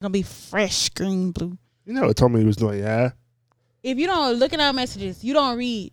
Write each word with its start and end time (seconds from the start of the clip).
gonna 0.00 0.12
be 0.12 0.22
fresh 0.22 0.88
green 0.90 1.30
blue. 1.30 1.56
You 1.84 1.92
never 1.92 2.14
told 2.14 2.32
me 2.32 2.40
he 2.40 2.46
was 2.46 2.56
doing 2.56 2.80
yeah. 2.80 3.10
If 3.82 3.98
you 3.98 4.06
don't 4.06 4.34
look 4.38 4.52
at 4.52 4.60
our 4.60 4.72
messages, 4.72 5.22
you 5.22 5.34
don't 5.34 5.56
read. 5.58 5.92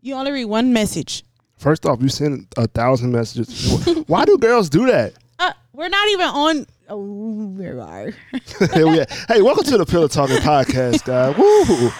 You 0.00 0.14
only 0.14 0.30
read 0.30 0.44
one 0.44 0.72
message. 0.72 1.24
First 1.56 1.84
off, 1.84 2.00
you 2.00 2.08
send 2.08 2.46
a 2.56 2.68
thousand 2.68 3.10
messages. 3.10 4.04
Why 4.06 4.24
do 4.24 4.38
girls 4.38 4.70
do 4.70 4.86
that? 4.86 5.14
Uh, 5.38 5.52
we're 5.72 5.88
not 5.88 6.08
even 6.08 6.26
on. 6.26 6.66
Oh, 6.88 6.98
we 6.98 7.66
are. 7.66 8.10
hey, 9.28 9.42
welcome 9.42 9.64
to 9.64 9.76
the 9.76 9.84
Pillow 9.86 10.08
Talking 10.08 10.36
Podcast, 10.36 11.04
guys. 11.04 11.36
Woo! 11.38 11.90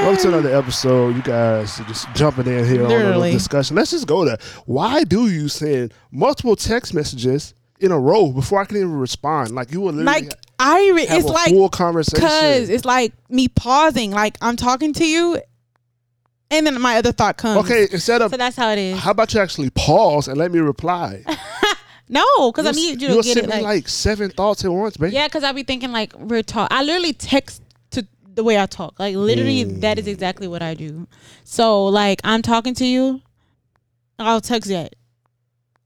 Welcome 0.00 0.22
to 0.22 0.28
another 0.28 0.56
episode. 0.56 1.16
You 1.16 1.22
guys 1.22 1.80
are 1.80 1.84
just 1.84 2.12
jumping 2.14 2.46
in 2.46 2.64
here 2.64 2.84
on 2.84 3.22
a 3.22 3.32
discussion. 3.32 3.76
Let's 3.76 3.90
just 3.90 4.06
go 4.06 4.24
there. 4.24 4.38
Why 4.66 5.02
do 5.02 5.28
you 5.28 5.48
send 5.48 5.92
multiple 6.12 6.56
text 6.56 6.94
messages 6.94 7.54
in 7.80 7.90
a 7.92 7.98
row 7.98 8.30
before 8.32 8.60
I 8.60 8.64
can 8.64 8.76
even 8.78 8.92
respond? 8.92 9.50
Like 9.52 9.72
you 9.72 9.80
would 9.82 9.94
literally 9.94 10.26
Like 10.28 10.38
I, 10.58 10.90
re- 10.94 11.06
have 11.06 11.18
it's 11.18 11.28
a 11.28 11.32
like 11.32 11.48
full 11.50 11.68
conversation. 11.68 12.26
Cause 12.26 12.68
it's 12.68 12.84
like 12.84 13.12
me 13.28 13.48
pausing, 13.48 14.10
like 14.12 14.36
I'm 14.40 14.56
talking 14.56 14.92
to 14.94 15.06
you, 15.06 15.40
and 16.50 16.66
then 16.66 16.80
my 16.80 16.96
other 16.96 17.12
thought 17.12 17.36
comes. 17.36 17.64
okay, 17.64 17.88
instead 17.90 18.22
of 18.22 18.30
so 18.30 18.36
that's 18.36 18.56
how 18.56 18.70
it 18.70 18.78
is. 18.78 18.98
how 18.98 19.10
about 19.10 19.34
you 19.34 19.40
actually 19.40 19.70
pause 19.70 20.28
and 20.28 20.38
let 20.38 20.50
me 20.52 20.60
reply? 20.60 21.24
No, 22.06 22.52
because 22.52 22.66
I 22.66 22.72
need 22.72 23.00
you 23.00 23.08
to 23.08 23.22
get 23.22 23.38
it. 23.38 23.44
me 23.46 23.50
Like, 23.50 23.62
like 23.62 23.88
seven 23.88 24.28
thoughts 24.30 24.62
at 24.62 24.70
once, 24.70 24.98
baby. 24.98 25.14
yeah, 25.14 25.26
because 25.26 25.42
I 25.42 25.52
be 25.52 25.62
thinking 25.62 25.90
like 25.90 26.14
we're 26.18 26.42
talk. 26.42 26.68
I 26.70 26.82
literally 26.82 27.14
text 27.14 27.62
to 27.92 28.06
the 28.34 28.44
way 28.44 28.58
I 28.60 28.66
talk. 28.66 29.00
Like 29.00 29.16
literally, 29.16 29.64
Mm. 29.64 29.80
that 29.80 29.98
is 29.98 30.06
exactly 30.06 30.46
what 30.46 30.62
I 30.62 30.74
do. 30.74 31.08
So 31.44 31.86
like 31.86 32.20
I'm 32.22 32.42
talking 32.42 32.74
to 32.74 32.84
you, 32.86 33.22
I'll 34.18 34.42
text 34.42 34.68
that, 34.68 34.94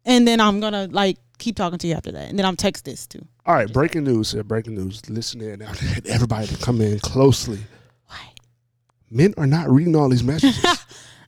and 0.05 0.27
then 0.27 0.41
I'm 0.41 0.59
gonna 0.59 0.89
like 0.91 1.19
keep 1.38 1.56
talking 1.56 1.78
to 1.78 1.87
you 1.87 1.95
after 1.95 2.12
that, 2.12 2.28
and 2.28 2.38
then 2.38 2.47
I'm 2.47 2.56
text 2.56 2.84
this 2.84 3.06
too. 3.06 3.24
All 3.47 3.55
right, 3.55 3.73
breaking 3.73 4.05
news 4.05 4.33
here. 4.33 4.45
Breaking 4.45 4.74
news. 4.74 5.09
Listen 5.09 5.41
in 5.41 5.61
now. 5.61 5.73
Everybody 6.06 6.47
to 6.48 6.56
come 6.59 6.80
in 6.80 6.98
closely. 7.01 7.59
Why? 8.06 8.19
Men 9.11 9.34
are 9.36 9.47
not 9.47 9.70
reading 9.70 9.97
all 9.97 10.09
these 10.09 10.25
messages. 10.25 10.64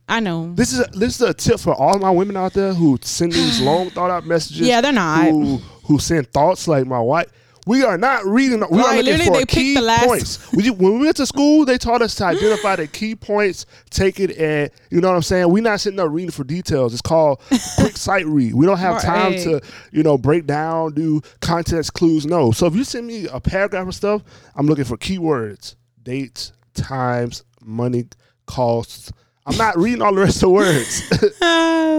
I 0.09 0.19
know. 0.19 0.51
this 0.55 0.73
is 0.73 0.79
a, 0.81 0.89
this 0.91 1.15
is 1.15 1.21
a 1.21 1.33
tip 1.33 1.59
for 1.59 1.73
all 1.73 1.97
my 1.97 2.11
women 2.11 2.35
out 2.35 2.51
there 2.53 2.73
who 2.73 2.99
send 3.01 3.31
these 3.31 3.61
long 3.63 3.89
thought 3.91 4.11
out 4.11 4.25
messages. 4.25 4.67
Yeah, 4.67 4.81
they're 4.81 4.91
not. 4.91 5.29
Who 5.29 5.57
who 5.85 5.99
send 5.99 6.31
thoughts 6.31 6.67
like 6.67 6.85
my 6.85 6.99
wife. 6.99 7.31
We 7.67 7.83
are 7.83 7.97
not 7.97 8.25
reading. 8.25 8.59
We 8.71 8.81
are 8.81 9.01
looking 9.03 9.33
for 9.33 9.45
key 9.45 9.77
points. 10.03 10.51
We, 10.51 10.69
when 10.71 10.93
we 10.99 11.05
went 11.05 11.17
to 11.17 11.25
school, 11.27 11.63
they 11.63 11.77
taught 11.77 12.01
us 12.01 12.15
to 12.15 12.25
identify 12.25 12.75
the 12.75 12.87
key 12.87 13.15
points, 13.15 13.67
take 13.91 14.19
it, 14.19 14.35
and 14.37 14.71
you 14.89 14.99
know 14.99 15.09
what 15.09 15.15
I'm 15.15 15.21
saying. 15.21 15.49
We're 15.51 15.61
not 15.61 15.79
sitting 15.79 15.97
there 15.97 16.07
reading 16.07 16.31
for 16.31 16.43
details. 16.43 16.93
It's 16.93 17.03
called 17.03 17.39
quick 17.77 17.97
sight 17.97 18.25
read. 18.25 18.55
We 18.55 18.65
don't 18.65 18.79
have 18.79 19.01
time 19.01 19.33
Right. 19.33 19.39
to 19.41 19.61
you 19.91 20.01
know 20.01 20.17
break 20.17 20.47
down, 20.47 20.93
do 20.93 21.21
context 21.41 21.93
clues. 21.93 22.25
No. 22.25 22.51
So 22.51 22.65
if 22.65 22.75
you 22.75 22.83
send 22.83 23.05
me 23.05 23.27
a 23.27 23.39
paragraph 23.39 23.87
of 23.87 23.93
stuff, 23.95 24.23
I'm 24.55 24.65
looking 24.65 24.85
for 24.85 24.97
keywords, 24.97 25.75
dates, 26.01 26.53
times, 26.73 27.43
money, 27.63 28.05
costs. 28.47 29.11
I'm 29.45 29.57
not 29.57 29.77
reading 29.77 30.01
all 30.01 30.13
the 30.15 30.21
rest 30.21 30.37
of 30.37 30.41
the 30.41 30.49
words. 30.49 31.03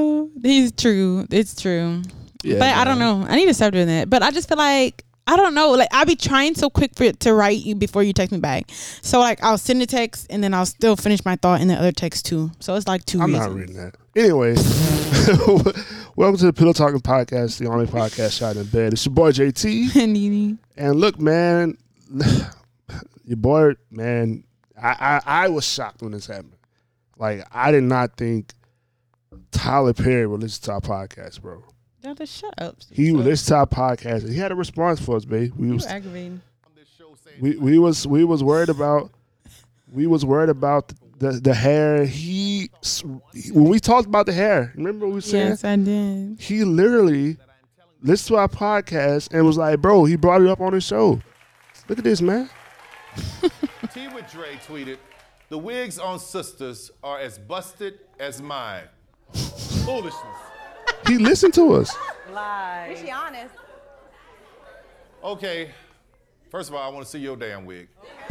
Oh, 0.04 0.30
he's 0.42 0.72
true. 0.72 1.26
It's 1.30 1.60
true. 1.60 2.02
Yeah, 2.42 2.58
but 2.58 2.74
I 2.76 2.84
don't 2.84 2.98
know. 2.98 3.24
I 3.28 3.36
need 3.36 3.46
to 3.46 3.54
stop 3.54 3.72
doing 3.72 3.86
that. 3.86 4.10
But 4.10 4.22
I 4.22 4.30
just 4.30 4.48
feel 4.48 4.58
like 4.58 5.04
I 5.26 5.36
don't 5.36 5.54
know. 5.54 5.70
Like 5.72 5.88
I 5.92 6.04
be 6.04 6.16
trying 6.16 6.54
so 6.54 6.68
quick 6.68 6.92
for 6.96 7.04
it 7.04 7.20
to 7.20 7.32
write 7.32 7.58
you 7.60 7.74
before 7.74 8.02
you 8.02 8.12
text 8.12 8.32
me 8.32 8.38
back. 8.38 8.70
So 9.02 9.20
like 9.20 9.42
I'll 9.42 9.58
send 9.58 9.80
a 9.82 9.86
text 9.86 10.26
and 10.30 10.42
then 10.42 10.52
I'll 10.52 10.66
still 10.66 10.96
finish 10.96 11.24
my 11.24 11.36
thought 11.36 11.60
in 11.60 11.68
the 11.68 11.74
other 11.74 11.92
text 11.92 12.26
too. 12.26 12.50
So 12.60 12.74
it's 12.74 12.88
like 12.88 13.04
2 13.04 13.20
I'm 13.20 13.32
reasons. 13.32 13.46
not 13.46 13.56
reading 13.56 13.76
that. 13.76 13.94
Anyway, 14.14 14.54
welcome 16.16 16.36
to 16.38 16.46
the 16.46 16.52
Pillow 16.52 16.72
Talking 16.72 17.00
Podcast, 17.00 17.58
the 17.58 17.66
only 17.66 17.86
podcast 17.86 18.36
shot 18.38 18.56
in 18.56 18.64
bed. 18.66 18.92
It's 18.92 19.06
your 19.06 19.14
boy 19.14 19.30
JT. 19.32 19.94
and 19.96 20.12
Nene. 20.14 20.58
And 20.76 21.00
look, 21.00 21.18
man, 21.18 21.78
your 23.24 23.36
boy, 23.38 23.72
man, 23.90 24.44
I, 24.80 25.20
I, 25.24 25.44
I 25.44 25.48
was 25.48 25.64
shocked 25.66 26.02
when 26.02 26.12
this 26.12 26.26
happened. 26.26 26.56
Like, 27.16 27.46
I 27.52 27.70
did 27.70 27.84
not 27.84 28.16
think 28.16 28.52
Tyler 29.50 29.94
Perry 29.94 30.26
would 30.26 30.40
listen 30.42 30.62
to 30.64 30.72
our 30.72 30.80
podcast, 30.80 31.40
bro. 31.40 31.62
Y'all 32.02 32.14
just 32.14 32.36
shut 32.36 32.54
up. 32.58 32.76
He 32.90 33.12
would 33.12 33.24
listen 33.24 33.48
to 33.52 33.56
our 33.58 33.66
podcast, 33.66 34.28
he 34.28 34.36
had 34.36 34.50
a 34.52 34.56
response 34.56 35.00
for 35.00 35.16
us, 35.16 35.24
babe. 35.24 35.52
We 35.56 35.68
You 35.68 35.74
was 35.74 35.86
aggravating. 35.86 36.42
we, 37.40 37.56
we 37.56 37.78
was 37.78 38.06
we 38.06 38.24
was 38.24 38.42
worried 38.42 38.68
about 38.68 39.10
we 39.90 40.06
was 40.06 40.24
worried 40.24 40.48
about 40.50 40.92
the 41.18 41.32
the 41.32 41.54
hair. 41.54 42.04
He 42.04 42.70
when 43.52 43.68
we 43.68 43.78
talked 43.78 44.06
about 44.06 44.26
the 44.26 44.32
hair, 44.32 44.72
remember 44.76 45.06
what 45.06 45.14
we 45.14 45.20
said? 45.20 45.48
Yes, 45.50 45.64
I 45.64 45.76
did. 45.76 46.40
he 46.40 46.64
literally 46.64 47.36
listened 48.02 48.28
to 48.34 48.36
our 48.40 48.48
podcast 48.48 49.32
and 49.32 49.46
was 49.46 49.56
like, 49.56 49.80
bro, 49.80 50.04
he 50.04 50.16
brought 50.16 50.42
it 50.42 50.48
up 50.48 50.60
on 50.60 50.72
his 50.72 50.84
show. 50.84 51.20
Look 51.88 51.98
at 51.98 52.04
this, 52.04 52.20
man. 52.20 52.50
T 53.92 54.08
with 54.08 54.30
Dre 54.32 54.54
tweeted, 54.66 54.96
the 55.50 55.58
wigs 55.58 55.98
on 55.98 56.18
sisters 56.18 56.90
are 57.04 57.18
as 57.18 57.38
busted 57.38 57.98
as 58.18 58.40
mine. 58.42 58.84
Foolishness. 59.84 60.36
He 61.06 61.18
listened 61.18 61.54
to 61.54 61.74
us. 61.74 61.94
Lies. 62.32 62.96
Is 62.98 63.04
she 63.04 63.10
honest? 63.10 63.54
Okay, 65.22 65.70
first 66.50 66.68
of 66.68 66.74
all, 66.74 66.82
I 66.82 66.88
want 66.92 67.04
to 67.04 67.10
see 67.10 67.18
your 67.18 67.36
damn 67.36 67.64
wig. 67.64 67.88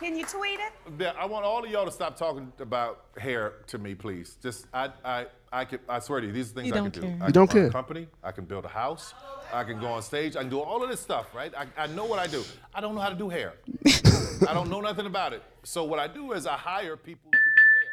Can 0.00 0.16
you 0.16 0.24
tweet 0.26 0.58
it? 0.58 0.72
But 0.98 1.14
I 1.16 1.26
want 1.26 1.44
all 1.44 1.64
of 1.64 1.70
y'all 1.70 1.84
to 1.84 1.92
stop 1.92 2.16
talking 2.16 2.52
about 2.58 3.04
hair 3.16 3.52
to 3.68 3.78
me, 3.78 3.94
please. 3.94 4.36
Just 4.42 4.66
I 4.74 4.90
I 5.04 5.26
I 5.52 5.64
can 5.64 5.78
I 5.88 6.00
swear 6.00 6.20
to 6.20 6.26
you, 6.26 6.32
these 6.32 6.50
are 6.50 6.54
things 6.54 6.66
You 6.68 6.74
I 6.74 6.76
don't 6.78 6.90
can 6.90 7.02
do. 7.02 7.06
care. 7.08 7.10
I 7.10 7.14
You 7.14 7.24
can 7.26 7.32
don't 7.32 7.54
run 7.54 7.56
a 7.56 7.60
care. 7.66 7.70
company. 7.70 8.08
I 8.24 8.32
can 8.32 8.44
build 8.44 8.64
a 8.64 8.68
house. 8.68 9.14
I 9.52 9.62
can 9.62 9.78
go 9.78 9.86
on 9.86 10.02
stage. 10.02 10.34
I 10.34 10.40
can 10.40 10.50
do 10.50 10.58
all 10.60 10.82
of 10.82 10.90
this 10.90 10.98
stuff, 10.98 11.32
right? 11.32 11.52
I, 11.56 11.66
I 11.84 11.86
know 11.86 12.04
what 12.04 12.18
I 12.18 12.26
do. 12.26 12.42
I 12.74 12.80
don't 12.80 12.96
know 12.96 13.00
how 13.00 13.10
to 13.10 13.14
do 13.14 13.28
hair. 13.28 13.52
I 14.48 14.52
don't 14.54 14.68
know 14.70 14.80
nothing 14.80 15.06
about 15.06 15.32
it. 15.34 15.42
So 15.62 15.84
what 15.84 16.00
I 16.00 16.08
do 16.08 16.32
is 16.32 16.48
I 16.48 16.54
hire 16.56 16.96
people 16.96 17.30
to 17.30 17.38
do 17.38 17.44
hair. 17.44 17.92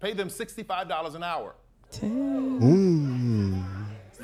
Pay 0.00 0.14
them 0.16 0.30
sixty-five 0.30 0.88
dollars 0.88 1.14
an 1.14 1.22
hour. 1.22 1.54
Mm. 2.00 3.64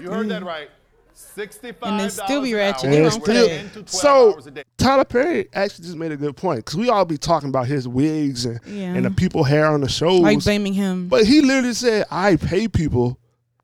You 0.01 0.11
heard 0.11 0.29
that 0.29 0.43
mm. 0.43 0.47
right. 0.47 0.71
Sixty-five 1.15 1.91
And 1.91 2.01
they 2.01 2.09
still 2.09 2.43
be 2.43 2.55
ratchet. 2.55 2.85
And 2.85 2.93
They 2.93 3.05
it's 3.05 3.17
wrong 3.17 3.25
for 3.25 3.89
still- 3.89 4.37
so 4.43 4.51
Tyler 4.77 5.05
Perry 5.05 5.49
actually 5.53 5.85
just 5.87 5.97
made 5.97 6.13
a 6.13 6.17
good 6.17 6.37
point 6.37 6.65
because 6.65 6.77
we 6.77 6.89
all 6.89 7.05
be 7.05 7.19
talking 7.19 7.49
about 7.49 7.67
his 7.67 7.89
wigs 7.89 8.45
and, 8.45 8.61
Yeah. 8.67 8.95
and 8.95 9.05
the 9.05 9.11
people 9.11 9.43
hair 9.45 9.67
on 9.67 9.81
the 9.81 9.89
shows. 9.89 10.21
Like 10.21 10.43
blaming 10.45 10.75
him. 10.75 11.09
but 11.09 11.27
he 11.27 11.41
literally 11.41 11.75
said, 11.75 12.07
I 12.11 12.37
pay 12.37 12.69
people 12.69 13.19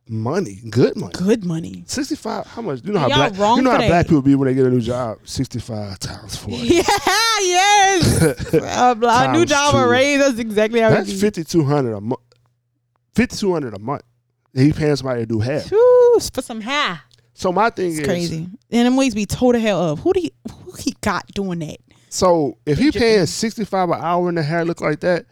money, 0.09 0.61
good 0.69 0.97
money. 0.97 1.13
Good 1.15 1.45
money. 1.45 1.85
65, 1.87 2.47
how 2.47 2.63
much? 2.63 2.81
You 2.85 2.93
know 2.93 2.99
how 2.99 3.07
Y'all 3.09 3.17
black, 3.31 3.39
wrong 3.39 3.57
you 3.59 3.63
know 3.63 3.71
how 3.71 3.79
that. 3.79 3.89
black 3.89 4.07
people 4.07 4.23
be 4.23 4.35
when 4.35 4.49
they 4.49 4.55
get 4.55 4.67
a 4.67 4.71
new 4.71 4.81
job? 4.81 5.19
65 5.25 5.99
times 6.01 6.37
40. 6.37 6.57
Yeah, 6.67 6.83
yes. 7.41 8.23
a, 8.55 8.93
a 8.93 8.95
new 9.33 9.39
Times 9.45 9.51
job, 9.51 9.73
two. 9.73 9.79
a 9.79 9.89
raise. 9.89 10.19
That's 10.19 10.39
exactly 10.39 10.81
how 10.81 10.91
That's 10.91 11.09
it 11.09 11.15
is. 11.15 11.21
5200 11.21 11.93
a 11.95 12.01
month. 12.01 12.21
5200 13.17 13.75
a 13.75 13.79
month. 13.79 14.03
He 14.55 14.73
paying 14.73 14.95
somebody 14.97 15.23
to 15.23 15.27
do 15.27 15.41
hair. 15.41 15.61
Whew, 15.63 16.19
for 16.33 16.43
some 16.43 16.61
hair. 16.61 17.01
So 17.35 17.51
my 17.53 17.71
thing 17.71 17.91
It's 17.91 18.01
is 18.01 18.07
crazy. 18.07 18.49
And 18.71 18.87
them 18.87 18.97
wigs 18.97 19.15
be 19.15 19.27
told 19.27 19.55
the 19.57 19.61
hell 19.61 19.83
up. 19.93 19.99
Who 20.01 20.13
do 20.13 20.21
he, 20.21 20.33
who 20.65 20.73
he 20.79 20.95
got 21.01 21.27
doing 21.35 21.59
that? 21.61 21.79
So 22.09 22.59
if 22.65 22.79
he 22.79 22.93
paying 22.93 23.27
sixty 23.27 23.65
five 23.65 23.91
an 23.91 24.01
hour 24.01 24.29
and 24.29 24.39
the 24.39 24.43
hair 24.45 24.65
look 24.65 24.81
like 24.81 25.01
that, 25.01 25.27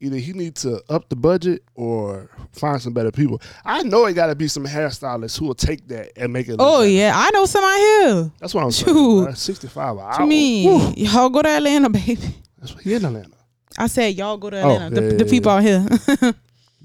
either 0.00 0.16
he 0.18 0.34
needs 0.34 0.60
to 0.62 0.82
up 0.90 1.08
the 1.08 1.16
budget 1.16 1.62
or 1.74 2.28
find 2.52 2.82
some 2.82 2.92
better 2.92 3.10
people. 3.10 3.40
I 3.64 3.82
know 3.84 4.04
it 4.04 4.12
got 4.12 4.26
to 4.26 4.34
be 4.34 4.46
some 4.48 4.66
hairstylists 4.66 5.38
who 5.38 5.46
will 5.46 5.54
take 5.54 5.88
that 5.88 6.12
and 6.18 6.30
make 6.34 6.48
it. 6.48 6.52
Look 6.52 6.60
Oh 6.60 6.80
better. 6.80 6.90
yeah, 6.90 7.12
I 7.14 7.30
know 7.30 7.46
somebody 7.46 7.80
here. 7.80 8.30
that's 8.38 8.52
what 8.54 8.64
I'm 8.64 8.70
saying. 8.70 8.94
Shoot. 8.94 9.38
Sixty 9.38 9.68
five 9.68 9.96
an 9.96 10.12
To 10.12 10.20
hour. 10.20 10.26
me, 10.26 10.92
y'all 10.96 11.30
go 11.30 11.40
to 11.40 11.48
Atlanta, 11.48 11.88
baby. 11.88 12.18
That's 12.58 12.74
what 12.74 12.82
he 12.84 12.92
in 12.92 13.04
Atlanta. 13.06 13.30
I 13.78 13.86
said 13.86 14.14
y'all 14.14 14.36
go 14.36 14.50
to 14.50 14.60
Oh, 14.60 14.70
Atlanta. 14.74 14.94
yeah, 14.94 15.08
the, 15.08 15.16
the 15.16 15.24
yeah, 15.24 15.30
people 15.30 15.50
out 15.52 15.62
here. 15.62 15.86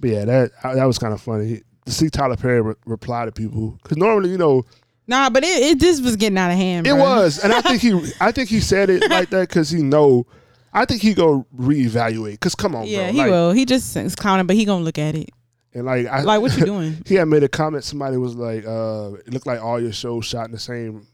But 0.01 0.09
yeah, 0.09 0.25
that 0.25 0.51
that 0.63 0.85
was 0.85 0.97
kind 0.97 1.13
of 1.13 1.21
funny 1.21 1.61
to 1.85 1.91
see 1.91 2.09
Tyler 2.09 2.35
Perry 2.37 2.61
re- 2.61 2.75
reply 2.85 3.25
to 3.25 3.31
people 3.31 3.77
because 3.83 3.97
normally 3.97 4.29
you 4.31 4.37
know 4.37 4.63
nah, 5.07 5.29
but 5.29 5.43
it, 5.43 5.63
it 5.63 5.79
this 5.79 6.01
was 6.01 6.15
getting 6.15 6.37
out 6.37 6.51
of 6.51 6.57
hand. 6.57 6.87
it 6.87 6.91
bruh. 6.91 6.99
was, 6.99 7.39
and 7.43 7.53
I 7.53 7.61
think 7.61 7.81
he 7.81 8.11
I 8.19 8.31
think 8.31 8.49
he 8.49 8.59
said 8.59 8.89
it 8.89 9.09
like 9.09 9.29
that 9.29 9.47
because 9.49 9.69
he 9.69 9.81
know. 9.81 10.25
I 10.73 10.85
think 10.85 11.01
he 11.01 11.13
go 11.13 11.45
reevaluate 11.57 12.31
because 12.31 12.55
come 12.55 12.75
on, 12.75 12.87
Yeah, 12.87 13.03
bro. 13.07 13.11
he 13.11 13.17
like, 13.19 13.29
will. 13.31 13.51
He 13.51 13.65
just 13.65 13.95
is 13.97 14.15
clowning, 14.15 14.47
but 14.47 14.55
he 14.55 14.63
gonna 14.65 14.83
look 14.85 14.97
at 14.97 15.15
it. 15.15 15.29
And 15.73 15.85
like, 15.85 16.05
I, 16.07 16.21
Like, 16.21 16.39
what 16.41 16.57
you 16.57 16.65
doing? 16.73 17.01
he 17.05 17.15
had 17.15 17.27
made 17.27 17.43
a 17.43 17.49
comment. 17.49 17.83
Somebody 17.83 18.15
was 18.17 18.35
like, 18.35 18.65
uh, 18.65 19.11
"It 19.25 19.33
looked 19.33 19.47
like 19.47 19.61
all 19.61 19.81
your 19.81 19.91
shows 19.91 20.25
shot 20.25 20.45
in 20.45 20.51
the 20.53 20.59
same 20.59 21.05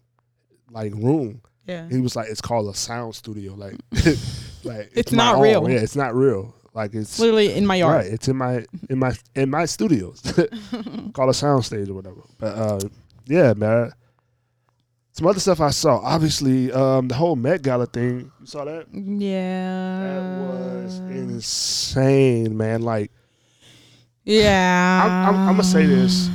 like 0.70 0.94
room." 0.94 1.42
Yeah. 1.66 1.90
He 1.90 2.00
was 2.00 2.16
like, 2.16 2.28
"It's 2.30 2.40
called 2.42 2.70
a 2.70 2.78
sound 2.78 3.16
studio." 3.16 3.56
Like, 3.56 3.76
like 4.64 4.92
It's 4.94 5.12
my 5.12 5.26
not 5.26 5.36
own. 5.38 5.42
real. 5.42 5.70
Yeah, 5.70 5.80
it's 5.80 5.96
not 5.96 6.14
real. 6.16 6.54
Like 6.78 6.94
it's 6.94 7.18
Literally 7.18 7.54
in 7.54 7.66
my 7.66 7.78
yard. 7.78 7.96
right. 7.96 8.06
It's 8.06 8.28
in 8.28 8.38
my 8.38 8.64
in 8.88 9.00
my 9.00 9.12
in 9.34 9.50
my 9.50 9.66
studios, 9.66 10.22
called 11.14 11.32
a 11.32 11.34
sound 11.34 11.66
stage 11.66 11.90
or 11.90 11.96
whatever. 11.96 12.22
But 12.38 12.56
uh, 12.56 12.80
yeah, 13.26 13.54
man. 13.54 13.92
Some 15.14 15.26
other 15.26 15.40
stuff 15.40 15.60
I 15.60 15.72
saw. 15.72 15.98
Obviously, 15.98 16.72
um, 16.72 17.08
the 17.08 17.16
whole 17.16 17.36
Met 17.36 17.64
Gala 17.64 17.88
thing. 17.88 18.32
You 18.40 18.46
saw 18.46 18.64
that? 18.66 18.86
Yeah. 18.94 20.04
That 20.04 20.40
was 20.40 21.00
insane, 21.00 22.56
man. 22.56 22.84
Like 22.84 23.10
Yeah. 24.24 25.02
I'm, 25.04 25.34
I'm, 25.34 25.42
I'm 25.50 25.54
gonna 25.54 25.64
say 25.64 25.88
this, 25.88 26.30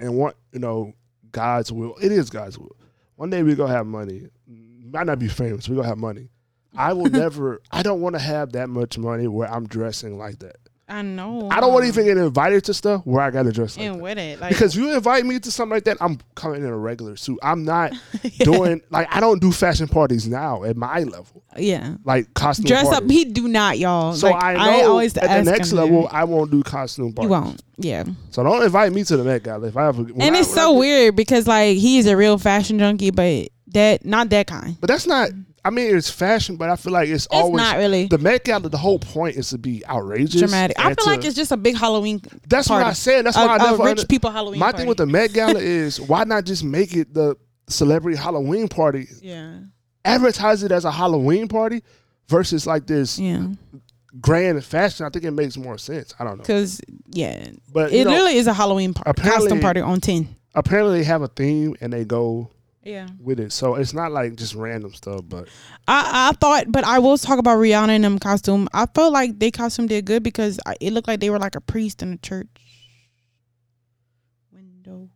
and 0.00 0.16
what 0.16 0.36
you 0.50 0.58
know, 0.58 0.92
God's 1.30 1.70
will. 1.70 1.94
It 2.02 2.10
is 2.10 2.30
God's 2.30 2.58
will. 2.58 2.74
One 3.14 3.30
day 3.30 3.44
we 3.44 3.54
gonna 3.54 3.72
have 3.72 3.86
money. 3.86 4.26
Might 4.48 5.06
not 5.06 5.20
be 5.20 5.28
famous. 5.28 5.68
We 5.68 5.76
gonna 5.76 5.86
have 5.86 5.98
money. 5.98 6.30
I 6.76 6.92
will 6.92 7.06
never. 7.10 7.60
I 7.70 7.82
don't 7.82 8.00
want 8.00 8.14
to 8.14 8.20
have 8.20 8.52
that 8.52 8.68
much 8.68 8.98
money 8.98 9.26
where 9.28 9.50
I'm 9.50 9.66
dressing 9.66 10.18
like 10.18 10.38
that. 10.40 10.56
I 10.88 11.02
know. 11.02 11.48
I 11.50 11.60
don't 11.60 11.72
want 11.72 11.82
to 11.82 11.88
um, 11.88 11.94
even 11.98 12.04
get 12.04 12.16
invited 12.16 12.62
to 12.64 12.74
stuff 12.74 13.04
where 13.04 13.20
I 13.20 13.32
gotta 13.32 13.50
dress 13.50 13.76
like 13.76 13.86
and 13.86 13.96
that. 13.96 14.02
with 14.02 14.18
it 14.18 14.40
like 14.40 14.50
Because 14.52 14.76
you 14.76 14.94
invite 14.94 15.26
me 15.26 15.40
to 15.40 15.50
something 15.50 15.74
like 15.74 15.82
that, 15.84 15.96
I'm 16.00 16.20
coming 16.36 16.62
in 16.62 16.68
a 16.68 16.76
regular 16.76 17.16
suit. 17.16 17.40
I'm 17.42 17.64
not 17.64 17.92
doing 18.38 18.80
like 18.90 19.08
I 19.10 19.18
don't 19.18 19.40
do 19.40 19.50
fashion 19.50 19.88
parties 19.88 20.28
now 20.28 20.62
at 20.62 20.76
my 20.76 21.00
level, 21.00 21.42
yeah. 21.56 21.96
like 22.04 22.32
costume 22.34 22.66
Dress 22.66 22.86
up. 22.86 23.02
He 23.10 23.24
do 23.24 23.48
not, 23.48 23.78
y'all. 23.80 24.12
so 24.12 24.30
Like, 24.30 24.56
I 24.58 24.82
know 24.82 24.90
always 24.90 25.16
at 25.16 25.44
the 25.44 25.50
next 25.50 25.72
level. 25.72 26.08
I 26.12 26.22
won't 26.22 26.52
do 26.52 26.62
costume 26.62 27.12
parties. 27.12 27.30
You 27.30 27.30
won't. 27.30 27.62
Yeah. 27.78 28.04
So 28.30 28.44
don't 28.44 28.62
invite 28.62 28.92
me 28.92 29.02
to 29.04 29.16
the 29.16 29.24
Met 29.24 29.42
Gala 29.42 29.66
if 29.66 29.76
I 29.76 29.88
ever. 29.88 30.02
and 30.02 30.22
I- 30.22 30.38
it's 30.38 30.52
I 30.52 30.54
so 30.54 30.74
weird 30.74 31.16
because 31.16 31.48
like 31.48 31.78
he's 31.78 32.06
a 32.06 32.16
real 32.16 32.38
fashion 32.38 32.78
junkie, 32.78 33.10
but 33.10 33.48
that 33.68 34.04
not 34.04 34.30
that 34.30 34.46
kind. 34.46 34.80
But 34.80 34.86
that's 34.86 35.06
not. 35.08 35.30
I 35.66 35.70
mean, 35.70 35.96
it's 35.96 36.08
fashion, 36.08 36.56
but 36.56 36.70
I 36.70 36.76
feel 36.76 36.92
like 36.92 37.08
it's, 37.08 37.26
always 37.26 37.60
not 37.60 37.76
really. 37.76 38.06
the 38.06 38.18
Met 38.18 38.44
Gala. 38.44 38.68
The 38.68 38.78
whole 38.78 39.00
point 39.00 39.34
is 39.36 39.50
to 39.50 39.58
be 39.58 39.84
outrageous, 39.86 40.40
Dramatic. 40.40 40.78
I 40.78 40.94
feel 40.94 40.94
to- 40.96 41.10
like 41.10 41.24
it's 41.24 41.34
just 41.34 41.50
a 41.50 41.56
big 41.56 41.76
Halloween. 41.76 42.22
That's 42.46 42.70
what. 42.70 42.84
I 42.84 42.92
said. 42.92 43.26
That's 43.26 43.36
a, 43.36 43.44
why 43.44 43.56
I 43.56 43.58
never. 43.58 43.82
rich 43.82 43.90
under- 43.98 44.06
people 44.06 44.30
Halloween. 44.30 44.60
My 44.60 44.66
party. 44.66 44.78
thing 44.78 44.86
with 44.86 44.98
the 44.98 45.06
Met 45.06 45.32
Gala 45.32 45.54
is 45.58 46.00
why 46.00 46.22
not 46.22 46.44
just 46.44 46.62
make 46.62 46.94
it 46.94 47.12
the 47.12 47.36
celebrity 47.68 48.16
Halloween 48.16 48.68
party? 48.68 49.08
yeah, 49.20 49.58
Advertise 50.04 50.62
it 50.62 50.70
as 50.70 50.84
a 50.84 50.90
Halloween 50.92 51.48
party 51.48 51.82
versus 52.28 52.64
like 52.64 52.86
this 52.86 53.18
yeah, 53.18 53.48
grand 54.20 54.64
fashion. 54.64 55.04
I 55.04 55.08
think 55.10 55.24
it 55.24 55.32
makes 55.32 55.56
more 55.56 55.78
sense. 55.78 56.14
I 56.20 56.22
don't 56.24 56.36
know, 56.38 56.42
because 56.42 56.80
yeah, 57.10 57.48
but 57.72 57.92
it 57.92 58.04
know, 58.04 58.10
literally 58.10 58.36
is 58.36 58.46
a 58.46 58.54
Halloween 58.54 58.94
par- 58.94 59.12
costume 59.14 59.58
party 59.60 59.80
on 59.80 60.00
ten. 60.00 60.28
apparently 60.54 60.98
they 60.98 61.04
have 61.04 61.22
a 61.22 61.28
theme 61.28 61.74
and 61.80 61.92
they 61.92 62.04
go 62.04 62.50
Yeah, 62.86 63.08
with 63.20 63.40
it. 63.40 63.52
So 63.52 63.74
it's 63.74 63.92
not 63.92 64.12
like 64.12 64.36
just 64.36 64.54
random 64.54 64.94
stuff. 64.94 65.22
But 65.28 65.48
I 65.88 66.28
I 66.30 66.32
thought, 66.38 66.70
but 66.70 66.84
I 66.84 67.00
will 67.00 67.18
talk 67.18 67.38
about 67.40 67.58
Rihanna 67.58 67.90
in 67.96 68.02
them 68.02 68.18
costume. 68.20 68.68
I 68.72 68.86
felt 68.86 69.12
like 69.12 69.38
they 69.40 69.50
costume 69.50 69.88
did 69.88 70.04
good 70.04 70.22
because 70.22 70.60
I, 70.64 70.76
it 70.80 70.92
looked 70.92 71.08
like 71.08 71.18
they 71.18 71.30
were 71.30 71.38
like 71.40 71.56
a 71.56 71.60
priest 71.60 72.00
in 72.02 72.12
a 72.12 72.16
church 72.18 72.46
window. 74.52 75.08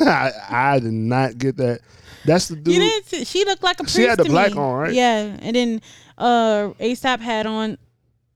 I, 0.00 0.30
I 0.50 0.78
did 0.78 0.92
not 0.92 1.36
get 1.38 1.56
that. 1.56 1.80
That's 2.24 2.48
the 2.48 2.56
dude. 2.56 2.74
You 2.74 2.80
didn't. 2.80 3.06
See, 3.06 3.24
she 3.24 3.44
looked 3.44 3.62
like 3.62 3.80
a 3.80 3.84
priest. 3.84 3.96
She 3.96 4.02
had 4.04 4.18
the 4.18 4.24
black 4.24 4.52
me. 4.52 4.58
on, 4.58 4.74
right? 4.78 4.92
Yeah, 4.92 5.36
and 5.40 5.56
then 5.56 5.80
uh 6.18 6.70
ASAP 6.78 7.20
had 7.20 7.46
on 7.46 7.78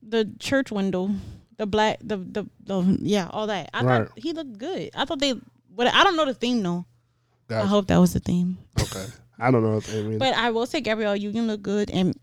the 0.03 0.31
church 0.39 0.73
window, 0.73 1.11
the 1.59 1.67
black, 1.67 1.99
the 2.03 2.17
the, 2.17 2.45
the 2.65 2.99
yeah, 3.03 3.29
all 3.31 3.47
that. 3.47 3.71
I 3.73 3.83
Right. 3.85 4.09
thought 4.09 4.19
he 4.19 4.33
looked 4.33 4.59
good. 4.59 4.91
I 4.95 5.05
thought 5.05 5.21
they, 5.21 5.35
but 5.71 5.87
I 5.95 6.03
don't 6.03 6.17
know 6.17 6.25
the 6.25 6.35
theme 6.35 6.63
though. 6.63 6.87
I 7.63 7.67
hope 7.67 7.87
that 7.89 7.99
was 7.99 8.13
the 8.13 8.21
theme. 8.21 8.59
Okay. 8.81 9.07
I 9.39 9.51
don't 9.51 9.63
know. 9.63 9.79
If, 9.79 9.93
I 9.93 10.03
mean, 10.03 10.19
But 10.19 10.35
I 10.35 10.51
will 10.51 10.67
say, 10.67 10.81
Gabrielle, 10.81 11.17
you 11.17 11.33
can 11.33 11.47
look 11.47 11.63
good 11.63 11.91
and 11.91 12.15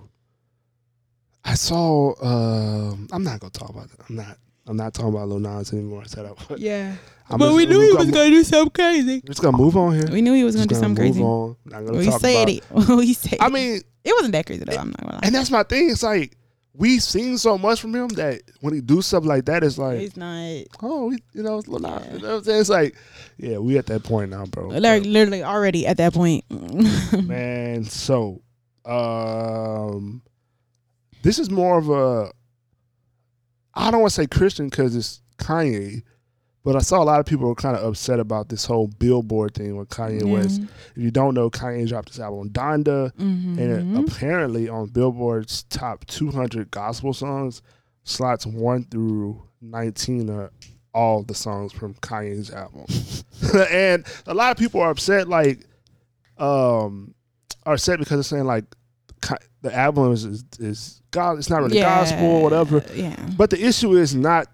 I 1.45 1.55
saw. 1.55 2.15
Um, 2.23 3.09
I'm 3.13 3.25
not 3.25 3.41
gonna 3.41 3.51
talk 3.51 3.71
about 3.71 3.89
that. 3.91 4.01
I'm 4.09 4.17
not. 4.17 4.39
I'm 4.67 4.77
not 4.77 4.95
talking 4.95 5.11
about 5.13 5.29
Lil 5.29 5.41
Nas 5.41 5.73
anymore. 5.73 6.05
Set 6.05 6.25
up. 6.27 6.39
Yeah, 6.57 6.95
I'm 7.29 7.39
but 7.39 7.47
just- 7.47 7.57
we 7.57 7.67
knew 7.67 7.81
he 7.81 7.93
was 7.93 8.07
mo- 8.07 8.13
gonna 8.13 8.31
do 8.31 8.45
something 8.45 8.71
crazy. 8.71 9.15
We're 9.25 9.29
just 9.29 9.43
gonna 9.43 9.57
move 9.57 9.77
on 9.77 9.95
here. 9.95 10.07
We 10.11 10.21
knew 10.21 10.35
he 10.35 10.45
was 10.45 10.55
gonna 10.55 10.67
Just 10.67 10.81
do 10.81 10.85
something 10.87 11.03
crazy. 11.05 11.23
on. 11.23 11.57
Not 11.65 11.87
gonna 11.87 11.99
We 11.99 12.07
talk 12.07 12.21
said 12.21 12.49
about. 12.49 12.89
it. 12.89 12.89
we 12.97 13.15
said. 13.15 13.39
I 13.41 13.49
mean, 13.49 13.81
it 14.05 14.13
wasn't 14.15 14.33
that 14.33 14.47
crazy 14.47 14.65
though. 14.65 14.77
I'm 14.77 14.91
not 14.91 15.01
gonna 15.01 15.13
lie. 15.15 15.21
and 15.23 15.35
that's 15.35 15.51
my 15.51 15.63
thing. 15.65 15.91
It's 15.91 16.03
like 16.03 16.37
we've 16.75 17.03
seen 17.03 17.39
so 17.39 17.59
much 17.59 17.81
from 17.81 17.95
him 17.95 18.09
that 18.09 18.43
when 18.61 18.75
he 18.75 18.81
do 18.81 19.03
stuff 19.03 19.25
like 19.25 19.45
that, 19.47 19.63
it's 19.65 19.79
like, 19.79 19.99
he's 20.01 20.17
not. 20.17 20.65
oh, 20.83 21.07
we, 21.07 21.19
you 21.33 21.43
know, 21.43 21.59
it's 21.59 21.69
Lil 21.69 21.81
Nas. 21.81 22.07
You 22.13 22.19
know 22.21 22.29
what 22.29 22.37
I'm 22.39 22.45
saying? 22.45 22.61
It's 22.61 22.71
like, 22.71 22.97
yeah, 23.37 23.59
we 23.59 23.79
at 23.79 23.87
that 23.87 24.05
point 24.05 24.31
now, 24.31 24.47
bro. 24.47 24.69
Like 24.69 25.05
literally 25.05 25.43
already 25.43 25.87
at 25.87 25.97
that 25.99 26.15
point. 26.15 26.45
man. 27.27 27.85
So, 27.85 28.43
um, 28.85 30.23
this 31.23 31.39
is 31.39 31.51
more 31.51 31.79
of 31.79 31.91
a. 31.91 32.33
I 33.75 33.91
don't 33.91 34.01
want 34.01 34.11
to 34.11 34.21
say 34.21 34.27
Christian 34.27 34.69
because 34.69 34.97
it's 34.97 35.23
Kanye, 35.39 36.03
but 36.65 36.77
I 36.77 36.81
saw 36.81 37.03
a 37.03 37.05
lot 37.05 37.21
of 37.21 37.27
people 37.27 37.49
were 37.49 37.55
kind 37.55 37.77
of 37.77 37.85
upset 37.85 38.21
about 38.21 38.49
this 38.49 38.65
whole 38.65 38.89
Billboard 38.89 39.55
thing 39.55 39.77
with 39.77 39.89
Kanye 39.89 40.25
West. 40.25 40.61
If 40.95 41.03
you 41.03 41.11
don't 41.11 41.35
know, 41.35 41.49
Kanye 41.51 41.89
dropped 41.89 42.09
this 42.09 42.21
album 42.21 42.51
Donda, 42.51 43.13
Mm-hmm. 43.15 43.59
and 43.59 43.97
it 43.99 44.13
apparently 44.13 44.69
on 44.69 44.89
Billboard's 44.89 45.63
top 45.65 46.07
200 46.07 46.71
gospel 46.71 47.13
songs, 47.15 47.63
slots 48.05 48.45
one 48.47 48.85
through 48.91 49.43
19 49.63 50.29
are 50.31 50.51
all 50.93 51.23
the 51.23 51.35
songs 51.35 51.73
from 51.73 51.95
Kanye's 51.95 52.51
album. 52.51 52.85
and 53.71 54.05
a 54.27 54.35
lot 54.35 54.51
of 54.51 54.57
people 54.59 54.81
are 54.81 54.91
upset, 54.91 55.29
like, 55.29 55.65
um, 56.39 57.15
are 57.67 57.75
upset 57.75 57.99
because 57.99 58.17
they're 58.17 58.39
saying 58.39 58.47
like 58.47 58.65
the 59.63 59.75
album 59.75 60.13
is 60.13 60.25
is, 60.25 60.45
is 60.59 61.03
God. 61.11 61.37
It's 61.39 61.51
not 61.51 61.61
really 61.61 61.79
gospel 61.81 62.25
or 62.25 62.43
whatever. 62.43 62.83
Yeah. 62.95 63.15
But 63.37 63.51
the 63.51 63.63
issue 63.65 63.93
is 63.93 64.15
not 64.15 64.47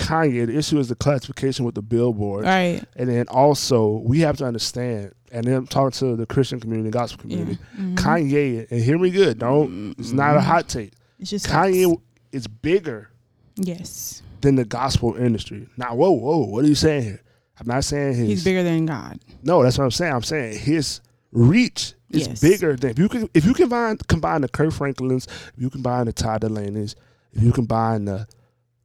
Kanye. 0.00 0.46
The 0.46 0.56
issue 0.56 0.78
is 0.78 0.88
the 0.88 0.94
classification 0.94 1.64
with 1.64 1.74
the 1.74 1.82
Billboard. 1.82 2.44
Right. 2.44 2.82
And 2.96 3.08
then 3.08 3.26
also 3.28 4.02
we 4.04 4.20
have 4.20 4.36
to 4.38 4.44
understand, 4.46 5.12
and 5.30 5.44
then 5.46 5.54
I'm 5.54 5.66
talking 5.66 5.92
to 5.98 6.16
the 6.16 6.26
Christian 6.26 6.58
community, 6.60 6.90
gospel 6.90 7.28
Yeah. 7.30 7.36
community. 7.38 7.62
Mhm. 7.78 7.94
Kanye, 7.96 8.70
and 8.70 8.80
hear 8.82 8.98
me 8.98 9.10
good, 9.10 9.38
don't. 9.38 9.94
It's 9.98 10.12
not 10.12 10.36
a 10.36 10.40
hot 10.40 10.68
take. 10.68 10.92
It's 11.18 11.30
just 11.30 11.46
Kanye 11.46 11.90
facts. 11.90 12.02
is 12.32 12.46
bigger 12.48 13.10
Yes. 13.56 14.22
than 14.40 14.56
the 14.56 14.64
gospel 14.64 15.14
industry. 15.16 15.68
Now, 15.76 15.94
whoa, 15.94 16.10
whoa, 16.12 16.38
what 16.46 16.64
are 16.64 16.68
you 16.68 16.74
saying 16.74 17.02
here? 17.04 17.20
I'm 17.60 17.66
not 17.66 17.84
saying 17.84 18.14
his. 18.14 18.26
He's 18.28 18.44
bigger 18.44 18.62
than 18.62 18.86
God. 18.86 19.18
No, 19.42 19.62
that's 19.62 19.76
what 19.76 19.84
I'm 19.84 19.90
saying. 19.90 20.14
I'm 20.14 20.22
saying 20.22 20.58
his 20.60 21.00
reach 21.30 21.92
is 22.10 22.26
Yes. 22.26 22.40
bigger 22.40 22.74
than 22.74 22.90
if 22.90 22.98
you 22.98 23.08
can 23.08 23.28
if 23.34 23.44
you 23.44 23.52
can 23.52 23.64
combine 23.68 23.98
combine 24.08 24.40
the 24.40 24.48
Kirk 24.48 24.72
Franklins, 24.72 25.26
if 25.54 25.62
you 25.62 25.68
combine 25.68 26.06
the 26.06 26.12
Ty 26.14 26.38
Delaney's, 26.38 26.96
if 27.34 27.42
you 27.42 27.52
combine 27.52 28.06
the 28.06 28.26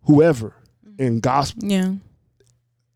whoever 0.03 0.53
in 0.97 1.19
gospel, 1.19 1.67
Yeah. 1.67 1.93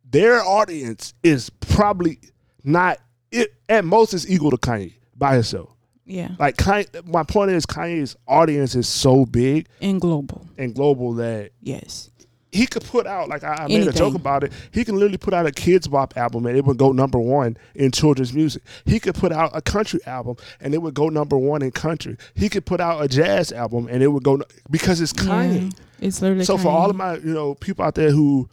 their 0.09 0.41
audience 0.43 1.13
is 1.23 1.49
probably 1.49 2.19
not 2.63 2.99
it 3.31 3.53
at 3.67 3.85
most 3.85 4.13
is 4.13 4.29
equal 4.29 4.51
to 4.51 4.57
Kanye 4.57 4.93
by 5.15 5.35
himself. 5.35 5.69
Yeah. 6.05 6.31
Like 6.39 6.57
Kanye, 6.57 7.05
my 7.05 7.21
point 7.23 7.51
is 7.51 7.65
Kanye's 7.65 8.15
audience 8.27 8.73
is 8.73 8.87
so 8.87 9.25
big 9.25 9.67
And 9.81 10.01
global. 10.01 10.47
and 10.57 10.73
global 10.73 11.13
that 11.15 11.51
Yes. 11.61 12.09
he 12.51 12.65
could 12.65 12.83
put 12.83 13.05
out 13.05 13.29
like 13.29 13.43
I, 13.43 13.65
I 13.65 13.67
made 13.67 13.87
a 13.87 13.91
joke 13.91 14.15
about 14.15 14.43
it. 14.43 14.51
He 14.71 14.83
can 14.83 14.95
literally 14.95 15.19
put 15.19 15.35
out 15.35 15.45
a 15.45 15.51
Kidz 15.51 15.87
Bop 15.87 16.17
album 16.17 16.47
and 16.47 16.57
it 16.57 16.65
would 16.65 16.77
go 16.77 16.91
number 16.91 17.19
one 17.19 17.55
in 17.75 17.91
children's 17.91 18.33
music. 18.33 18.63
He 18.85 18.99
could 18.99 19.13
put 19.13 19.31
out 19.31 19.51
a 19.53 19.61
country 19.61 19.99
album 20.07 20.37
and 20.59 20.73
it 20.73 20.81
would 20.81 20.95
go 20.95 21.09
number 21.09 21.37
one 21.37 21.61
in 21.61 21.69
country. 21.69 22.17
He 22.33 22.49
could 22.49 22.65
put 22.65 22.81
out 22.81 23.03
a 23.03 23.07
jazz 23.07 23.51
album 23.51 23.87
and 23.91 24.01
it 24.01 24.07
would 24.07 24.23
go 24.23 24.41
because 24.71 24.99
it's 25.01 25.13
Kanye. 25.13 25.65
Yeah. 25.65 25.69
It's 26.01 26.21
literally 26.21 26.45
So 26.45 26.57
for 26.57 26.69
all 26.69 26.89
of 26.89 26.95
my 26.95 27.15
you 27.17 27.33
know 27.33 27.55
people 27.55 27.83
out 27.85 27.95
there 27.95 28.11
who 28.11 28.49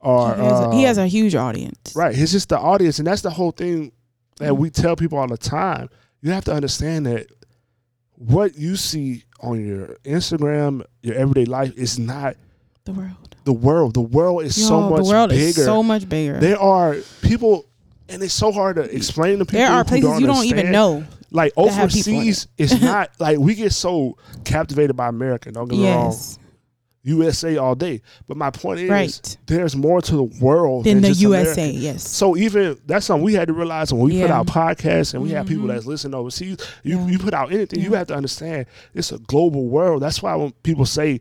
are 0.00 0.34
he 0.36 0.42
has, 0.42 0.60
a, 0.60 0.72
he 0.74 0.84
uh, 0.84 0.86
has 0.88 0.98
a 0.98 1.06
huge 1.06 1.34
audience. 1.34 1.92
right, 1.94 2.16
it's 2.16 2.32
just 2.32 2.48
the 2.48 2.58
audience 2.58 2.98
and 2.98 3.06
that's 3.06 3.22
the 3.22 3.30
whole 3.30 3.50
thing 3.52 3.92
that 4.38 4.56
we 4.56 4.70
tell 4.70 4.96
people 4.96 5.18
all 5.18 5.28
the 5.28 5.36
time. 5.36 5.88
You 6.22 6.30
have 6.32 6.44
to 6.46 6.52
understand 6.54 7.06
that 7.06 7.26
what 8.16 8.56
you 8.56 8.76
see 8.76 9.24
on 9.40 9.64
your 9.66 9.96
Instagram, 10.04 10.84
your 11.02 11.14
everyday 11.16 11.44
life 11.46 11.72
is 11.76 11.98
not 11.98 12.36
The 12.84 12.92
world. 12.92 13.36
the 13.44 13.52
world. 13.52 13.94
The 13.94 14.00
world 14.00 14.42
is 14.42 14.54
so 14.66 14.80
Yo, 14.80 14.90
much 14.90 15.02
the 15.04 15.08
world 15.10 15.30
bigger. 15.30 15.44
is 15.60 15.64
so 15.64 15.82
much 15.82 16.08
bigger. 16.08 16.38
there 16.40 16.58
are 16.58 16.96
people, 17.22 17.66
and 18.08 18.22
it's 18.22 18.34
so 18.34 18.52
hard 18.52 18.76
to 18.76 18.82
explain 18.94 19.38
to 19.38 19.44
people. 19.46 19.60
there 19.60 19.70
are 19.70 19.84
places 19.84 20.20
you 20.20 20.26
don't 20.26 20.44
even 20.46 20.70
know. 20.72 21.04
Like 21.30 21.52
overseas, 21.56 22.48
it's 22.58 22.80
not 22.82 23.10
like 23.20 23.38
we 23.38 23.54
get 23.54 23.72
so 23.72 24.16
captivated 24.44 24.96
by 24.96 25.08
America. 25.08 25.52
Don't 25.52 25.68
get 25.68 25.78
me 25.78 25.86
wrong, 25.90 26.06
Yes. 26.10 26.38
USA 27.02 27.56
all 27.56 27.74
day. 27.74 28.02
But 28.28 28.36
my 28.36 28.50
point 28.50 28.80
is, 28.80 28.90
Right. 28.90 29.36
there's 29.46 29.74
more 29.74 30.02
to 30.02 30.16
the 30.16 30.22
world 30.22 30.84
Than 30.84 31.00
than 31.00 31.12
the 31.12 31.18
USA. 31.18 31.62
America. 31.70 31.78
Yes. 31.78 32.08
So 32.08 32.36
even 32.36 32.78
that's 32.86 33.06
something 33.06 33.24
we 33.24 33.34
had 33.34 33.48
to 33.48 33.54
realize 33.54 33.92
when 33.92 34.02
we 34.02 34.20
put 34.20 34.30
out 34.30 34.46
podcasts 34.46 35.14
and 35.14 35.22
we 35.22 35.30
have 35.30 35.46
people 35.46 35.64
mm-hmm. 35.64 35.74
that's 35.74 35.86
listening 35.86 36.14
overseas. 36.14 36.58
You 36.82 36.98
Yeah. 36.98 37.06
you 37.06 37.18
put 37.18 37.32
out 37.32 37.52
anything, 37.52 37.80
you 37.80 37.94
have 37.94 38.08
to 38.08 38.14
understand 38.14 38.66
it's 38.94 39.12
a 39.12 39.18
global 39.18 39.68
world. 39.68 40.02
That's 40.02 40.22
why 40.22 40.34
when 40.34 40.52
people 40.62 40.84
say, 40.84 41.20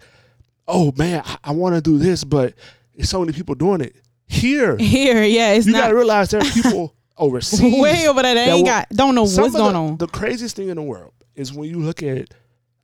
"Oh 0.67 0.93
man, 0.97 1.23
I, 1.25 1.37
I 1.45 1.51
want 1.51 1.75
to 1.75 1.81
do 1.81 1.97
this," 1.97 2.23
but 2.23 2.55
it's 2.95 3.09
so 3.09 3.21
many 3.21 3.31
people 3.31 3.55
doing 3.55 3.81
it 3.81 3.95
here. 4.27 4.75
Here, 4.79 5.23
yeah, 5.23 5.53
it's 5.53 5.65
you 5.65 5.73
not. 5.73 5.83
gotta 5.83 5.95
realize 5.95 6.29
there 6.29 6.41
are 6.41 6.51
people 6.51 6.93
overseas. 7.17 7.61
way 7.81 8.05
over 8.07 8.21
there. 8.21 8.35
They 8.35 8.41
ain't 8.51 8.57
will- 8.57 8.65
got 8.65 8.89
don't 8.89 9.15
know 9.15 9.23
what's 9.23 9.37
going 9.37 9.53
the, 9.53 9.79
on. 9.79 9.97
The 9.97 10.07
craziest 10.07 10.55
thing 10.57 10.67
in 10.69 10.75
the 10.75 10.83
world 10.83 11.13
is 11.35 11.53
when 11.53 11.69
you 11.69 11.79
look 11.79 12.03
at 12.03 12.33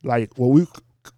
like 0.04 0.38
what 0.38 0.48
we 0.48 0.66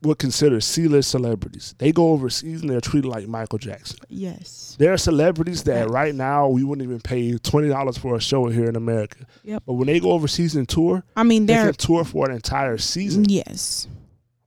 would 0.01 0.19
consider 0.19 0.59
C-list 0.59 1.09
celebrities. 1.09 1.75
They 1.77 1.91
go 1.91 2.09
overseas 2.11 2.61
and 2.61 2.69
they're 2.69 2.81
treated 2.81 3.07
like 3.07 3.27
Michael 3.27 3.57
Jackson. 3.59 3.97
yes. 4.09 4.75
There 4.79 4.93
are 4.93 4.97
celebrities 4.97 5.63
that 5.63 5.83
Facts. 5.83 5.91
right 5.91 6.13
now 6.13 6.47
we 6.49 6.63
wouldn't 6.63 6.87
even 6.87 7.01
pay 7.01 7.37
twenty 7.39 7.67
dollars 7.69 7.97
for 7.97 8.15
a 8.15 8.19
show 8.21 8.45
here 8.47 8.65
in 8.69 8.75
America. 8.75 9.25
Yep. 9.43 9.63
But 9.65 9.73
when 9.73 9.87
they 9.87 9.99
go 9.99 10.11
overseas 10.11 10.55
and 10.55 10.69
tour, 10.69 11.03
I 11.15 11.23
mean, 11.23 11.45
they 11.45 11.53
they're 11.55 11.65
can 11.65 11.73
tour 11.73 12.03
for 12.03 12.29
an 12.29 12.35
entire 12.35 12.77
season 12.77 13.25
yes. 13.27 13.87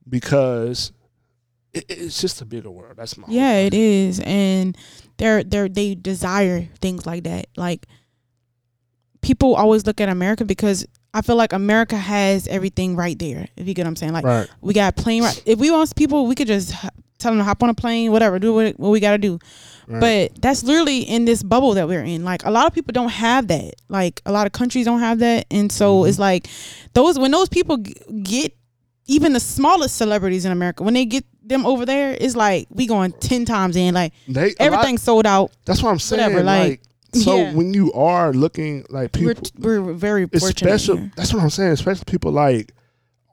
because 0.07 0.91
it, 1.73 1.85
it's 1.89 2.21
just 2.21 2.41
a 2.41 2.45
bigger 2.45 2.71
world. 2.71 2.95
That's 2.97 3.17
my 3.17 3.27
Yeah, 3.27 3.55
it 3.57 3.73
is, 3.73 4.21
and 4.21 4.77
they're 5.17 5.43
they're 5.43 5.67
they 5.69 5.95
desire 5.95 6.67
things 6.79 7.05
like 7.05 7.23
that. 7.23 7.47
Like 7.57 7.87
people 9.21 9.55
always 9.55 9.85
look 9.85 10.01
at 10.01 10.09
America 10.09 10.45
because 10.45 10.85
I 11.13 11.21
feel 11.21 11.35
like 11.35 11.51
America 11.53 11.97
has 11.97 12.47
everything 12.47 12.95
right 12.95 13.17
there. 13.19 13.47
If 13.57 13.67
you 13.67 13.73
get 13.73 13.83
what 13.83 13.89
I'm 13.89 13.95
saying, 13.97 14.13
like 14.13 14.23
Right. 14.25 14.47
we 14.61 14.73
got 14.73 14.95
plane 14.95 15.23
right. 15.23 15.43
If 15.45 15.59
we 15.59 15.69
want 15.71 15.93
people, 15.95 16.25
we 16.27 16.35
could 16.35 16.47
just 16.47 16.73
tell 17.19 17.31
them 17.31 17.37
to 17.39 17.43
hop 17.43 17.61
on 17.63 17.69
a 17.69 17.73
plane, 17.73 18.11
whatever, 18.11 18.39
do 18.39 18.53
what, 18.53 18.79
what 18.79 18.89
we 18.89 18.99
got 18.99 19.11
to 19.11 19.17
do. 19.17 19.37
Right. 19.87 19.99
But 20.31 20.41
that's 20.41 20.63
literally 20.63 20.99
in 20.99 21.25
this 21.25 21.43
bubble 21.43 21.73
that 21.73 21.87
we're 21.87 22.03
in. 22.03 22.23
Like 22.23 22.45
a 22.45 22.51
lot 22.51 22.65
of 22.65 22.73
people 22.73 22.93
don't 22.93 23.09
have 23.09 23.47
that. 23.47 23.73
Like 23.89 24.21
a 24.25 24.31
lot 24.31 24.45
of 24.47 24.53
countries 24.53 24.85
don't 24.85 24.99
have 25.01 25.19
that, 25.19 25.45
and 25.51 25.71
so 25.71 25.97
Mm-hmm. 25.99 26.09
it's 26.09 26.19
like 26.19 26.47
those 26.93 27.19
when 27.19 27.31
those 27.31 27.49
people 27.49 27.77
g- 27.77 27.93
get 28.23 28.55
even 29.07 29.33
the 29.33 29.39
smallest 29.41 29.97
celebrities 29.97 30.45
in 30.45 30.51
America 30.53 30.83
when 30.83 30.93
they 30.93 31.05
get 31.05 31.25
them 31.43 31.65
over 31.65 31.85
there, 31.85 32.15
it's 32.17 32.35
like 32.37 32.67
we 32.69 32.87
going 32.87 33.11
ten 33.13 33.43
times 33.43 33.75
in. 33.75 33.93
Like 33.93 34.13
They, 34.29 34.43
a 34.43 34.45
lot- 34.47 34.55
everything's 34.59 35.01
sold 35.03 35.25
out. 35.25 35.51
that's 35.65 35.83
what 35.83 35.89
I'm 35.89 35.99
saying. 35.99 36.21
whatever, 36.21 36.43
like, 36.43 36.69
like, 36.69 36.81
so 37.13 37.37
yeah. 37.37 37.53
when 37.53 37.73
you 37.73 37.91
are 37.93 38.33
looking 38.33 38.85
like 38.89 39.11
people, 39.11 39.41
we're 39.59 39.81
we're 39.81 39.93
very 39.93 40.27
special. 40.35 40.97
here. 40.97 41.11
That's 41.15 41.33
what 41.33 41.43
I'm 41.43 41.49
saying. 41.49 41.71
Especially 41.73 42.05
people 42.05 42.31
like 42.31 42.73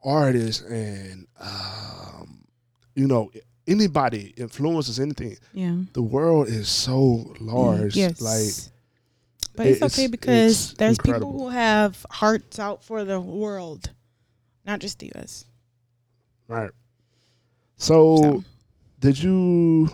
artists 0.03 0.63
and 0.63 1.27
um, 1.39 2.45
you 2.95 3.07
know 3.07 3.31
anybody 3.67 4.33
influences 4.37 4.99
anything. 4.99 5.37
Yeah. 5.53 5.77
The 5.93 6.01
world 6.01 6.47
is 6.47 6.67
so 6.69 7.33
large. 7.39 7.95
Yes. 7.95 8.19
Like 8.21 8.73
but 9.55 9.67
it's, 9.67 9.77
it's- 9.77 9.97
okay 9.99 10.07
because 10.07 10.71
it's 10.71 10.73
there's 10.73 10.97
incredible. 10.97 11.31
people 11.33 11.45
who 11.45 11.49
have 11.49 12.05
hearts 12.09 12.59
out 12.59 12.83
for 12.83 13.03
the 13.03 13.19
world, 13.19 13.91
not 14.65 14.79
just 14.79 14.99
the 14.99 15.07
U.S. 15.15 15.45
right. 16.47 16.71
So, 17.77 18.17
So. 18.17 18.43
did 18.99 19.21
you? 19.21 19.89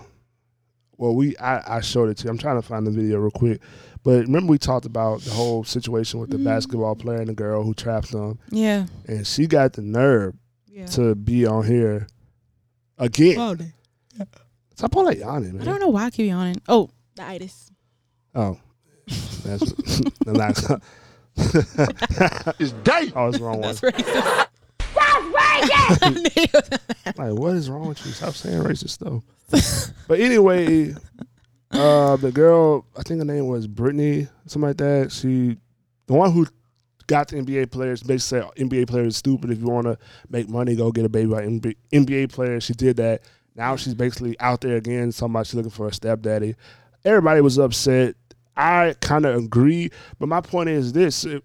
Well, 0.97 1.13
we 1.15 1.35
I, 1.37 1.77
I 1.77 1.81
showed 1.81 2.09
it 2.09 2.17
to 2.17 2.23
you. 2.25 2.29
I'm 2.29 2.37
trying 2.37 2.61
to 2.61 2.67
find 2.67 2.85
the 2.87 2.91
video 2.91 3.19
real 3.19 3.31
quick. 3.31 3.61
But 4.03 4.25
remember 4.25 4.51
we 4.51 4.57
talked 4.57 4.85
about 4.85 5.21
the 5.21 5.31
whole 5.31 5.63
situation 5.63 6.19
with 6.19 6.29
the 6.29 6.35
Mm-hmm. 6.37 6.45
basketball 6.45 6.95
player 6.95 7.19
and 7.19 7.27
the 7.29 7.33
girl 7.33 7.63
who 7.63 7.73
trapped 7.73 8.11
them, 8.11 8.37
Yeah. 8.51 8.85
and 9.07 9.25
she 9.25 9.47
got 9.47 9.73
the 9.73 9.81
nerve 9.81 10.35
Yeah. 10.67 10.85
to 10.87 11.15
be 11.15 11.45
on 11.45 11.65
here 11.65 12.07
again. 12.99 13.39
All 13.39 13.55
day. 13.55 13.71
Stop 14.75 14.95
all 14.97 15.05
that 15.05 15.17
yawning, 15.17 15.53
man. 15.53 15.61
I 15.61 15.65
don't 15.65 15.79
know 15.79 15.87
why 15.89 16.05
I 16.05 16.09
keep 16.11 16.27
yawning. 16.27 16.61
Oh, 16.67 16.89
the 17.15 17.23
itis. 17.23 17.71
Oh, 18.35 18.59
that's 19.43 19.71
the 20.25 20.33
last. 20.33 20.69
it's 22.59 22.71
day. 22.83 23.11
Oh, 23.15 23.27
it's 23.29 23.37
the 23.39 23.43
wrong 23.43 23.61
one. 23.61 23.75
That's 23.75 23.81
racist. 23.81 24.47
Like, 27.17 27.33
what 27.33 27.55
is 27.55 27.69
wrong 27.69 27.87
with 27.87 28.05
you? 28.05 28.11
Stop 28.11 28.33
saying 28.33 28.61
racist 28.61 28.89
stuff. 28.89 29.23
but 30.07 30.19
anyway, 30.19 30.93
uh, 31.71 32.15
the 32.17 32.31
girl, 32.31 32.85
I 32.97 33.03
think 33.03 33.19
her 33.19 33.25
name 33.25 33.47
was 33.47 33.67
Brittany, 33.67 34.27
something 34.47 34.67
like 34.69 34.77
that. 34.77 35.11
She, 35.11 35.57
the 36.07 36.13
one 36.13 36.31
who 36.31 36.47
got 37.07 37.27
the 37.29 37.37
NBA 37.37 37.71
players, 37.71 38.01
basically 38.03 38.41
said 38.41 38.69
NBA 38.69 38.87
players 38.87 39.07
is 39.13 39.17
stupid. 39.17 39.51
If 39.51 39.59
you 39.59 39.65
want 39.65 39.85
to 39.87 39.97
make 40.29 40.49
money, 40.49 40.75
go 40.75 40.91
get 40.91 41.05
a 41.05 41.09
baby 41.09 41.29
by 41.29 41.43
NBA, 41.43 41.75
NBA 41.93 42.31
player. 42.33 42.59
She 42.59 42.73
did 42.73 42.97
that. 42.97 43.21
Now 43.55 43.75
she's 43.77 43.93
basically 43.93 44.37
out 44.39 44.61
there 44.61 44.75
again. 44.75 45.11
Somebody 45.11 45.45
she's 45.45 45.55
looking 45.55 45.69
for 45.71 45.87
a 45.87 45.93
stepdaddy. 45.93 46.55
Everybody 47.05 47.39
was 47.41 47.57
upset. 47.59 48.15
I 48.57 48.95
kind 49.01 49.25
of 49.25 49.35
agree, 49.35 49.91
but 50.19 50.27
my 50.27 50.41
point 50.41 50.69
is 50.69 50.91
this: 50.91 51.23
if- 51.23 51.43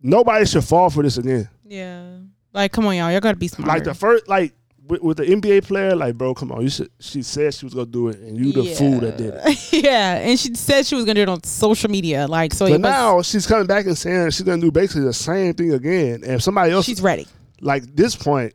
nobody 0.00 0.46
should 0.46 0.64
fall 0.64 0.88
for 0.88 1.02
this 1.02 1.18
again. 1.18 1.48
yeah. 1.66 2.18
Like, 2.52 2.72
come 2.72 2.86
on, 2.86 2.96
y'all. 2.96 3.10
Y'all 3.10 3.20
gotta 3.20 3.36
be 3.36 3.48
smart. 3.48 3.68
Like 3.68 3.84
the 3.84 3.94
first, 3.94 4.26
like 4.28 4.54
with, 4.86 5.02
with 5.02 5.16
the 5.18 5.24
NBA 5.24 5.64
player, 5.64 5.94
like 5.94 6.16
bro, 6.16 6.34
come 6.34 6.50
on, 6.50 6.62
you 6.62 6.70
should. 6.70 6.90
She 6.98 7.22
said 7.22 7.52
she 7.54 7.66
was 7.66 7.74
gonna 7.74 7.86
do 7.86 8.08
it, 8.08 8.18
and 8.20 8.36
you 8.38 8.52
the 8.52 8.64
fool 8.74 9.00
that 9.00 9.16
did 9.18 9.34
it. 9.36 9.72
yeah, 9.84 10.14
and 10.18 10.38
she 10.38 10.54
said 10.54 10.86
she 10.86 10.94
was 10.94 11.04
gonna 11.04 11.14
do 11.14 11.22
it 11.22 11.28
on 11.28 11.42
social 11.44 11.90
media. 11.90 12.26
Like, 12.26 12.54
so 12.54 12.64
But 12.66 12.72
was- 12.72 12.80
now 12.80 13.22
she's 13.22 13.46
coming 13.46 13.66
back 13.66 13.86
and 13.86 13.96
saying 13.96 14.30
she's 14.30 14.42
gonna 14.42 14.60
do 14.62 14.70
basically 14.70 15.02
the 15.04 15.12
same 15.12 15.52
thing 15.54 15.72
again. 15.72 16.22
And 16.26 16.42
somebody 16.42 16.72
else, 16.72 16.86
she's 16.86 17.02
ready. 17.02 17.26
like 17.60 17.84
this 17.94 18.16
point, 18.16 18.54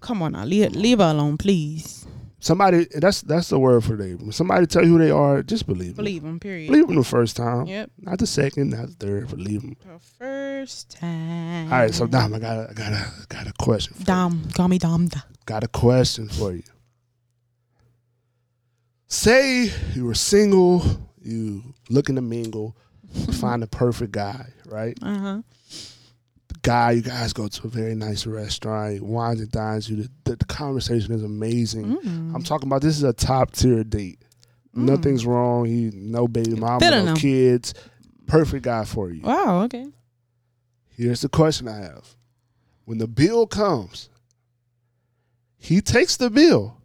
Come 0.00 0.20
on 0.22 0.32
now, 0.32 0.44
leave, 0.44 0.72
leave 0.72 0.98
her 0.98 1.04
alone, 1.10 1.36
please. 1.38 2.01
Somebody 2.42 2.86
that's 2.94 3.22
that's 3.22 3.48
the 3.48 3.58
word 3.58 3.82
for 3.84 3.96
them. 3.96 4.18
When 4.18 4.32
somebody 4.32 4.66
tell 4.66 4.82
you 4.84 4.90
who 4.90 4.98
they 4.98 5.10
are, 5.10 5.42
just 5.42 5.66
believe 5.66 5.96
them. 5.96 6.04
Believe 6.04 6.22
him. 6.24 6.38
Period. 6.38 6.66
Believe 6.70 6.86
them 6.88 6.96
the 6.96 7.04
first 7.04 7.36
time, 7.36 7.66
Yep. 7.66 7.90
not 8.00 8.18
the 8.18 8.26
second, 8.26 8.70
not 8.70 8.88
the 8.88 8.94
third. 9.06 9.28
Believe 9.30 9.62
them. 9.62 9.76
The 9.86 9.98
first 10.18 10.90
time. 10.90 11.72
All 11.72 11.78
right, 11.78 11.94
so 11.94 12.06
Dom, 12.06 12.34
I 12.34 12.38
got 12.38 12.58
a, 12.58 12.70
I 12.70 12.72
got 12.74 12.92
a 12.92 13.06
got 13.28 13.46
a 13.46 13.52
question. 13.58 13.94
For 13.94 14.00
you. 14.00 14.06
Dom, 14.06 14.48
call 14.52 14.68
me 14.68 14.78
Dom. 14.78 15.08
Got 15.46 15.64
a 15.64 15.68
question 15.68 16.28
for 16.28 16.52
you. 16.52 16.62
Say 19.06 19.70
you 19.94 20.06
were 20.06 20.14
single, 20.14 20.82
you 21.22 21.62
looking 21.90 22.14
to 22.16 22.22
mingle, 22.22 22.76
find 23.32 23.62
the 23.62 23.66
perfect 23.66 24.12
guy, 24.12 24.46
right? 24.66 24.98
Uh 25.02 25.18
huh. 25.18 25.42
Guy, 26.62 26.92
you 26.92 27.02
guys 27.02 27.32
go 27.32 27.48
to 27.48 27.66
a 27.66 27.70
very 27.70 27.94
nice 27.94 28.24
restaurant, 28.24 28.94
he 28.94 29.00
wines 29.00 29.40
and 29.40 29.50
dines 29.50 29.90
you. 29.90 29.96
The, 29.96 30.10
the, 30.24 30.36
the 30.36 30.44
conversation 30.44 31.12
is 31.12 31.24
amazing. 31.24 31.96
Mm. 31.98 32.34
I'm 32.34 32.42
talking 32.42 32.68
about 32.68 32.82
this 32.82 32.96
is 32.96 33.02
a 33.02 33.12
top 33.12 33.50
tier 33.52 33.82
date. 33.82 34.22
Nothing's 34.74 35.26
wrong. 35.26 35.66
He 35.66 35.90
no 35.92 36.26
baby 36.26 36.54
mama, 36.54 36.90
no 36.90 37.04
him. 37.06 37.16
kids. 37.16 37.74
Perfect 38.26 38.64
guy 38.64 38.84
for 38.84 39.10
you. 39.10 39.22
Wow. 39.22 39.62
Okay. 39.64 39.86
Here's 40.88 41.20
the 41.20 41.28
question 41.28 41.68
I 41.68 41.76
have. 41.76 42.16
When 42.84 42.98
the 42.98 43.06
bill 43.06 43.46
comes, 43.46 44.08
he 45.58 45.80
takes 45.80 46.16
the 46.16 46.30
bill, 46.30 46.76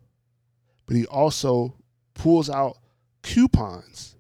but 0.86 0.96
he 0.96 1.06
also 1.06 1.76
pulls 2.14 2.50
out 2.50 2.78
coupons 3.24 4.16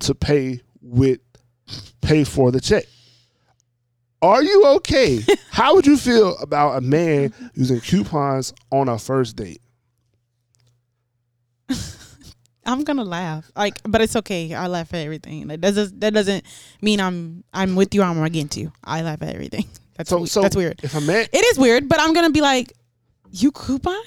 to 0.00 0.14
pay 0.14 0.60
with 0.80 1.20
pay 2.00 2.24
for 2.24 2.50
the 2.50 2.60
check. 2.60 2.84
Are 4.22 4.42
you 4.42 4.64
okay? 4.76 5.20
How 5.50 5.74
would 5.74 5.86
you 5.86 5.96
feel 5.96 6.36
about 6.38 6.76
a 6.76 6.80
man 6.80 7.32
using 7.54 7.80
coupons 7.80 8.52
on 8.70 8.88
a 8.88 8.98
first 8.98 9.36
date? 9.36 9.60
I'm 12.66 12.84
gonna 12.84 13.04
laugh. 13.04 13.50
Like, 13.56 13.80
but 13.84 14.00
it's 14.02 14.16
okay. 14.16 14.54
I 14.54 14.66
laugh 14.66 14.92
at 14.94 15.00
everything. 15.04 15.48
Like, 15.48 15.60
that 15.62 15.74
doesn't 15.74 16.00
that 16.00 16.12
doesn't 16.14 16.44
mean 16.82 17.00
I'm 17.00 17.42
I'm 17.52 17.74
with 17.74 17.94
you. 17.94 18.02
I'm 18.02 18.22
against 18.22 18.56
you. 18.56 18.72
I 18.84 19.02
laugh 19.02 19.22
at 19.22 19.34
everything. 19.34 19.64
That's 19.96 20.10
So, 20.10 20.18
we- 20.18 20.26
so 20.28 20.40
that's 20.42 20.56
weird. 20.56 20.80
If 20.82 20.94
a 20.94 21.00
man, 21.00 21.26
It 21.32 21.44
is 21.44 21.58
weird, 21.58 21.88
but 21.88 22.00
I'm 22.00 22.12
gonna 22.14 22.30
be 22.30 22.40
like, 22.40 22.72
you 23.32 23.52
coupon? 23.52 24.00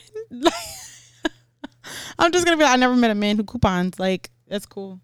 I'm 2.18 2.32
just 2.32 2.46
gonna 2.46 2.58
be. 2.58 2.64
like, 2.64 2.74
I 2.74 2.78
never 2.78 2.96
met 2.96 3.12
a 3.12 3.16
man 3.16 3.38
who 3.38 3.44
coupons. 3.44 4.00
Like, 4.00 4.32
that's 4.48 4.66
cool. 4.66 5.00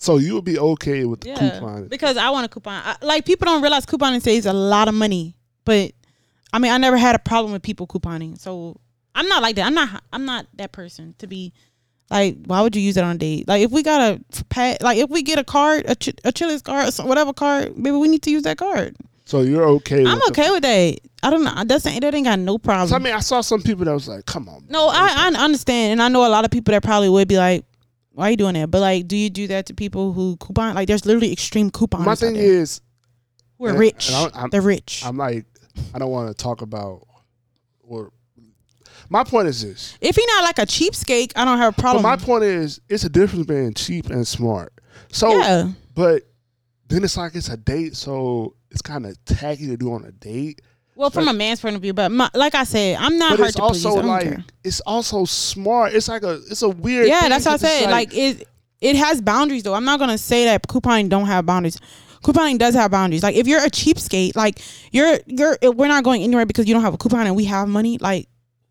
So 0.00 0.16
you 0.18 0.34
would 0.34 0.44
be 0.44 0.58
okay 0.58 1.04
with 1.04 1.20
the 1.20 1.28
Yeah, 1.28 1.50
coupon? 1.60 1.86
because 1.88 2.16
I 2.16 2.30
want 2.30 2.46
a 2.46 2.48
coupon. 2.48 2.82
I, 2.84 2.96
like 3.02 3.24
people 3.24 3.44
don't 3.44 3.62
realize 3.62 3.86
couponing 3.86 4.20
saves 4.22 4.46
a 4.46 4.52
lot 4.52 4.88
of 4.88 4.94
money, 4.94 5.36
but 5.64 5.92
I 6.52 6.58
mean, 6.58 6.72
I 6.72 6.78
never 6.78 6.96
had 6.96 7.14
a 7.14 7.18
problem 7.20 7.52
with 7.52 7.62
people 7.62 7.86
couponing. 7.86 8.38
So 8.40 8.80
I'm 9.14 9.28
not 9.28 9.42
like 9.42 9.54
that. 9.56 9.66
I'm 9.66 9.74
not. 9.74 10.02
I'm 10.12 10.24
not 10.24 10.46
that 10.54 10.72
person 10.72 11.14
to 11.18 11.26
be 11.28 11.52
like. 12.10 12.36
Why 12.46 12.60
would 12.62 12.74
you 12.74 12.82
use 12.82 12.96
it 12.96 13.04
on 13.04 13.16
a 13.16 13.18
date? 13.18 13.46
Like 13.46 13.62
if 13.62 13.70
we 13.70 13.82
got 13.82 14.00
a 14.00 14.44
pat, 14.46 14.82
like 14.82 14.98
if 14.98 15.10
we 15.10 15.22
get 15.22 15.38
a 15.38 15.44
card, 15.44 15.84
a, 15.88 15.94
ch- 15.94 16.14
a 16.24 16.32
Chili's 16.32 16.62
card, 16.62 16.92
or 16.98 17.06
whatever 17.06 17.32
card, 17.32 17.76
maybe 17.78 17.96
we 17.96 18.08
need 18.08 18.22
to 18.22 18.30
use 18.30 18.42
that 18.44 18.56
card. 18.56 18.96
So 19.26 19.42
you're 19.42 19.64
okay? 19.78 20.04
I'm 20.04 20.14
with 20.14 20.34
the- 20.34 20.40
okay 20.42 20.50
with 20.50 20.62
that. 20.62 20.98
I 21.22 21.30
don't 21.30 21.44
know. 21.44 21.52
That's 21.66 21.84
that 21.84 22.02
ain't 22.14 22.24
got 22.24 22.38
no 22.40 22.56
problem. 22.58 22.88
So, 22.88 22.96
I 22.96 22.98
mean, 22.98 23.14
I 23.14 23.20
saw 23.20 23.42
some 23.42 23.62
people 23.62 23.84
that 23.84 23.92
was 23.92 24.08
like, 24.08 24.24
"Come 24.26 24.48
on." 24.48 24.64
No, 24.70 24.88
I, 24.88 25.30
I 25.36 25.44
understand, 25.44 25.92
and 25.92 26.02
I 26.02 26.08
know 26.08 26.26
a 26.26 26.30
lot 26.30 26.44
of 26.44 26.50
people 26.50 26.72
that 26.72 26.82
probably 26.82 27.10
would 27.10 27.28
be 27.28 27.36
like, 27.36 27.64
"Why 28.20 28.28
are 28.28 28.30
you 28.32 28.36
doing 28.36 28.54
that?" 28.54 28.70
But 28.70 28.80
like, 28.80 29.08
do 29.08 29.16
you 29.16 29.30
do 29.30 29.46
that 29.48 29.66
to 29.66 29.74
people 29.74 30.12
who 30.12 30.36
coupon? 30.36 30.74
Like, 30.74 30.86
there's 30.88 31.06
literally 31.06 31.32
extreme 31.32 31.70
coupons. 31.70 32.04
My 32.04 32.14
thing 32.14 32.36
is, 32.36 32.80
we're 33.58 33.76
rich. 33.76 34.10
and 34.12 34.34
I'm- 34.34 34.50
They're 34.50 34.60
rich. 34.62 35.02
I'm 35.04 35.16
like, 35.16 35.46
I 35.94 35.98
don't 35.98 36.10
want 36.10 36.28
to 36.28 36.34
talk 36.34 36.62
about. 36.62 37.06
Or 37.82 38.12
my 39.08 39.24
point 39.24 39.48
is 39.48 39.62
this. 39.62 39.96
if 40.00 40.14
he 40.16 40.24
not 40.26 40.44
like 40.44 40.58
a 40.58 40.66
cheapskate, 40.66 41.32
I 41.34 41.44
don't 41.44 41.58
have 41.58 41.72
a 41.72 41.76
But 41.76 41.80
problem. 41.82 42.02
my 42.04 42.16
point 42.16 42.44
is, 42.44 42.80
it's 42.88 43.02
a 43.04 43.08
difference 43.08 43.46
between 43.46 43.74
cheap 43.74 44.10
and 44.10 44.26
smart. 44.26 44.72
So, 45.10 45.36
yeah, 45.36 45.70
but 45.94 46.22
then 46.88 47.02
it's 47.02 47.16
like 47.16 47.34
it's 47.34 47.48
a 47.48 47.56
date, 47.56 47.96
so 47.96 48.54
it's 48.70 48.82
kind 48.82 49.06
of 49.06 49.16
tacky 49.24 49.66
to 49.66 49.76
do 49.76 49.92
on 49.92 50.04
a 50.04 50.12
date. 50.12 50.60
Well, 51.00 51.10
from 51.10 51.28
a 51.28 51.32
man's 51.32 51.60
point 51.60 51.76
of 51.76 51.82
view, 51.82 51.92
but 51.94 52.10
my, 52.12 52.28
like 52.34 52.54
I 52.54 52.64
said, 52.64 52.96
I'm 53.00 53.16
not 53.18 53.30
But 53.30 53.38
hard 53.38 53.48
it's 53.48 53.56
to 53.56 53.62
please. 53.62 53.84
also 53.86 54.00
don't 54.02 54.06
like 54.10 54.38
it's 54.62 54.80
also 54.80 55.24
smart. 55.24 55.94
It's 55.94 56.08
like 56.08 56.22
a 56.22 56.34
it's 56.50 56.62
a 56.62 56.68
weird. 56.68 57.08
Yeah, 57.08 57.28
that's 57.28 57.46
what 57.46 57.54
I 57.54 57.56
said. 57.56 57.90
Like, 57.90 58.14
it, 58.14 58.46
it 58.80 58.96
has 58.96 59.20
boundaries 59.20 59.62
though. 59.62 59.74
I'm 59.74 59.84
not 59.84 59.98
gonna 59.98 60.18
say 60.18 60.44
that 60.44 60.62
couponing 60.68 61.08
don't 61.08 61.26
have 61.26 61.46
boundaries. 61.46 61.78
Couponing 62.22 62.58
does 62.58 62.74
have 62.74 62.90
boundaries. 62.90 63.22
Like 63.22 63.34
if 63.34 63.46
you're 63.46 63.64
a 63.64 63.70
cheapskate, 63.70 64.36
like 64.36 64.60
you're 64.92 65.18
you're 65.26 65.56
we're 65.62 65.88
not 65.88 66.04
going 66.04 66.22
anywhere 66.22 66.44
because 66.46 66.66
you 66.68 66.74
don't 66.74 66.82
have 66.82 66.94
a 66.94 66.98
coupon 66.98 67.26
and 67.26 67.34
we 67.34 67.46
have 67.46 67.66
money. 67.66 67.96
Like, 67.98 68.28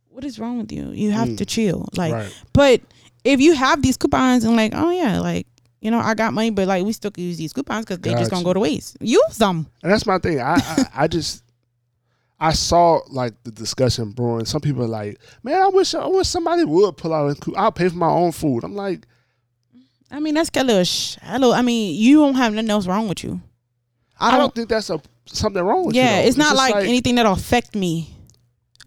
what 0.09 0.23
is 0.23 0.39
wrong 0.39 0.59
with 0.59 0.71
you? 0.71 0.91
You 0.91 1.11
have 1.11 1.35
to 1.37 1.45
chill. 1.45 1.89
Like, 1.95 2.13
Mm. 2.13 2.17
Right. 2.17 2.43
but 2.53 2.81
if 3.23 3.41
you 3.41 3.53
have 3.55 3.81
these 3.81 3.97
coupons 3.97 4.43
and 4.43 4.55
like, 4.55 4.73
oh 4.75 4.91
yeah, 4.91 5.19
like 5.19 5.47
you 5.81 5.89
know, 5.89 5.99
I 5.99 6.13
got 6.13 6.33
money, 6.33 6.51
but 6.51 6.67
like 6.67 6.85
we 6.85 6.91
still 6.93 7.09
can 7.09 7.23
use 7.23 7.37
these 7.37 7.53
coupons 7.53 7.85
because 7.85 7.99
they 7.99 8.11
just 8.13 8.29
gonna 8.29 8.43
go 8.43 8.53
to 8.53 8.59
waste. 8.59 8.97
Use 9.01 9.37
them. 9.37 9.65
And 9.81 9.91
that's 9.91 10.05
my 10.05 10.19
thing. 10.19 10.39
I, 10.41 10.55
I 10.55 10.85
I 11.03 11.07
just 11.07 11.43
I 12.39 12.53
saw 12.53 13.01
like 13.09 13.33
the 13.43 13.51
discussion 13.51 14.11
brewing. 14.11 14.45
Some 14.45 14.61
people 14.61 14.83
are 14.83 14.87
like, 14.87 15.19
man, 15.43 15.61
I 15.61 15.67
wish 15.67 15.93
I 15.93 16.07
wish 16.07 16.27
somebody 16.27 16.63
would 16.63 16.97
pull 16.97 17.13
out. 17.13 17.27
And, 17.29 17.55
I'll 17.57 17.71
pay 17.71 17.89
for 17.89 17.97
my 17.97 18.09
own 18.09 18.31
food. 18.31 18.63
I'm 18.63 18.75
like, 18.75 19.05
I 20.09 20.19
mean, 20.19 20.35
that's 20.35 20.49
got 20.49 20.63
a 20.63 20.67
little 20.67 20.83
shallow. 20.83 21.51
I 21.51 21.61
mean, 21.61 21.99
you 21.99 22.19
don't 22.19 22.35
have 22.35 22.53
nothing 22.53 22.69
else 22.69 22.87
wrong 22.87 23.07
with 23.07 23.23
you. 23.23 23.41
I 24.19 24.31
don't, 24.31 24.41
oh. 24.41 24.47
think 24.49 24.69
that's 24.69 24.89
a 24.89 25.01
something 25.25 25.63
wrong 25.63 25.85
with 25.85 25.95
you. 25.95 26.01
Yeah, 26.01 26.21
though. 26.21 26.27
it's 26.27 26.37
not 26.37 26.55
just 26.55 26.71
like, 26.71 26.85
anything 26.85 27.15
that'll 27.15 27.33
affect 27.33 27.75
me 27.75 28.15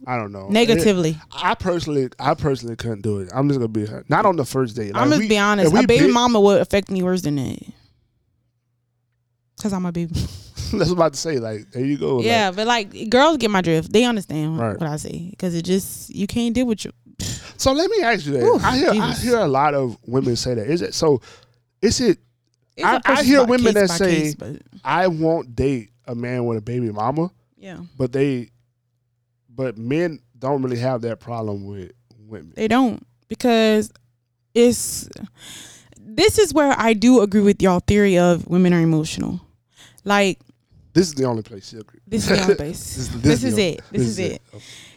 I 0.06 0.16
don't 0.16 0.32
know 0.32 0.48
negatively. 0.48 1.16
I 1.32 1.54
personally, 1.54 2.08
I 2.18 2.34
personally 2.34 2.76
couldn't 2.76 3.02
do 3.02 3.20
it. 3.20 3.30
I'm 3.34 3.48
just 3.48 3.60
gonna 3.60 3.68
be 3.68 3.86
not 4.08 4.26
on 4.26 4.36
the 4.36 4.44
first 4.44 4.76
date. 4.76 4.92
I'm 4.94 5.08
Like, 5.08 5.10
just 5.10 5.20
we- 5.20 5.28
be 5.28 5.38
honest. 5.38 5.72
A 5.72 5.86
baby 5.86 6.06
big- 6.06 6.12
mama 6.12 6.40
would 6.40 6.60
affect 6.60 6.90
me 6.90 7.02
worse 7.02 7.22
than 7.22 7.36
that. 7.36 7.60
Cause 9.60 9.72
I'm 9.72 9.86
a 9.86 9.92
baby. 9.92 10.14
That's 10.78 10.90
what 10.90 10.96
I'm 10.96 10.98
about 10.98 11.12
to 11.14 11.18
say. 11.18 11.38
Like, 11.38 11.70
there 11.70 11.84
you 11.84 11.98
go. 11.98 12.16
Like, 12.16 12.26
yeah, 12.26 12.50
but 12.50 12.66
like 12.66 13.10
girls 13.10 13.36
get 13.38 13.50
my 13.50 13.60
drift. 13.60 13.92
They 13.92 14.04
understand 14.04 14.58
Right. 14.58 14.78
what 14.78 14.88
I 14.88 14.96
say 14.96 15.28
because 15.30 15.54
it 15.54 15.64
just 15.64 16.10
you 16.10 16.26
can't 16.26 16.54
deal 16.54 16.66
with 16.66 16.84
you. 16.84 16.92
So 17.58 17.70
let 17.72 17.88
me 17.90 18.02
ask 18.02 18.26
you 18.26 18.32
that. 18.32 18.42
Ooh, 18.42 18.58
I 18.58 18.76
hear 18.76 18.90
I 18.90 19.12
hear 19.12 19.38
a 19.38 19.46
lot 19.46 19.74
of 19.74 19.96
women 20.04 20.34
say 20.34 20.54
that. 20.54 20.66
Is 20.66 20.82
it 20.82 20.94
so? 20.94 21.20
Is 21.80 22.00
it? 22.00 22.18
I- 22.82 23.00
I 23.04 23.22
hear 23.22 23.44
women 23.44 23.74
that 23.74 23.88
say- 23.90 24.32
case, 24.34 24.36
I 24.84 25.06
won't 25.06 25.54
date 25.54 25.90
a 26.06 26.14
man 26.16 26.44
with 26.46 26.58
a 26.58 26.60
baby 26.60 26.90
mama, 26.90 27.30
yeah, 27.56 27.78
but 27.96 28.10
they, 28.12 28.50
but 29.48 29.78
men 29.78 30.18
don't 30.36 30.60
really 30.62 30.78
have 30.78 31.02
that 31.02 31.20
problem 31.20 31.64
with 31.66 31.92
women. 32.18 32.52
they 32.56 32.66
don't 32.66 33.06
because 33.28 33.92
it's. 34.54 35.08
This 36.00 36.38
is 36.38 36.52
where 36.52 36.74
I 36.76 36.94
do 36.94 37.20
agree 37.20 37.42
with 37.42 37.62
y'all 37.62 37.80
theory 37.80 38.18
of 38.18 38.46
women 38.48 38.72
are 38.74 38.80
emotional. 38.80 39.40
Like 40.04 40.40
This 40.94 41.08
is 41.08 41.14
the 41.14 41.24
only 41.24 41.42
place 41.42 41.72
you 41.72 41.80
agree. 41.80 42.00
this 42.06 42.22
is 42.22 42.36
the 42.36 42.42
only 42.42 42.54
place. 42.54 42.96
This, 42.96 43.08
this, 43.22 43.44
is 43.44 43.54
the- 43.56 43.62
it. 43.74 43.80
This, 43.90 44.02
is, 44.02 44.18
it. 44.18 44.42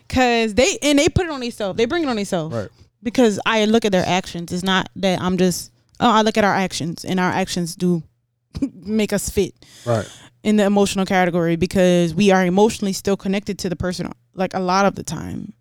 Cause 0.10 0.54
they 0.54 0.78
and 0.82 1.00
they 1.00 1.10
put 1.10 1.25
it 1.25 1.32
on 1.32 1.40
themselves. 1.40 1.78
They 1.78 1.86
bring 1.86 2.04
it 2.04 2.10
on 2.10 2.16
themselves. 2.16 2.56
Right. 2.56 2.70
Because 3.02 3.40
I 3.46 3.66
look 3.66 3.86
at 3.86 3.92
their 3.92 4.06
actions. 4.06 4.52
It's 4.52 4.64
not 4.64 4.90
that 4.98 5.22
I'm 5.22 5.38
just. 5.38 5.72
Oh, 6.00 6.10
I 6.10 6.22
look 6.24 6.38
at 6.38 6.44
our 6.44 6.54
actions, 6.54 7.06
and 7.06 7.20
our 7.20 7.32
actions 7.32 7.75
do 7.75 8.04
make 8.72 9.14
us 9.14 9.30
fit 9.30 9.54
Right. 9.86 10.06
in 10.44 10.58
the 10.58 10.66
emotional 10.66 11.06
category 11.06 11.56
because 11.56 12.14
we 12.14 12.32
are 12.32 12.46
emotionally 12.46 12.92
still 12.94 13.16
connected 13.16 13.58
to 13.60 13.70
the 13.70 13.75
person. 13.78 14.12
Like 14.34 14.54
a 14.54 14.60
lot 14.60 14.86
of 14.86 14.96
the 14.96 15.04
time, 15.04 15.54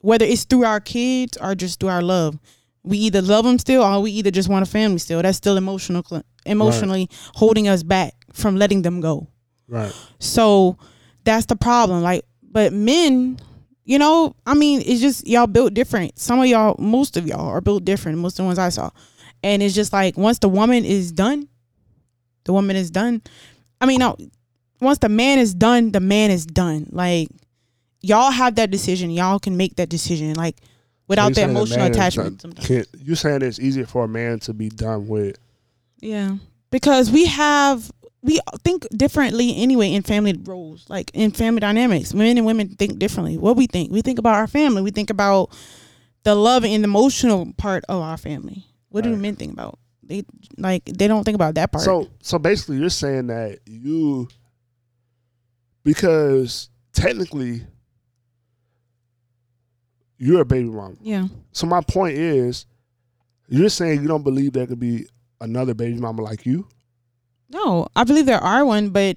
whether 0.00 0.26
it's 0.26 0.44
through 0.44 0.64
our 0.64 0.80
kids 0.80 1.38
or 1.38 1.54
just 1.54 1.80
through 1.80 1.88
our 1.88 2.02
love, 2.02 2.38
we 2.82 2.98
either 2.98 3.22
love 3.22 3.44
them 3.46 3.58
still 3.58 3.82
or 3.82 4.00
we 4.02 4.10
either 4.12 4.30
just 4.30 4.48
want 4.50 4.62
a 4.66 4.70
family 4.70 4.98
still. 4.98 5.22
That's 5.22 5.38
still 5.38 5.56
emotional, 5.56 6.04
emotionally 6.44 7.08
holding 7.34 7.66
us 7.68 7.82
back 7.82 8.14
from 8.34 8.56
letting 8.56 8.82
them 8.82 9.00
go. 9.00 9.28
Right. 9.68 9.92
So 10.18 10.76
that's 11.24 11.46
the 11.46 11.56
problem. 11.56 12.02
Like, 12.02 12.24
but 12.42 12.72
men, 12.72 13.38
you 13.84 13.98
know, 13.98 14.34
I 14.46 14.54
mean, 14.54 14.82
it's 14.84 15.00
just 15.00 15.26
y'all 15.26 15.46
built 15.46 15.74
different. 15.74 16.18
Some 16.18 16.40
of 16.40 16.46
y'all, 16.46 16.76
most 16.78 17.16
of 17.16 17.26
y'all 17.26 17.48
are 17.48 17.60
built 17.60 17.84
different. 17.84 18.18
Most 18.18 18.38
of 18.38 18.44
the 18.44 18.46
ones 18.46 18.58
I 18.58 18.70
saw, 18.70 18.90
and 19.42 19.62
it's 19.62 19.74
just 19.74 19.92
like 19.92 20.16
once 20.16 20.38
the 20.38 20.48
woman 20.48 20.84
is 20.84 21.12
done, 21.12 21.48
the 22.44 22.52
woman 22.52 22.76
is 22.76 22.90
done. 22.90 23.22
I 23.80 23.86
mean, 23.86 24.00
no, 24.00 24.16
once 24.80 24.98
the 24.98 25.08
man 25.08 25.38
is 25.38 25.54
done, 25.54 25.92
the 25.92 26.00
man 26.00 26.30
is 26.30 26.46
done. 26.46 26.88
Like 26.90 27.28
y'all 28.00 28.30
have 28.30 28.56
that 28.56 28.70
decision. 28.70 29.10
Y'all 29.10 29.38
can 29.38 29.56
make 29.56 29.76
that 29.76 29.88
decision. 29.88 30.34
Like 30.34 30.56
without 31.06 31.34
So 31.34 31.46
the 31.46 31.46
you're 31.46 31.46
saying 31.46 31.56
a 31.56 31.58
emotional 31.58 31.86
attachment. 31.86 32.56
Can't, 32.60 32.88
you 32.98 33.14
saying 33.14 33.42
it's 33.42 33.58
easier 33.58 33.86
for 33.86 34.04
a 34.04 34.08
man 34.08 34.38
to 34.40 34.52
be 34.52 34.68
done 34.68 35.08
with? 35.08 35.38
Yeah, 36.00 36.36
because 36.70 37.10
we 37.10 37.26
have 37.26 37.90
we 38.22 38.40
think 38.64 38.86
differently 38.96 39.54
anyway 39.56 39.92
in 39.92 40.02
family 40.02 40.32
roles, 40.44 40.88
like 40.90 41.10
in 41.14 41.30
family 41.30 41.60
dynamics. 41.60 42.12
Men 42.14 42.36
and 42.36 42.44
women 42.46 42.70
think 42.70 42.98
differently. 42.98 43.38
What 43.38 43.56
we 43.56 43.66
think, 43.66 43.92
we 43.92 44.02
think 44.02 44.18
about 44.18 44.34
our 44.34 44.46
family. 44.48 44.82
We 44.82 44.90
think 44.90 45.08
about 45.10 45.56
the 46.24 46.34
love 46.34 46.64
and 46.64 46.84
emotional 46.84 47.52
part 47.56 47.84
of 47.88 48.02
our 48.02 48.16
family. 48.16 48.64
What 48.88 49.04
do 49.04 49.10
Right. 49.10 49.20
men 49.20 49.36
think 49.36 49.52
about? 49.52 49.78
They 50.02 50.24
like 50.56 50.84
they 50.86 51.06
don't 51.06 51.22
think 51.24 51.36
about 51.36 51.54
that 51.54 51.70
part. 51.70 51.84
So 51.84 52.08
so 52.22 52.38
basically, 52.38 52.78
you're 52.78 52.90
saying 52.90 53.28
that 53.28 53.58
you 53.66 54.28
because 55.84 56.70
technically 56.92 57.62
you're 60.18 60.40
a 60.40 60.44
baby 60.44 60.68
mama. 60.68 60.96
yeah, 61.00 61.28
So 61.52 61.66
my 61.66 61.80
point 61.80 62.16
is, 62.18 62.66
you're 63.48 63.68
saying 63.68 64.02
you 64.02 64.08
don't 64.08 64.24
believe 64.24 64.52
there 64.52 64.66
could 64.66 64.80
be 64.80 65.06
another 65.40 65.74
baby 65.74 65.98
mama 65.98 66.22
like 66.22 66.46
you? 66.46 66.66
no, 67.50 67.88
I 67.96 68.04
believe 68.04 68.26
there 68.26 68.40
are 68.42 68.64
one, 68.64 68.90
but 68.90 69.16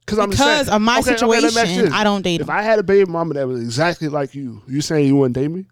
Because 0.00 0.18
I'm 0.18 0.30
because 0.30 0.66
saying, 0.66 0.74
of 0.76 0.80
my 0.82 1.00
okay, 1.00 1.14
okay, 1.14 1.26
let 1.26 1.30
me 1.30 1.46
ask 1.46 1.52
you 1.52 1.52
situation, 1.58 1.84
this. 1.86 1.94
I 1.94 2.04
don't 2.04 2.22
date 2.22 2.40
If 2.40 2.46
them. 2.46 2.56
I 2.56 2.62
had 2.62 2.78
a 2.78 2.82
baby 2.82 3.10
mama 3.10 3.34
that 3.34 3.46
was 3.46 3.60
exactly 3.60 4.08
like 4.08 4.34
you, 4.34 4.62
you 4.66 4.80
saying 4.80 5.06
you 5.06 5.16
wouldn't 5.16 5.34
date 5.34 5.48
me? 5.48 5.66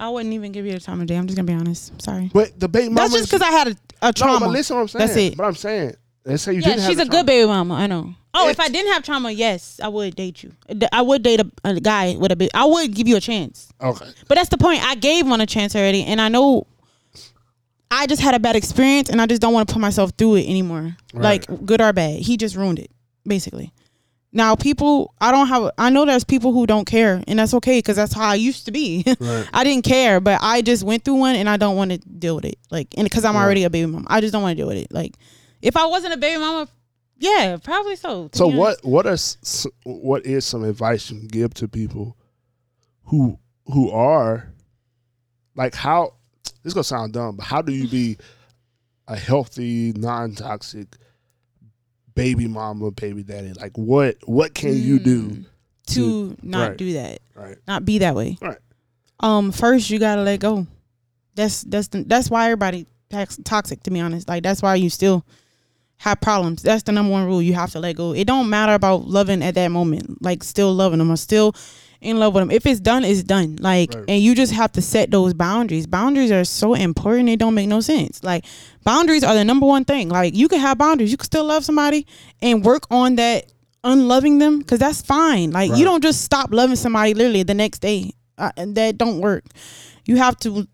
I 0.00 0.10
wouldn't 0.10 0.32
even 0.34 0.52
give 0.52 0.64
you 0.64 0.72
the 0.72 0.80
time 0.80 1.00
of 1.00 1.06
day. 1.08 1.16
I'm 1.16 1.26
just 1.26 1.36
gonna 1.36 1.46
be 1.46 1.54
honest. 1.54 1.90
I'm 1.92 2.00
sorry. 2.00 2.30
But 2.32 2.58
the 2.60 2.68
baby 2.68 2.88
mama 2.88 3.08
That's 3.08 3.14
just 3.14 3.32
because 3.32 3.42
I 3.42 3.50
had 3.50 3.68
a, 3.68 3.76
a 4.08 4.12
trauma. 4.12 4.40
No, 4.40 4.46
but 4.46 4.52
listen, 4.52 4.76
what 4.76 4.82
I'm 4.82 4.88
saying. 4.88 5.06
That's 5.06 5.18
it. 5.18 5.36
But 5.36 5.44
I'm 5.44 5.54
saying, 5.56 5.94
let's 6.24 6.42
say 6.44 6.52
you 6.52 6.60
yeah, 6.60 6.66
didn't 6.68 6.80
have 6.82 6.88
she's 6.90 6.96
the 6.98 7.02
a 7.02 7.06
good 7.06 7.26
baby 7.26 7.46
mama. 7.46 7.74
I 7.74 7.86
know. 7.88 8.14
Oh, 8.34 8.48
if 8.48 8.60
I 8.60 8.68
didn't 8.68 8.92
have 8.92 9.02
trauma, 9.02 9.32
yes, 9.32 9.80
I 9.82 9.88
would 9.88 10.14
date 10.14 10.44
you. 10.44 10.52
I 10.92 11.02
would 11.02 11.24
date 11.24 11.40
a, 11.40 11.50
a 11.64 11.80
guy 11.80 12.14
with 12.16 12.30
a 12.30 12.36
big. 12.36 12.50
I 12.54 12.66
would 12.66 12.94
give 12.94 13.08
you 13.08 13.16
a 13.16 13.20
chance. 13.20 13.72
Okay. 13.80 14.06
But 14.28 14.36
that's 14.36 14.50
the 14.50 14.58
point. 14.58 14.84
I 14.84 14.94
gave 14.94 15.26
one 15.26 15.40
a 15.40 15.46
chance 15.46 15.74
already, 15.74 16.04
and 16.04 16.20
I 16.20 16.28
know 16.28 16.66
I 17.98 18.06
just 18.06 18.22
had 18.22 18.34
a 18.34 18.38
bad 18.38 18.56
experience, 18.56 19.10
and 19.10 19.20
I 19.20 19.26
just 19.26 19.40
don't 19.42 19.52
want 19.52 19.68
to 19.68 19.72
put 19.74 19.80
myself 19.80 20.12
through 20.16 20.36
it 20.36 20.48
anymore. 20.48 20.96
Right. 21.12 21.48
Like 21.48 21.66
good 21.66 21.80
or 21.80 21.92
bad, 21.92 22.20
he 22.20 22.36
just 22.36 22.54
ruined 22.56 22.78
it, 22.78 22.90
basically. 23.26 23.72
Now, 24.30 24.54
people, 24.56 25.14
I 25.20 25.32
don't 25.32 25.48
have. 25.48 25.70
I 25.78 25.88
know 25.90 26.04
there's 26.04 26.22
people 26.24 26.52
who 26.52 26.66
don't 26.66 26.84
care, 26.84 27.22
and 27.26 27.38
that's 27.38 27.54
okay 27.54 27.78
because 27.78 27.96
that's 27.96 28.12
how 28.12 28.28
I 28.28 28.34
used 28.34 28.66
to 28.66 28.72
be. 28.72 29.04
Right. 29.20 29.48
I 29.54 29.64
didn't 29.64 29.84
care, 29.84 30.20
but 30.20 30.38
I 30.42 30.60
just 30.62 30.84
went 30.84 31.04
through 31.04 31.14
one, 31.14 31.34
and 31.36 31.48
I 31.48 31.56
don't 31.56 31.76
want 31.76 31.90
to 31.92 31.98
deal 31.98 32.36
with 32.36 32.44
it. 32.44 32.58
Like, 32.70 32.88
and 32.96 33.04
because 33.04 33.24
I'm 33.24 33.34
Right. 33.34 33.42
already 33.44 33.64
a 33.64 33.70
baby 33.70 33.90
mom, 33.90 34.06
I 34.08 34.20
just 34.20 34.32
don't 34.32 34.42
want 34.42 34.52
to 34.56 34.60
deal 34.62 34.68
with 34.68 34.76
it. 34.76 34.92
Like, 34.92 35.14
if 35.62 35.76
I 35.76 35.86
wasn't 35.86 36.12
a 36.14 36.18
baby 36.18 36.38
mama, 36.38 36.68
yeah, 37.16 37.56
probably 37.64 37.96
so. 37.96 38.28
So 38.32 38.50
be 38.50 38.58
honest. 38.60 38.84
what? 38.84 38.92
What 38.92 39.06
is? 39.06 39.66
What 39.84 40.26
is 40.26 40.44
some 40.44 40.62
advice 40.62 41.10
you 41.10 41.18
can 41.18 41.28
give 41.28 41.52
to 41.54 41.66
people 41.66 42.16
who 43.04 43.38
who 43.72 43.90
are 43.90 44.52
like 45.56 45.74
how? 45.74 46.12
This 46.62 46.74
gonna 46.74 46.84
sound 46.84 47.12
dumb, 47.12 47.36
but 47.36 47.44
how 47.44 47.62
do 47.62 47.72
you 47.72 47.88
be 47.88 48.18
a 49.06 49.16
healthy, 49.16 49.92
non 49.96 50.34
toxic 50.34 50.88
baby 52.14 52.46
mama, 52.46 52.90
baby 52.90 53.22
daddy? 53.22 53.52
Like 53.52 53.76
what? 53.76 54.16
What 54.24 54.54
can 54.54 54.76
you 54.76 54.98
do? 54.98 55.44
to 55.88 56.36
not 56.42 56.68
right. 56.68 56.76
do 56.76 56.92
that? 56.94 57.20
Right. 57.34 57.56
not 57.66 57.84
be 57.84 57.98
that 57.98 58.14
way. 58.14 58.36
Right. 58.40 58.58
Um, 59.20 59.52
first 59.52 59.90
you 59.90 59.98
gotta 59.98 60.22
let 60.22 60.40
go. 60.40 60.66
That's 61.34 61.62
that's 61.62 61.88
the, 61.88 62.04
that's 62.04 62.30
why 62.30 62.46
everybody 62.46 62.86
toxic. 63.44 63.82
To 63.84 63.90
be 63.90 64.00
honest, 64.00 64.28
like 64.28 64.42
that's 64.42 64.62
why 64.62 64.76
you 64.76 64.90
still 64.90 65.24
have 65.98 66.20
problems. 66.20 66.62
That's 66.62 66.84
the 66.84 66.92
number 66.92 67.10
one 67.10 67.24
rule. 67.26 67.42
You 67.42 67.54
have 67.54 67.72
to 67.72 67.80
let 67.80 67.96
go. 67.96 68.12
It 68.12 68.26
don't 68.26 68.48
matter 68.48 68.74
about 68.74 69.06
loving 69.06 69.42
at 69.42 69.54
that 69.54 69.68
moment. 69.68 70.22
Like 70.22 70.44
still 70.44 70.72
loving 70.72 70.98
them 70.98 71.10
or 71.10 71.16
still 71.16 71.54
in 72.00 72.18
love 72.18 72.34
with 72.34 72.42
them. 72.42 72.50
If 72.50 72.64
it's 72.66 72.80
done, 72.80 73.04
it's 73.04 73.22
done. 73.22 73.56
Like, 73.60 73.92
Right. 73.94 74.04
and 74.08 74.22
you 74.22 74.34
just 74.34 74.52
have 74.52 74.72
to 74.72 74.82
set 74.82 75.10
those 75.10 75.34
boundaries. 75.34 75.86
Boundaries 75.86 76.30
are 76.30 76.44
so 76.44 76.74
important. 76.74 77.26
They 77.26 77.36
don't 77.36 77.54
make 77.54 77.68
no 77.68 77.80
sense. 77.80 78.22
Like, 78.22 78.44
boundaries 78.84 79.24
are 79.24 79.34
the 79.34 79.44
number 79.44 79.66
one 79.66 79.84
thing. 79.84 80.08
Like, 80.08 80.34
you 80.34 80.48
can 80.48 80.60
have 80.60 80.78
boundaries. 80.78 81.10
You 81.10 81.16
can 81.16 81.24
still 81.24 81.44
love 81.44 81.64
somebody 81.64 82.06
and 82.40 82.64
work 82.64 82.84
on 82.90 83.16
that 83.16 83.46
unloving 83.84 84.38
them 84.38 84.58
because 84.60 84.78
that's 84.78 85.02
fine. 85.02 85.50
Like, 85.50 85.70
Right. 85.70 85.78
you 85.78 85.84
don't 85.84 86.02
just 86.02 86.22
stop 86.22 86.50
loving 86.52 86.76
somebody 86.76 87.14
literally 87.14 87.42
the 87.42 87.54
next 87.54 87.80
day. 87.80 88.12
Uh, 88.36 88.52
and 88.56 88.76
that 88.76 88.96
don't 88.98 89.18
work. 89.20 89.44
You 90.06 90.16
have 90.16 90.36
to 90.40 90.68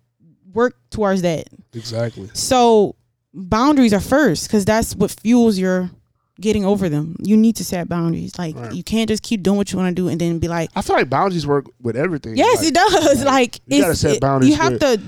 work 0.52 0.76
towards 0.90 1.22
that. 1.22 1.48
Exactly. 1.72 2.28
So 2.34 2.96
boundaries 3.32 3.92
are 3.94 4.00
first 4.00 4.46
because 4.46 4.64
that's 4.66 4.94
what 4.94 5.10
fuels 5.10 5.58
your 5.58 5.90
getting 6.40 6.64
over 6.64 6.88
them. 6.88 7.16
You 7.20 7.36
need 7.36 7.56
to 7.56 7.64
set 7.64 7.88
boundaries. 7.88 8.38
Like 8.38 8.56
Right. 8.56 8.72
you 8.74 8.82
can't 8.82 9.08
just 9.08 9.22
keep 9.22 9.42
doing 9.42 9.56
what 9.56 9.70
you 9.72 9.78
want 9.78 9.94
to 9.96 10.02
do 10.02 10.08
and 10.08 10.20
then 10.20 10.38
be 10.38 10.48
like, 10.48 10.70
I 10.74 10.82
feel 10.82 10.96
like 10.96 11.08
boundaries 11.08 11.46
work 11.46 11.66
with 11.80 11.96
everything. 11.96 12.36
yes, 12.36 12.58
Like, 12.58 12.68
it 12.68 12.74
does. 12.74 13.24
like, 13.24 13.60
you 13.66 13.80
gotta 13.80 13.92
it's, 13.92 14.00
set 14.00 14.16
it- 14.16 14.20
boundaries 14.20 14.50
you 14.50 14.56
have 14.56 14.78
to. 14.80 15.00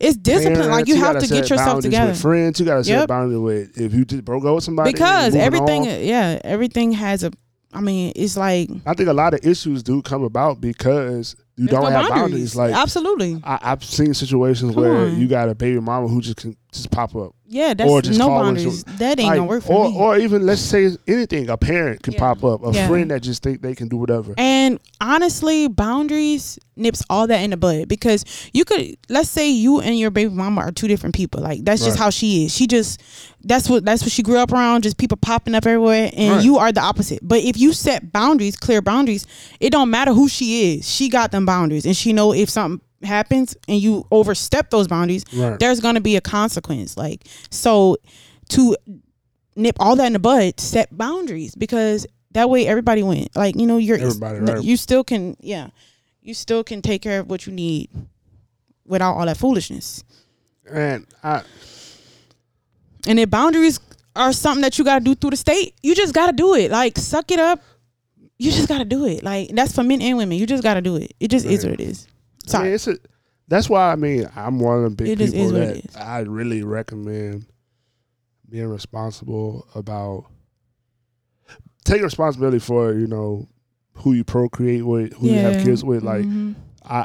It's 0.00 0.16
discipline. 0.16 0.58
like 0.58 0.68
parents, 0.70 0.88
you 0.88 0.96
have 0.96 1.14
gotta 1.14 1.26
get 1.28 1.48
yourself 1.50 1.80
together. 1.82 2.10
With 2.10 2.20
friends, 2.20 2.58
you 2.58 2.66
gotta 2.66 2.82
set 2.82 2.92
Yep. 3.00 3.08
boundaries 3.08 3.38
with 3.38 3.80
if 3.80 3.94
you 3.94 4.04
just 4.04 4.24
broke 4.24 4.44
up 4.44 4.56
with 4.56 4.64
somebody. 4.64 4.92
because 4.92 5.34
everything, 5.36 5.82
on. 5.82 6.02
yeah, 6.04 6.40
everything 6.42 6.92
has 6.92 7.22
a. 7.22 7.30
I 7.74 7.80
mean, 7.80 8.12
it's 8.16 8.36
like 8.36 8.68
I 8.84 8.94
think 8.94 9.08
a 9.08 9.12
lot 9.12 9.32
of 9.32 9.46
issues 9.46 9.82
do 9.82 10.02
come 10.02 10.24
about 10.24 10.60
because 10.60 11.36
you 11.56 11.66
There's 11.66 11.80
don't 11.80 11.92
no 11.92 11.98
have 12.00 12.08
boundaries. 12.10 12.56
Like 12.56 12.74
absolutely. 12.74 13.40
I, 13.44 13.58
I've 13.62 13.84
seen 13.84 14.12
situations 14.12 14.74
Come 14.74 14.82
where 14.82 14.92
on. 15.06 15.20
you 15.20 15.28
got 15.28 15.48
a 15.48 15.54
baby 15.54 15.78
mama 15.80 16.08
who 16.08 16.20
just 16.20 16.36
can 16.38 16.56
just 16.72 16.90
pop 16.90 17.14
up, 17.14 17.34
Yeah, 17.52 17.74
that's 17.74 17.90
or 17.90 18.00
just 18.00 18.18
no 18.18 18.28
boundaries. 18.28 18.64
your- 18.86 18.96
That 18.96 19.20
ain't 19.20 19.28
Like, 19.28 19.36
gonna 19.36 19.48
work 19.48 19.62
for 19.64 19.72
or, 19.84 19.90
me. 19.90 19.96
Or 19.96 20.18
even 20.18 20.46
let's 20.46 20.62
say 20.62 20.90
anything, 21.06 21.50
a 21.50 21.56
parent 21.58 22.02
can 22.02 22.14
Yeah. 22.14 22.18
pop 22.18 22.42
up, 22.44 22.64
a 22.66 22.72
Yeah. 22.72 22.88
friend 22.88 23.10
that 23.10 23.22
just 23.22 23.42
think 23.42 23.60
they 23.60 23.74
can 23.74 23.88
do 23.88 23.98
whatever. 23.98 24.32
And 24.38 24.78
honestly, 25.02 25.68
boundaries 25.68 26.58
nips 26.74 27.02
all 27.10 27.26
that 27.26 27.42
in 27.42 27.50
the 27.50 27.56
bud 27.58 27.86
because 27.86 28.24
you 28.54 28.64
could 28.64 28.96
let's 29.10 29.28
say 29.28 29.50
you 29.50 29.80
and 29.80 29.98
your 29.98 30.10
baby 30.10 30.30
mama 30.32 30.62
are 30.62 30.72
two 30.72 30.88
different 30.88 31.14
people. 31.14 31.42
Like 31.42 31.62
that's 31.66 31.84
just 31.84 31.98
how 31.98 32.08
she 32.08 32.46
is. 32.46 32.54
She 32.54 32.66
just 32.66 32.98
that's 33.44 33.68
what 33.68 33.84
that's 33.84 34.02
what 34.02 34.10
she 34.10 34.22
grew 34.22 34.38
up 34.38 34.52
around, 34.52 34.82
just 34.82 34.96
people 34.96 35.18
popping 35.18 35.54
up 35.54 35.66
everywhere 35.66 36.10
and 36.16 36.36
Right. 36.36 36.44
you 36.44 36.56
are 36.56 36.72
the 36.72 36.80
opposite. 36.80 37.18
But 37.22 37.42
if 37.42 37.58
you 37.58 37.74
set 37.74 38.10
boundaries, 38.12 38.56
clear 38.56 38.80
boundaries, 38.80 39.26
it 39.60 39.70
don't 39.70 39.90
matter 39.90 40.14
who 40.14 40.28
she 40.28 40.72
is. 40.78 40.88
She 40.90 41.10
got 41.10 41.30
them 41.30 41.44
boundaries 41.44 41.84
and 41.84 41.94
she 41.94 42.14
know 42.14 42.32
if 42.32 42.48
something 42.48 42.80
happens 43.04 43.56
and 43.68 43.80
you 43.80 44.06
overstep 44.10 44.70
those 44.70 44.88
boundaries, 44.88 45.24
Right. 45.32 45.58
there's 45.58 45.80
going 45.80 45.94
to 45.96 46.00
be 46.00 46.16
a 46.16 46.20
consequence. 46.20 46.96
Like 46.96 47.26
so 47.50 47.96
to 48.50 48.76
nip 49.56 49.76
all 49.80 49.96
that 49.96 50.06
in 50.06 50.12
the 50.14 50.18
bud, 50.18 50.58
set 50.60 50.96
boundaries 50.96 51.54
because 51.54 52.06
that 52.32 52.48
way 52.48 52.66
everybody 52.66 53.02
win. 53.02 53.26
Like 53.34 53.56
you 53.56 53.66
know, 53.66 53.76
you're 53.78 53.98
Everybody, 53.98 54.38
right. 54.40 54.62
you 54.64 54.76
still 54.76 55.04
can 55.04 55.36
yeah, 55.40 55.68
you 56.22 56.34
still 56.34 56.64
can 56.64 56.80
take 56.82 57.02
care 57.02 57.20
of 57.20 57.28
what 57.30 57.46
you 57.46 57.52
need 57.52 57.90
without 58.86 59.14
all 59.14 59.26
that 59.26 59.36
foolishness. 59.36 60.02
And 60.70 61.06
I, 61.22 61.42
And 63.06 63.18
if 63.18 63.28
boundaries 63.30 63.80
are 64.14 64.32
something 64.32 64.62
that 64.62 64.78
you 64.78 64.84
got 64.84 64.98
to 65.00 65.04
do 65.04 65.14
through 65.14 65.30
the 65.30 65.36
state, 65.36 65.74
you 65.82 65.94
just 65.94 66.14
got 66.14 66.26
to 66.26 66.32
do 66.32 66.54
it. 66.54 66.70
Like 66.70 66.96
suck 66.98 67.30
it 67.30 67.38
up. 67.40 67.60
You 68.38 68.50
just 68.50 68.68
got 68.68 68.78
to 68.78 68.84
do 68.84 69.04
it. 69.06 69.22
Like 69.22 69.50
that's 69.54 69.74
for 69.74 69.82
men 69.82 70.00
and 70.02 70.16
women. 70.18 70.38
You 70.38 70.46
just 70.46 70.62
got 70.62 70.74
to 70.74 70.80
do 70.80 70.96
it. 70.96 71.12
It 71.20 71.28
just 71.28 71.46
is 71.46 71.64
what 71.64 71.74
it 71.74 71.80
is. 71.80 72.06
I 72.54 72.62
mean, 72.62 72.72
it's 72.72 72.86
a, 72.88 72.96
that's 73.48 73.68
why 73.68 73.92
I 73.92 73.96
mean 73.96 74.28
I'm 74.34 74.58
one 74.60 74.78
of 74.78 74.84
the 74.84 74.90
big 74.96 75.08
It 75.08 75.18
people 75.18 75.40
is 75.40 75.52
what 75.52 75.58
that 75.58 75.76
it 75.76 75.84
is. 75.86 75.96
I 75.96 76.20
really 76.20 76.62
recommend 76.62 77.46
being 78.48 78.68
responsible 78.68 79.66
about 79.74 80.26
taking 81.84 82.04
responsibility 82.04 82.58
for 82.58 82.94
you 82.94 83.06
know 83.06 83.48
who 83.94 84.12
you 84.14 84.24
procreate 84.24 84.84
with, 84.84 85.12
who 85.14 85.28
you 85.28 85.38
have 85.40 85.62
kids 85.62 85.84
with. 85.84 86.02
Like 86.02 86.24
Mhm. 86.24 86.54
I, 86.84 86.98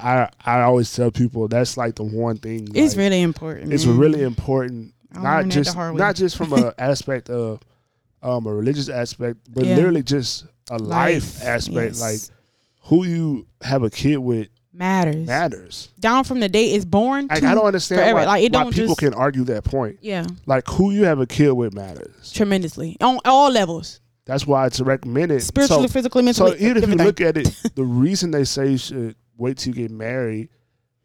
I, 0.45 0.57
I 0.57 0.61
always 0.61 0.91
tell 0.93 1.11
people 1.11 1.47
that's 1.47 1.77
like 1.77 1.95
the 1.95 2.03
one 2.03 2.37
thing. 2.37 2.67
it's 2.73 2.93
like, 2.93 2.97
really 2.97 3.21
important. 3.21 3.71
it's 3.73 3.85
man. 3.85 3.97
really 3.97 4.23
important. 4.23 4.93
Not 5.13 5.23
learned 5.23 5.51
that 5.51 5.55
the 5.57 5.63
just 5.63 5.77
not 5.77 6.15
just 6.15 6.35
from 6.37 6.53
a 6.53 6.73
aspect 6.79 7.29
of 7.29 7.61
um 8.23 8.47
a 8.47 8.53
religious 8.53 8.89
aspect, 8.89 9.37
but 9.53 9.65
Yeah. 9.65 9.75
literally 9.75 10.03
just 10.03 10.45
a 10.71 10.77
life, 10.77 11.43
aspect. 11.43 11.95
yes. 11.97 12.01
Like 12.01 12.19
who 12.89 13.05
you 13.05 13.47
have 13.61 13.83
a 13.83 13.89
kid 13.89 14.17
with 14.17 14.47
matters. 14.77 15.27
matters. 15.27 15.89
Down 15.99 16.23
from 16.23 16.39
the 16.39 16.49
day 16.49 16.73
it's 16.73 16.85
born. 16.85 17.27
Like 17.27 17.41
to 17.41 17.47
I 17.47 17.55
don't 17.55 17.65
understand 17.65 17.99
forever. 18.01 18.19
why, 18.19 18.25
Like, 18.25 18.43
it 18.43 18.53
why 18.53 18.63
don't 18.63 18.73
people 18.73 18.87
just- 18.89 18.99
can 18.99 19.13
argue 19.13 19.43
that 19.45 19.63
point. 19.63 19.97
Yeah, 20.01 20.25
Like 20.45 20.67
who 20.67 20.91
you 20.91 21.05
have 21.05 21.19
a 21.19 21.25
kid 21.27 21.51
with 21.51 21.73
matters. 21.73 22.31
tremendously 22.31 22.97
on 23.01 23.19
all 23.25 23.49
levels, 23.51 23.99
That's 24.25 24.45
why 24.45 24.67
it's 24.67 24.79
recommended. 24.79 25.41
spiritually, 25.41 25.87
so, 25.87 25.93
physically, 25.93 26.23
mentally. 26.23 26.51
so 26.51 26.57
even 26.65 26.83
if 26.83 26.89
you 26.89 26.95
look 26.95 27.21
at 27.21 27.37
it, 27.37 27.49
the 27.75 27.83
reason 27.83 28.31
they 28.31 28.43
say 28.43 28.71
you 28.71 28.77
should 28.77 29.15
wait 29.37 29.57
till 29.57 29.73
you 29.75 29.81
get 29.87 29.91
married 29.91 30.49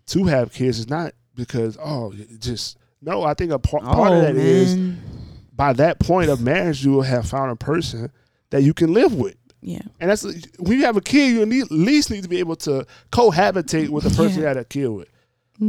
to 0.06 0.24
have 0.24 0.52
kids 0.52 0.78
is 0.78 0.88
not 0.90 1.12
because 1.34 1.76
oh 1.82 2.12
just 2.38 2.76
no. 3.00 3.22
I 3.22 3.34
think 3.34 3.52
a 3.52 3.58
part, 3.58 3.84
part 3.84 4.12
of 4.12 4.18
Oh, 4.18 4.20
that 4.22 4.36
is 4.36 4.76
man. 4.76 5.00
by 5.54 5.72
that 5.74 5.98
point 5.98 6.28
of 6.30 6.40
marriage 6.40 6.84
you 6.84 6.92
will 6.92 7.02
have 7.02 7.26
found 7.28 7.50
a 7.52 7.56
person 7.56 8.10
that 8.50 8.62
you 8.62 8.74
can 8.74 8.92
live 8.92 9.14
with. 9.14 9.36
Yeah, 9.64 9.80
And 10.00 10.10
that's 10.10 10.24
when 10.58 10.78
you 10.78 10.84
have 10.84 10.96
a 10.96 11.00
kid, 11.00 11.32
you 11.34 11.46
need, 11.46 11.62
at 11.62 11.70
least 11.70 12.10
need 12.10 12.24
to 12.24 12.28
be 12.28 12.40
able 12.40 12.56
to 12.56 12.84
cohabitate 13.12 13.88
with 13.90 14.04
the 14.04 14.10
person 14.16 14.38
you 14.38 14.42
Yeah. 14.42 14.48
had 14.48 14.56
a 14.56 14.64
kid 14.64 14.88
with, 14.88 15.08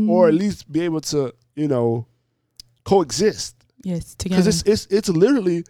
or 0.10 0.28
at 0.28 0.34
least 0.34 0.72
be 0.72 0.82
able 0.82 1.02
to, 1.02 1.34
you 1.56 1.68
know, 1.68 2.08
coexist. 2.84 3.56
yes, 3.84 4.16
together. 4.16 4.42
Because 4.42 4.48
it's 4.48 4.88
it's 4.88 4.94
it's 4.94 5.10
literally 5.10 5.64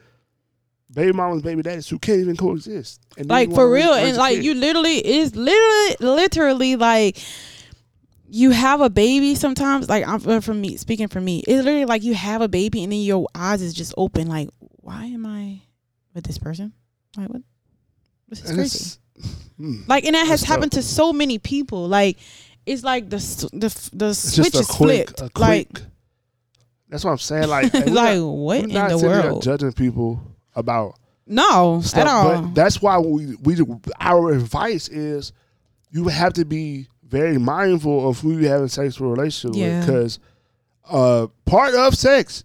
baby 0.91 1.12
mamas, 1.12 1.41
baby 1.41 1.62
daddies 1.63 1.89
who 1.89 1.99
can't 1.99 2.19
even 2.19 2.38
coexist. 2.38 3.01
And 3.17 3.29
like 3.29 3.51
for 3.51 3.69
real 3.69 3.93
and 3.93 4.15
like 4.17 4.36
kid. 4.36 4.45
you 4.45 4.53
literally 4.53 5.05
is 5.05 5.36
literally 5.36 5.95
literally 5.99 6.75
like 6.75 7.17
you 8.29 8.51
have 8.51 8.81
a 8.81 8.89
baby 8.89 9.36
sometimes 9.36 9.89
like 9.89 10.07
I'm 10.07 10.21
uh, 10.27 10.39
from 10.39 10.62
me 10.62 10.77
speaking 10.77 11.07
for 11.07 11.19
me 11.21 11.39
it's 11.47 11.63
literally 11.65 11.86
like 11.86 12.03
you 12.03 12.13
have 12.15 12.41
a 12.41 12.47
baby 12.47 12.83
and 12.83 12.91
then 12.91 13.01
your 13.01 13.27
eyes 13.36 13.62
is 13.62 13.73
just 13.73 13.93
open 13.97 14.27
like 14.27 14.49
why 14.59 15.05
am 15.05 15.25
I 15.25 15.62
with 16.15 16.23
this 16.23 16.38
person 16.39 16.73
like 17.17 17.29
what 17.29 17.41
this 18.29 18.41
is 18.41 18.49
And 18.49 18.57
crazy 18.59 18.97
hmm. 19.57 19.81
like 19.88 20.05
and 20.05 20.15
that 20.15 20.27
has 20.27 20.43
happened 20.43 20.71
to 20.73 20.81
so 20.83 21.13
many 21.13 21.38
people 21.38 21.88
like 21.88 22.17
it's 22.65 22.83
like 22.83 23.09
the 23.09 23.17
the 23.53 23.89
the 23.93 24.09
It's 24.09 24.36
switch 24.36 24.55
is 24.55 24.67
quick, 24.67 25.17
flipped 25.17 25.39
like 25.39 25.69
that's 26.93 27.03
what 27.03 27.12
I'm 27.12 27.17
saying. 27.17 27.49
Like, 27.49 27.73
like 27.73 27.88
not- 27.88 28.27
what 28.27 28.59
in 28.59 28.69
not 28.69 28.89
the 28.89 28.99
world 28.99 29.41
judging 29.41 29.73
people 29.73 30.21
about 30.55 30.99
no 31.25 31.81
stuff, 31.81 32.01
at 32.01 32.07
all 32.07 32.41
but 32.43 32.53
that's 32.53 32.81
why 32.81 32.99
we 32.99 33.36
we 33.38 33.57
our 33.99 34.31
advice 34.31 34.89
is 34.89 35.31
you 35.89 36.07
have 36.07 36.33
to 36.33 36.45
be 36.45 36.88
very 37.03 37.38
mindful 37.39 38.07
of 38.07 38.19
who 38.19 38.38
you 38.38 38.47
having 38.47 38.67
sexual 38.67 39.09
relationship 39.09 39.55
Yeah. 39.55 39.79
with 39.79 39.88
because 39.88 40.19
uh, 40.89 41.27
part 41.45 41.73
of 41.73 41.95
sex, 41.95 42.43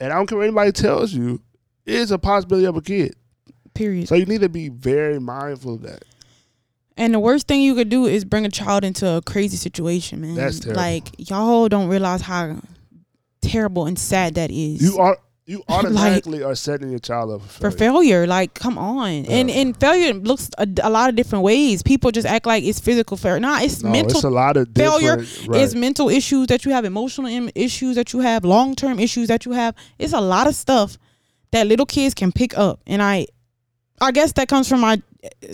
and 0.00 0.12
I 0.12 0.16
don't 0.16 0.26
care 0.26 0.38
what 0.38 0.44
anybody 0.44 0.72
tells 0.72 1.12
you, 1.12 1.42
is 1.84 2.12
a 2.12 2.18
possibility 2.18 2.66
of 2.66 2.76
a 2.76 2.80
kid. 2.82 3.14
Period 3.74 4.08
So 4.08 4.14
you 4.14 4.26
need 4.26 4.40
to 4.42 4.48
be 4.48 4.68
very 4.68 5.18
mindful 5.18 5.74
of 5.74 5.82
that. 5.82 6.04
And 6.96 7.14
the 7.14 7.20
worst 7.20 7.48
thing 7.48 7.62
you 7.62 7.74
could 7.74 7.88
do 7.88 8.04
is 8.06 8.24
bring 8.24 8.44
a 8.44 8.50
child 8.50 8.84
into 8.84 9.08
a 9.08 9.22
crazy 9.22 9.56
situation, 9.56 10.20
man. 10.20 10.34
That's 10.34 10.60
terrible. 10.60 10.82
Like 10.82 11.30
y'all 11.30 11.68
don't 11.68 11.88
realize 11.88 12.20
how 12.20 12.56
terrible 13.40 13.86
and 13.86 13.98
sad 13.98 14.34
that 14.34 14.50
is. 14.50 14.82
You 14.82 14.98
are 14.98 15.18
you 15.44 15.62
automatically 15.68 16.42
are 16.42 16.54
setting 16.54 16.90
your 16.90 17.00
child 17.00 17.32
up 17.32 17.42
for 17.42 17.70
for 17.70 17.76
failure. 17.76 18.26
Like, 18.26 18.54
come 18.54 18.78
on. 18.78 19.08
And 19.26 19.48
Yeah. 19.50 19.56
and 19.56 19.76
failure 19.80 20.12
looks 20.14 20.50
a, 20.58 20.68
a 20.82 20.90
lot 20.90 21.08
of 21.08 21.16
different 21.16 21.44
ways. 21.44 21.82
People 21.82 22.10
just 22.12 22.26
act 22.26 22.46
like 22.46 22.62
it's 22.62 22.78
physical 22.78 23.16
failure. 23.16 23.40
Nah, 23.40 23.60
it's 23.60 23.82
No, 23.82 23.90
mental. 23.90 24.18
it's 24.18 24.24
a 24.24 24.30
lot 24.30 24.56
of 24.56 24.68
failure 24.74 25.16
different. 25.16 25.48
Right. 25.48 25.62
It's 25.62 25.74
mental 25.74 26.08
issues 26.10 26.46
that 26.48 26.64
you 26.64 26.70
have, 26.72 26.84
emotional 26.84 27.50
issues 27.54 27.96
that 27.96 28.12
you 28.12 28.20
have, 28.20 28.44
long 28.44 28.74
term 28.76 28.98
issues 29.00 29.28
that 29.28 29.44
you 29.44 29.52
have. 29.52 29.74
It's 29.98 30.12
a 30.12 30.20
lot 30.20 30.46
of 30.46 30.54
stuff 30.54 30.96
that 31.50 31.66
little 31.66 31.86
kids 31.86 32.14
can 32.14 32.32
pick 32.32 32.56
up. 32.56 32.80
And 32.86 33.02
I, 33.02 33.26
I 34.02 34.10
guess 34.12 34.32
that 34.32 34.48
comes 34.48 34.68
from 34.68 34.80
my 34.80 35.00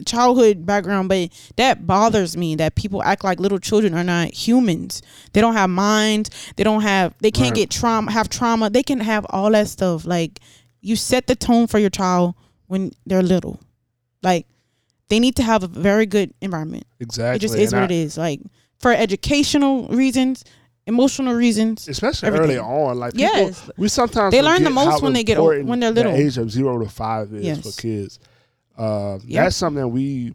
childhood 0.07 0.65
background, 0.65 1.09
but 1.09 1.31
that 1.57 1.87
bothers 1.87 2.37
me 2.37 2.55
that 2.57 2.75
people 2.75 3.03
act 3.03 3.25
like 3.25 3.39
little 3.41 3.59
children 3.59 3.95
are 3.95 4.05
not 4.05 4.33
humans. 4.33 5.03
They 5.33 5.41
don't 5.41 5.55
have 5.55 5.71
minds. 5.71 6.31
They 6.57 6.65
don't 6.65 6.83
have. 6.83 7.15
They 7.21 7.31
can't 7.31 7.51
Right. 7.51 7.57
get 7.57 7.71
trauma. 7.71 8.11
Have 8.11 8.29
trauma. 8.29 8.71
They 8.71 8.83
can 8.83 9.01
have 9.01 9.27
all 9.31 9.51
that 9.53 9.69
stuff. 9.69 10.07
Like 10.07 10.41
you 10.81 10.97
set 10.97 11.27
the 11.27 11.37
tone 11.37 11.67
for 11.67 11.79
your 11.79 11.91
child 11.91 12.35
when 12.67 12.93
they're 13.07 13.23
little. 13.23 13.61
Like 14.23 14.47
they 15.09 15.19
need 15.19 15.37
to 15.37 15.43
have 15.43 15.63
a 15.63 15.69
very 15.69 16.07
good 16.07 16.33
environment. 16.41 16.85
exactly. 17.01 17.37
It 17.37 17.41
just 17.41 17.55
is 17.55 17.73
And 17.73 17.83
what 17.83 17.91
I- 17.91 17.95
it 17.95 17.99
is. 17.99 18.17
Like 18.19 18.41
for 18.81 18.93
educational 18.93 19.89
reasons, 19.89 20.45
emotional 20.87 21.35
reasons. 21.35 21.87
especially 21.89 22.29
everything. 22.29 22.57
early 22.57 22.59
on. 22.59 22.99
Like 22.99 23.13
people, 23.15 23.37
Yes. 23.37 23.71
we 23.77 23.89
sometimes 23.89 24.33
They 24.33 24.41
learn 24.41 24.65
the 24.65 24.71
most 24.71 25.03
when 25.03 25.13
they 25.13 25.25
get 25.25 25.37
old- 25.39 25.65
when 25.67 25.81
they're 25.81 25.91
little. 25.91 26.13
the 26.13 26.19
age 26.19 26.39
of 26.39 26.51
zero 26.51 26.79
to 26.83 26.89
five 26.89 27.33
is 27.35 27.45
Yes. 27.45 27.59
for 27.61 27.81
kids. 27.81 28.19
Uh, 28.79 29.19
Yep. 29.27 29.45
That's 29.45 29.57
something 29.57 29.81
that 29.83 29.89
we 29.89 30.35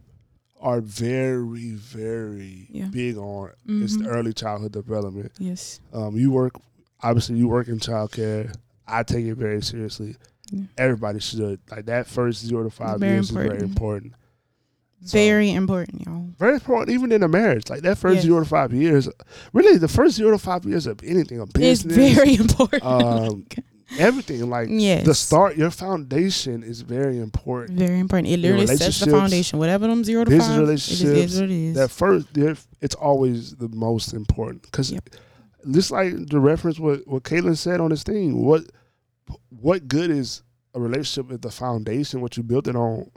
are 0.60 0.80
very, 0.80 1.72
very 1.72 2.68
Yeah. 2.70 2.86
big 2.88 3.16
on. 3.16 3.50
It's 3.66 3.96
the 3.96 4.06
early 4.08 4.32
childhood 4.32 4.72
development. 4.72 5.32
Yes. 5.38 5.80
Um, 5.92 6.16
you 6.16 6.30
work, 6.30 6.54
obviously, 7.02 7.36
you 7.36 7.48
work 7.48 7.68
in 7.68 7.78
childcare. 7.78 8.54
I 8.86 9.02
take 9.02 9.24
it 9.26 9.34
very 9.34 9.62
seriously. 9.62 10.16
Yeah. 10.52 10.64
Everybody 10.78 11.20
should 11.20 11.58
like 11.70 11.86
that 11.86 12.06
first 12.06 12.44
zero 12.46 12.64
to 12.64 12.70
five 12.70 13.00
Very 13.00 13.14
years 13.14 13.26
is 13.26 13.30
very 13.30 13.46
important. 13.46 13.70
important. 13.70 14.12
So- 15.06 15.18
Very 15.18 15.50
important, 15.52 16.06
y'all. 16.06 16.28
Very 16.38 16.54
important, 16.54 16.90
even 16.90 17.12
in 17.12 17.22
a 17.22 17.28
marriage. 17.28 17.68
Like 17.68 17.82
that 17.82 17.98
first 17.98 18.16
Yes. 18.16 18.24
zero 18.24 18.40
to 18.40 18.46
five 18.48 18.72
years, 18.72 19.06
really, 19.52 19.76
the 19.76 19.88
first 19.88 20.16
zero 20.16 20.30
to 20.30 20.38
five 20.38 20.64
years 20.64 20.86
of 20.86 20.98
anything, 21.04 21.40
a 21.40 21.44
It's 21.44 21.52
business, 21.52 22.14
very 22.14 22.34
important. 22.44 22.82
um, 22.84 23.44
everything. 23.98 24.48
Like 24.48 24.68
yes. 24.70 25.04
the 25.04 25.14
start, 25.14 25.56
your 25.56 25.70
foundation 25.70 26.62
is 26.62 26.80
very 26.80 27.18
important. 27.18 27.78
Very 27.78 27.98
important. 27.98 28.32
It 28.32 28.38
literally 28.38 28.66
sets 28.66 29.00
the 29.00 29.10
foundation. 29.10 29.58
Whatever 29.58 29.86
them 29.86 30.04
zero 30.04 30.24
to 30.24 30.30
business 30.30 30.48
five. 30.48 30.58
It 30.58 30.60
relationships, 30.60 31.32
is 31.32 31.40
what 31.40 31.50
it 31.50 31.50
is. 31.50 31.76
That 31.76 31.90
first, 31.90 32.28
it's 32.80 32.94
always 32.94 33.56
the 33.56 33.68
most 33.68 34.12
important 34.12 34.62
because 34.62 34.92
Yep. 34.92 35.10
just 35.70 35.90
like 35.90 36.28
the 36.28 36.40
reference 36.40 36.78
what 36.78 37.06
what 37.06 37.22
Caitlin 37.22 37.56
said 37.56 37.80
on 37.80 37.90
this 37.90 38.02
thing, 38.02 38.44
what 38.44 38.64
what 39.48 39.88
good 39.88 40.10
is 40.10 40.42
a 40.74 40.80
relationship 40.80 41.32
if 41.32 41.40
the 41.40 41.50
foundation, 41.50 42.20
what 42.20 42.36
you 42.36 42.42
built 42.42 42.68
it 42.68 42.76
on, 42.76 43.10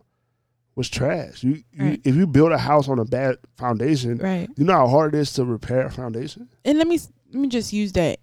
was 0.75 0.89
trash? 0.89 1.43
You, 1.43 1.63
you 1.71 1.97
if 2.03 2.15
you 2.15 2.27
build 2.27 2.51
a 2.51 2.57
house 2.57 2.87
on 2.87 2.99
a 2.99 3.05
bad 3.05 3.37
foundation, 3.57 4.17
right. 4.17 4.47
you 4.55 4.63
know 4.63 4.73
how 4.73 4.87
hard 4.87 5.15
it 5.15 5.17
is 5.19 5.33
to 5.33 5.45
repair 5.45 5.87
a 5.87 5.91
foundation. 5.91 6.49
And 6.63 6.77
let 6.77 6.87
me 6.87 6.99
let 7.33 7.41
me 7.41 7.47
just 7.49 7.73
use 7.73 7.91
that 7.93 8.19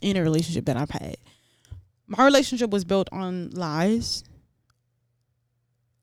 in 0.00 0.16
a 0.16 0.22
relationship 0.22 0.66
that 0.66 0.76
I've 0.76 0.90
had. 0.90 1.16
My 2.08 2.24
relationship 2.24 2.70
was 2.70 2.84
built 2.84 3.08
on 3.12 3.50
lies. 3.50 4.24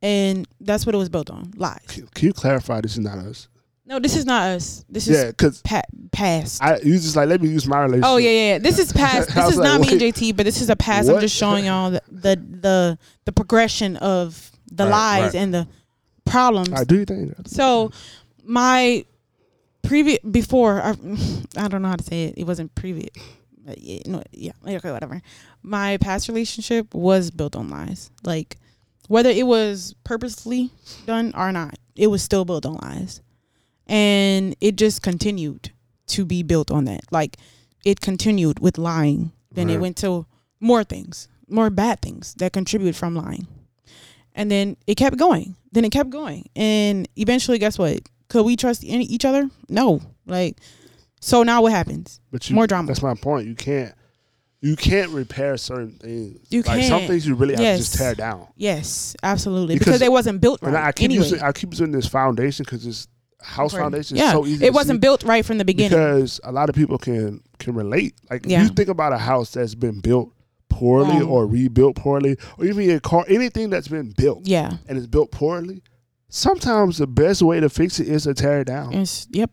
And 0.01 0.47
that's 0.59 0.85
what 0.85 0.93
it 0.93 0.97
was 0.99 1.09
built 1.09 1.29
on. 1.31 1.51
Lies. 1.55 1.79
Can, 1.87 2.07
can 2.07 2.27
you 2.27 2.33
clarify 2.33 2.81
this 2.81 2.93
is 2.93 2.99
not 2.99 3.17
us? 3.17 3.47
No, 3.87 3.99
this 3.99 4.15
is 4.15 4.25
not 4.25 4.43
us. 4.49 4.83
This 4.89 5.07
is 5.07 5.15
Yeah, 5.17 5.23
is 5.25 5.31
because 5.31 5.61
pa- 5.61 5.81
past. 6.11 6.61
I 6.63 6.77
you 6.77 6.93
just 6.93 7.15
like 7.15 7.27
let 7.29 7.41
me 7.41 7.49
use 7.49 7.67
my 7.67 7.81
relationship. 7.83 8.09
Oh 8.09 8.17
yeah, 8.17 8.29
yeah. 8.29 8.57
This 8.59 8.79
is 8.79 8.91
past. 9.03 9.33
This 9.33 9.49
is 9.49 9.57
like, 9.57 9.63
not 9.65 9.81
me 9.81 9.91
and 9.91 10.01
JT, 10.01 10.35
but 10.35 10.43
this 10.45 10.61
is 10.61 10.69
a 10.69 10.75
past. 10.75 11.09
I'm 11.09 11.19
just 11.19 11.35
showing 11.35 11.65
y'all 11.65 11.91
the 11.91 12.01
the 12.11 12.35
the, 12.35 12.97
the 13.25 13.31
progression 13.31 13.95
of 13.97 14.51
the 14.71 14.85
Right, 14.85 14.89
lies 14.91 15.23
right. 15.33 15.35
and 15.35 15.53
the 15.53 15.67
problems. 16.25 16.71
I 16.73 16.83
do 16.83 16.97
you 16.97 17.05
think? 17.05 17.33
So 17.45 17.91
my 18.43 19.05
previous 19.83 20.19
before 20.19 20.81
I, 20.81 20.89
I 21.57 21.67
don't 21.67 21.81
know 21.83 21.89
how 21.89 21.95
to 21.95 22.03
say 22.03 22.25
it. 22.25 22.35
It 22.37 22.45
wasn't 22.45 22.73
previous. 22.75 23.09
Yeah, 23.65 24.21
yeah, 24.31 24.51
okay, 24.67 24.91
whatever. 24.91 25.21
My 25.63 25.97
past 25.97 26.27
relationship 26.27 26.93
was 26.93 27.31
built 27.31 27.55
on 27.55 27.69
lies. 27.69 28.11
Like 28.23 28.57
whether 29.07 29.29
it 29.29 29.47
was 29.47 29.95
purposely 30.03 30.71
done 31.05 31.33
or 31.35 31.51
not, 31.51 31.77
it 31.95 32.07
was 32.07 32.21
still 32.21 32.45
built 32.45 32.65
on 32.65 32.75
lies, 32.81 33.21
and 33.87 34.55
it 34.61 34.75
just 34.75 35.01
continued 35.01 35.71
to 36.07 36.25
be 36.25 36.43
built 36.43 36.69
on 36.71 36.85
that. 36.85 37.01
Like 37.11 37.37
it 37.83 38.01
continued 38.01 38.59
with 38.59 38.77
lying. 38.77 39.31
Then 39.51 39.69
it 39.69 39.79
went 39.79 39.95
to 39.97 40.25
more 40.59 40.83
things, 40.83 41.29
more 41.47 41.69
bad 41.69 42.01
things 42.01 42.33
that 42.35 42.51
contribute 42.51 42.95
from 42.95 43.15
lying. 43.15 43.47
And 44.33 44.51
then 44.51 44.75
it 44.85 44.95
kept 44.95 45.15
going. 45.17 45.55
Then 45.71 45.85
it 45.85 45.91
kept 45.91 46.09
going. 46.09 46.49
And 46.57 47.07
eventually, 47.15 47.57
guess 47.57 47.79
what? 47.79 48.01
Could 48.27 48.45
we 48.45 48.57
trust 48.57 48.83
any, 48.85 49.05
each 49.05 49.23
other? 49.23 49.49
No. 49.69 50.01
Like, 50.25 50.57
so 51.25 51.41
now 51.41 51.63
what 51.63 51.71
happens? 51.71 52.19
But 52.31 52.47
you, 52.49 52.55
More 52.55 52.67
drama. 52.67 52.87
That's 52.87 53.01
my 53.01 53.15
point. 53.15 53.47
You 53.47 53.55
can't 53.55 53.93
you 54.61 54.75
can't 54.75 55.11
repair 55.11 55.57
certain 55.57 55.93
things. 55.93 56.39
You 56.49 56.61
like 56.61 56.79
can't. 56.81 56.87
Some 56.87 57.07
things 57.07 57.27
you 57.27 57.33
really 57.33 57.53
have 57.55 57.63
to 57.63 57.77
just 57.77 57.95
tear 57.95 58.13
down. 58.13 58.47
Yes, 58.55 59.15
absolutely. 59.23 59.75
Because- 59.75 59.85
Because, 59.85 59.99
they 60.01 60.09
wasn't 60.09 60.39
built 60.39 60.61
right. 60.61 60.69
And 60.69 60.77
I 60.77 60.91
keep 60.91 61.05
anyway. 61.05 61.23
using 61.23 61.41
I 61.41 61.51
keep 61.51 61.71
using 61.71 61.91
this 61.91 62.07
foundation 62.07 62.63
because 62.63 62.85
this 62.85 63.07
house 63.41 63.73
Important. 63.73 63.93
foundation 63.93 64.17
yeah. 64.17 64.27
is 64.27 64.31
so 64.33 64.45
easy. 64.45 64.65
It 64.65 64.73
wasn't 64.73 65.01
built 65.01 65.23
right 65.23 65.43
from 65.43 65.57
the 65.57 65.65
beginning. 65.65 65.97
because 65.97 66.39
a 66.43 66.51
lot 66.51 66.69
of 66.69 66.75
people 66.75 66.97
can 66.99 67.41
can 67.57 67.73
relate. 67.73 68.15
Like 68.29 68.45
Yeah. 68.45 68.61
if 68.61 68.69
you 68.69 68.75
think 68.75 68.89
about 68.89 69.11
a 69.13 69.17
house 69.17 69.51
that's 69.51 69.75
been 69.75 70.01
built 70.01 70.31
poorly 70.69 71.21
or 71.21 71.47
rebuilt 71.47 71.95
poorly, 71.95 72.37
or 72.57 72.65
even 72.65 72.89
a 72.91 72.99
car, 72.99 73.25
anything 73.27 73.69
that's 73.71 73.87
been 73.87 74.11
built 74.17 74.41
yeah. 74.47 74.77
and 74.87 74.97
it's 74.97 75.07
built 75.07 75.31
poorly. 75.31 75.81
Sometimes 76.29 76.97
the 76.97 77.07
best 77.07 77.41
way 77.41 77.59
to 77.59 77.69
fix 77.69 77.99
it 77.99 78.07
is 78.09 78.23
to 78.23 78.33
tear 78.33 78.61
it 78.61 78.65
down 78.65 78.93
It's, 78.93 79.27
yep. 79.31 79.49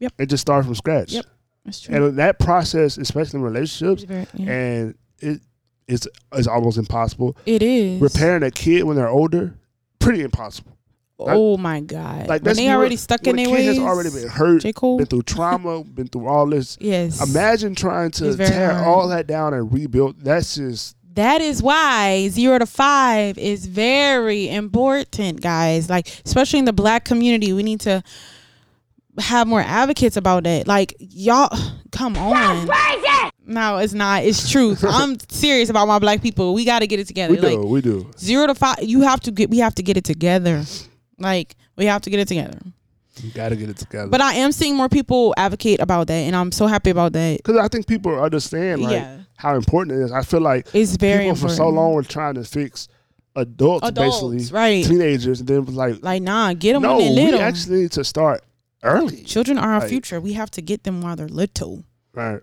Yep. 0.00 0.12
And 0.18 0.28
just 0.28 0.40
start 0.40 0.64
from 0.64 0.74
scratch. 0.74 1.12
Yep. 1.12 1.24
That's 1.64 1.80
true. 1.80 1.94
And 2.08 2.18
that 2.18 2.38
process, 2.38 2.98
especially 2.98 3.38
in 3.38 3.44
relationships, 3.44 4.02
very- 4.04 4.26
yeah. 4.34 4.50
and 4.50 4.94
it 5.20 5.40
it's 5.86 6.06
it's 6.32 6.46
almost 6.48 6.78
impossible. 6.78 7.36
it 7.46 7.62
is. 7.62 8.00
Repairing 8.00 8.42
a 8.42 8.50
kid 8.50 8.84
when 8.84 8.96
they're 8.96 9.08
older, 9.08 9.54
pretty 9.98 10.22
impossible. 10.22 10.76
Oh 11.22 11.58
my 11.58 11.80
God. 11.80 12.28
Like 12.28 12.42
when 12.42 12.56
they 12.56 12.66
more- 12.68 12.76
already 12.76 12.96
stuck 12.96 13.26
in 13.26 13.36
their 13.36 13.50
ways. 13.50 13.66
has 13.66 13.78
already 13.78 14.08
been 14.08 14.26
hurt, 14.28 14.62
J. 14.62 14.72
Cole. 14.72 14.96
been 14.96 15.06
through 15.06 15.22
trauma, 15.24 15.84
been 15.94 16.06
through 16.06 16.26
all 16.26 16.46
this. 16.46 16.78
Yes. 16.80 17.20
Imagine 17.28 17.74
trying 17.74 18.10
to 18.12 18.34
tear 18.36 18.72
hard. 18.72 18.86
all 18.86 19.08
that 19.08 19.26
down 19.26 19.52
and 19.52 19.70
rebuild. 19.70 20.18
That's 20.20 20.54
just 20.54 20.96
That 21.12 21.42
is 21.42 21.62
why 21.62 22.28
zero 22.30 22.58
to 22.58 22.64
five 22.64 23.36
is 23.36 23.66
very 23.66 24.48
important, 24.48 25.42
guys. 25.42 25.90
Like, 25.90 26.08
especially 26.24 26.60
in 26.60 26.64
the 26.64 26.72
black 26.72 27.04
community, 27.04 27.52
we 27.52 27.64
need 27.64 27.80
to 27.80 28.02
have 29.18 29.46
more 29.48 29.60
advocates 29.60 30.16
about 30.16 30.44
that. 30.44 30.66
Like, 30.66 30.94
y'all, 30.98 31.56
come 31.92 32.16
on. 32.16 32.68
No, 33.46 33.78
it's 33.78 33.92
not. 33.92 34.22
It's 34.24 34.50
truth. 34.50 34.84
I'm 34.88 35.16
serious 35.28 35.68
about 35.70 35.88
my 35.88 35.98
black 35.98 36.22
people. 36.22 36.54
We 36.54 36.64
got 36.64 36.80
to 36.80 36.86
get 36.86 37.00
it 37.00 37.08
together. 37.08 37.34
we 37.34 37.40
do, 37.40 37.62
we 37.66 37.80
do. 37.80 38.10
zero 38.18 38.46
to 38.46 38.54
five, 38.54 38.76
you 38.82 39.00
have 39.02 39.20
to 39.20 39.32
get. 39.32 39.50
We 39.50 39.58
have 39.58 39.74
to 39.76 39.82
get 39.82 39.96
it 39.96 40.04
together. 40.04 40.62
Like, 41.18 41.56
we 41.76 41.86
have 41.86 42.02
to 42.02 42.10
get 42.10 42.20
it 42.20 42.28
together. 42.28 42.58
You 43.22 43.30
got 43.32 43.50
to 43.50 43.56
get 43.56 43.68
it 43.68 43.76
together. 43.76 44.08
But 44.08 44.20
I 44.20 44.34
am 44.34 44.52
seeing 44.52 44.76
more 44.76 44.88
people 44.88 45.34
advocate 45.36 45.80
about 45.80 46.06
that, 46.06 46.14
and 46.14 46.34
I'm 46.36 46.52
so 46.52 46.66
happy 46.66 46.90
about 46.90 47.12
that. 47.12 47.38
because 47.38 47.56
I 47.58 47.68
think 47.68 47.86
people 47.86 48.18
understand 48.22 48.82
like 48.82 48.92
Yeah. 48.92 49.18
how 49.36 49.56
important 49.56 49.98
it 49.98 50.04
is. 50.04 50.12
I 50.12 50.22
feel 50.22 50.40
like 50.40 50.68
It's 50.72 50.96
very 50.96 51.24
people 51.24 51.30
important. 51.30 51.50
for 51.50 51.56
so 51.56 51.68
long 51.68 51.92
were 51.92 52.02
trying 52.04 52.34
to 52.36 52.44
fix 52.44 52.88
adults, 53.36 53.86
Adults, 53.86 54.20
basically, 54.22 54.56
right. 54.56 54.84
teenagers, 54.84 55.40
and 55.40 55.48
then 55.48 55.56
it 55.58 55.66
was 55.66 55.74
like, 55.74 56.02
Like, 56.02 56.22
nah, 56.22 56.54
get 56.54 56.72
them 56.74 56.82
no, 56.82 56.96
when 56.96 57.14
they're 57.14 57.32
we 57.32 57.38
actually 57.38 57.82
need 57.82 57.92
to 57.92 58.04
start 58.04 58.42
early. 58.82 59.22
Children 59.24 59.58
are 59.58 59.72
our 59.74 59.80
Like- 59.80 59.88
future. 59.88 60.20
We 60.20 60.34
have 60.34 60.50
to 60.52 60.62
get 60.62 60.84
them 60.84 61.00
while 61.02 61.16
they're 61.16 61.28
little. 61.28 61.84
Right. 62.14 62.40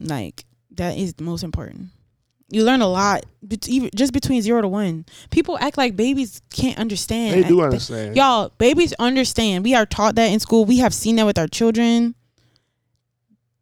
Like 0.00 0.44
that 0.76 0.96
is 0.96 1.14
the 1.14 1.24
most 1.24 1.42
important. 1.42 1.88
You 2.50 2.64
learn 2.64 2.80
a 2.80 2.88
lot, 2.88 3.26
even 3.66 3.90
just 3.94 4.12
between 4.14 4.40
zero 4.40 4.62
to 4.62 4.68
one. 4.68 5.04
People 5.30 5.58
act 5.60 5.76
like 5.76 5.96
babies 5.96 6.40
can't 6.50 6.78
understand. 6.78 7.34
They 7.44 7.46
do 7.46 7.60
understand. 7.60 8.16
Y'all, 8.16 8.52
babies 8.56 8.94
understand. 8.98 9.64
We 9.64 9.74
are 9.74 9.84
taught 9.84 10.14
that 10.14 10.28
in 10.32 10.40
school. 10.40 10.64
We 10.64 10.78
have 10.78 10.94
seen 10.94 11.16
that 11.16 11.26
with 11.26 11.36
our 11.38 11.46
children. 11.48 12.14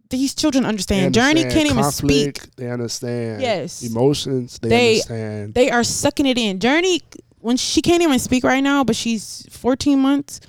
These 0.08 0.36
children 0.36 0.62
They 0.62 0.68
understand. 0.68 1.14
Journey 1.14 1.42
can't 1.42 1.68
even 1.68 1.82
speak. 1.90 2.54
They 2.54 2.70
understand. 2.70 3.42
Yes. 3.42 3.82
Emotions. 3.82 4.58
They, 4.62 4.68
They- 4.68 4.92
understand. 4.92 5.54
They 5.54 5.70
are 5.70 5.82
sucking 5.82 6.26
it 6.26 6.38
in. 6.38 6.60
Journey, 6.60 7.02
when 7.40 7.56
she 7.56 7.82
can't 7.82 8.02
even 8.02 8.18
speak 8.20 8.44
right 8.44 8.62
now, 8.62 8.84
but 8.84 8.94
she's 8.94 9.46
14 9.50 9.98
months. 9.98 10.40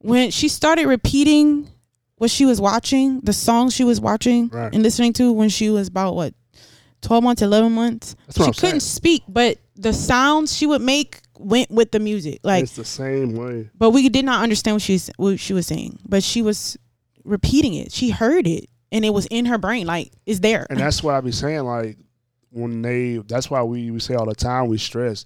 When 0.00 0.30
she 0.30 0.48
started 0.48 0.86
repeating 0.86 1.68
what 2.16 2.30
she 2.30 2.44
was 2.46 2.60
watching, 2.60 3.20
the 3.20 3.32
songs 3.32 3.74
she 3.74 3.84
was 3.84 4.00
watching 4.00 4.48
Right. 4.48 4.72
and 4.72 4.82
listening 4.82 5.12
to 5.14 5.32
when 5.32 5.48
she 5.48 5.70
was 5.70 5.88
about 5.88 6.14
what 6.14 6.34
12 7.02 7.24
months, 7.24 7.42
11 7.42 7.72
months. 7.72 8.14
She 8.36 8.42
I'm 8.42 8.52
couldn't 8.52 8.54
saying. 8.54 8.80
speak, 8.80 9.22
but 9.28 9.58
the 9.76 9.92
sounds 9.92 10.54
she 10.56 10.66
would 10.66 10.82
make 10.82 11.20
went 11.38 11.70
with 11.70 11.92
the 11.92 11.98
music. 11.98 12.40
Like, 12.42 12.64
it's 12.64 12.76
the 12.76 12.84
same 12.84 13.34
way. 13.34 13.70
but 13.76 13.90
we 13.90 14.08
did 14.10 14.24
not 14.26 14.42
understand 14.42 14.74
what 14.74 14.82
she 14.82 14.92
was, 14.94 15.10
what 15.16 15.40
she 15.40 15.54
was 15.54 15.66
saying. 15.66 15.98
But 16.06 16.22
she 16.22 16.42
was 16.42 16.76
repeating 17.24 17.72
it. 17.74 17.90
She 17.92 18.10
heard 18.10 18.46
it, 18.46 18.68
and 18.92 19.04
it 19.04 19.14
was 19.14 19.24
in 19.26 19.46
her 19.46 19.56
brain. 19.56 19.86
Like, 19.86 20.12
it's 20.26 20.40
there. 20.40 20.66
And 20.68 20.78
that's 20.78 21.02
what 21.02 21.14
I 21.14 21.20
be 21.22 21.32
saying. 21.32 21.60
Like 21.64 21.96
when 22.50 22.82
they, 22.82 23.16
that's 23.18 23.48
why 23.48 23.62
we, 23.62 23.90
we 23.90 24.00
say 24.00 24.14
all 24.14 24.26
the 24.26 24.34
time. 24.34 24.66
We 24.68 24.76
stress 24.76 25.24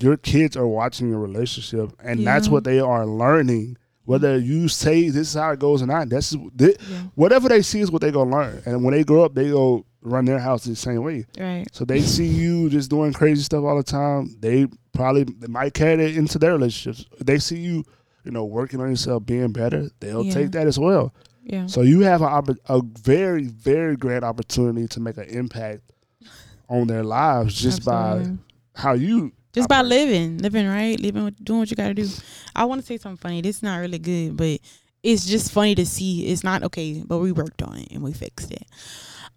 your 0.00 0.16
kids 0.16 0.56
are 0.56 0.66
watching 0.66 1.08
your 1.08 1.20
relationship, 1.20 1.92
and 2.02 2.26
that's 2.26 2.48
what 2.48 2.64
they 2.64 2.80
are 2.80 3.06
learning. 3.06 3.76
Whether 4.04 4.38
mm-hmm. 4.38 4.52
you 4.52 4.68
say 4.68 5.08
this 5.08 5.28
is 5.28 5.34
how 5.34 5.52
it 5.52 5.58
goes 5.60 5.80
or 5.82 5.86
not, 5.86 6.08
that's 6.10 6.30
thi- 6.30 6.76
Yeah. 6.90 7.02
whatever 7.14 7.48
they 7.48 7.62
see 7.62 7.80
is 7.80 7.90
what 7.90 8.02
they 8.02 8.10
gonna 8.10 8.30
learn. 8.30 8.62
And 8.66 8.84
when 8.84 8.92
they 8.92 9.02
grow 9.04 9.24
up, 9.24 9.34
they 9.34 9.48
go 9.48 9.86
run 10.02 10.26
their 10.26 10.38
house 10.38 10.64
the 10.64 10.76
same 10.76 11.02
way. 11.02 11.24
right. 11.38 11.66
So 11.72 11.86
they 11.86 12.02
see 12.02 12.26
you 12.26 12.68
just 12.68 12.90
doing 12.90 13.14
crazy 13.14 13.42
stuff 13.42 13.64
all 13.64 13.76
the 13.76 13.82
time. 13.82 14.36
They 14.40 14.66
probably 14.92 15.24
they 15.24 15.46
might 15.46 15.72
carry 15.72 15.96
that 15.96 16.14
into 16.14 16.38
their 16.38 16.52
relationships. 16.52 17.08
They 17.24 17.38
see 17.38 17.56
you, 17.56 17.84
you 18.24 18.30
know, 18.30 18.44
working 18.44 18.80
on 18.80 18.90
yourself, 18.90 19.24
being 19.24 19.52
better. 19.52 19.88
They'll 20.00 20.24
Yeah. 20.26 20.34
take 20.34 20.50
that 20.52 20.66
as 20.66 20.78
well. 20.78 21.14
Yeah. 21.42 21.66
So 21.66 21.80
you 21.80 22.00
have 22.00 22.20
a, 22.20 22.42
a 22.66 22.82
very, 22.82 23.44
very 23.44 23.96
great 23.96 24.22
opportunity 24.22 24.86
to 24.88 25.00
make 25.00 25.16
an 25.16 25.24
impact 25.24 25.80
on 26.68 26.86
their 26.86 27.04
lives 27.04 27.54
just 27.54 27.84
by 27.84 28.26
how 28.74 28.92
you 28.92 29.32
Just 29.54 29.68
by 29.68 29.82
living, 29.82 30.38
living 30.38 30.66
right, 30.66 30.98
living, 30.98 31.24
with- 31.24 31.44
doing 31.44 31.60
what 31.60 31.70
you 31.70 31.76
got 31.76 31.88
to 31.88 31.94
do. 31.94 32.08
I 32.56 32.64
want 32.64 32.80
to 32.80 32.86
say 32.86 32.98
something 32.98 33.16
funny. 33.18 33.40
This 33.40 33.56
is 33.56 33.62
not 33.62 33.76
really 33.76 33.98
good, 34.00 34.36
but 34.36 34.60
it's 35.02 35.24
just 35.24 35.52
funny 35.52 35.74
to 35.76 35.86
see. 35.86 36.26
It's 36.26 36.42
not 36.42 36.62
okay, 36.64 37.02
but 37.06 37.18
we 37.18 37.30
worked 37.30 37.62
on 37.62 37.76
it 37.78 37.92
and 37.92 38.02
we 38.02 38.12
fixed 38.12 38.50
it. 38.50 38.64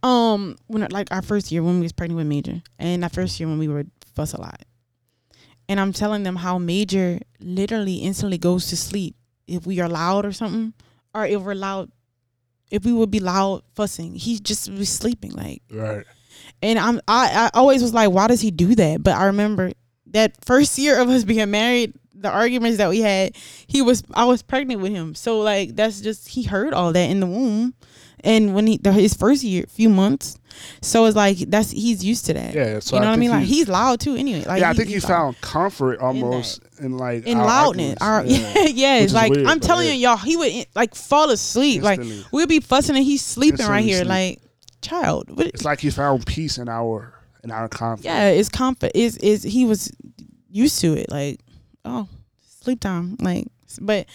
Um, 0.04 0.56
when 0.68 0.88
like 0.90 1.08
our 1.12 1.22
first 1.22 1.52
year 1.52 1.62
when 1.64 1.76
we 1.76 1.82
was 1.84 1.92
pregnant 1.92 2.18
with 2.18 2.28
Major, 2.28 2.62
and 2.80 3.04
that 3.04 3.14
first 3.14 3.40
year 3.40 3.50
when 3.50 3.60
we 3.60 3.68
were 3.68 3.84
fuss 4.16 4.34
a 4.34 4.42
lot, 4.42 4.62
and 5.70 5.80
I'm 5.80 5.94
telling 5.94 6.24
them 6.24 6.36
how 6.36 6.58
Major 6.58 7.20
literally 7.40 7.96
instantly 7.98 8.38
goes 8.38 8.68
to 8.68 8.78
sleep 8.78 9.16
if 9.48 9.66
we 9.66 9.80
are 9.80 9.90
loud 9.90 10.26
or 10.26 10.32
something, 10.32 10.74
or 11.14 11.26
if 11.26 11.42
we're 11.42 11.56
loud, 11.56 11.92
if 12.72 12.86
we 12.86 12.94
would 12.94 13.12
be 13.12 13.20
loud 13.20 13.64
fussing, 13.74 14.16
he 14.16 14.40
just 14.40 14.72
was 14.72 14.90
sleeping 14.90 15.32
like. 15.32 15.62
Right. 15.72 16.06
And 16.62 16.80
I'm 16.80 17.02
I, 17.08 17.50
I 17.54 17.58
always 17.58 17.82
was 17.82 17.94
like, 17.94 18.12
why 18.12 18.28
does 18.28 18.42
he 18.42 18.52
do 18.52 18.76
that? 18.76 19.04
But 19.04 19.16
I 19.16 19.26
remember 19.26 19.72
that 20.12 20.34
first 20.46 20.78
year 20.78 21.00
of 21.00 21.10
us 21.10 21.24
being 21.24 21.50
married, 21.52 21.94
the 22.14 22.30
arguments 22.30 22.78
that 22.78 22.90
we 22.90 23.02
had, 23.02 23.36
he 23.68 23.82
was 23.82 24.04
I 24.14 24.26
was 24.26 24.42
pregnant 24.42 24.82
with 24.82 24.92
him. 24.92 25.16
So 25.16 25.40
like 25.40 25.76
that's 25.76 26.02
just 26.02 26.30
he 26.30 26.44
heard 26.44 26.74
all 26.74 26.94
that 26.94 27.10
in 27.10 27.20
the 27.20 27.28
womb. 27.28 27.74
And 28.22 28.56
when 28.56 28.66
he 28.66 28.78
the, 28.78 28.92
his 28.92 29.14
first 29.14 29.44
year, 29.44 29.66
few 29.70 29.90
months, 29.90 30.40
so 30.82 31.06
it's 31.06 31.16
like 31.16 31.38
that's 31.38 31.70
he's 31.70 32.04
used 32.04 32.26
to 32.26 32.34
that. 32.34 32.54
Yeah. 32.54 32.80
So 32.80 32.96
you 32.96 33.02
know 33.02 33.08
what 33.08 33.14
I 33.14 33.18
mean? 33.18 33.30
Like 33.30 33.46
he's 33.46 33.68
loud 33.68 34.00
too. 34.00 34.16
Anyway, 34.16 34.44
like 34.44 34.60
yeah, 34.62 34.72
I 34.72 34.74
think 34.74 34.90
he 34.90 34.96
loud. 34.96 35.08
found 35.08 35.42
comfort 35.42 36.00
almost 36.00 36.64
in, 36.80 36.98
like 36.98 37.28
in 37.28 37.38
our 37.38 37.46
loudness. 37.46 37.98
Our, 38.02 38.26
Yeah. 38.26 38.38
yes, 38.66 39.02
Which 39.02 39.06
is 39.06 39.14
like 39.14 39.32
weird, 39.32 39.46
I'm 39.46 39.60
telling 39.60 39.88
yeah. 39.88 39.94
you, 39.94 40.00
y'all, 40.08 40.18
he 40.18 40.36
would 40.36 40.66
like 40.74 40.96
fall 40.96 41.30
asleep. 41.30 41.84
Instantly. 41.84 42.18
Like 42.18 42.32
we'll 42.32 42.48
be 42.48 42.60
fussing 42.60 42.96
and 42.96 43.06
he's 43.06 43.24
sleeping 43.24 43.68
right 43.68 43.84
here. 43.84 43.98
sleep. 44.00 44.10
Like 44.10 44.42
child, 44.82 45.30
what, 45.30 45.48
It's 45.48 45.66
like 45.66 45.80
he 45.80 45.92
found 45.92 46.26
peace 46.26 46.58
in 46.58 46.70
our 46.70 47.17
in 47.48 47.52
our 47.52 47.68
conflict. 47.70 48.06
yeah, 48.06 48.30
it's 48.30 48.50
comfort. 48.50 48.92
Is 48.94 49.18
is 49.18 49.44
he 49.44 49.66
was 49.66 49.92
used 50.50 50.80
to 50.82 50.94
it? 50.94 51.10
Like, 51.10 51.40
oh, 51.86 52.08
sleep 52.62 52.80
time. 52.82 53.16
Like, 53.22 53.48
but 53.82 54.06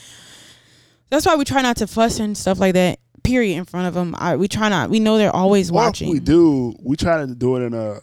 that's 1.11 1.27
why 1.27 1.37
we 1.37 1.45
try 1.45 1.63
not 1.63 1.77
to 1.79 1.87
fuss 1.87 2.21
and 2.21 2.37
stuff 2.37 2.61
like 2.61 2.75
that. 2.75 2.99
Period. 3.23 3.57
In 3.57 3.65
front 3.65 3.87
of 3.87 3.95
them, 3.95 4.15
I 4.19 4.37
we 4.37 4.49
try 4.49 4.69
not. 4.69 4.91
We 4.91 5.01
know 5.01 5.17
they're 5.17 5.35
always 5.35 5.69
if 5.69 5.75
watching. 5.75 6.11
we 6.11 6.19
do, 6.21 6.75
we 6.83 6.97
try 6.97 7.25
to 7.25 7.35
do 7.35 7.57
it 7.57 7.61
in 7.67 7.75
a 7.75 8.01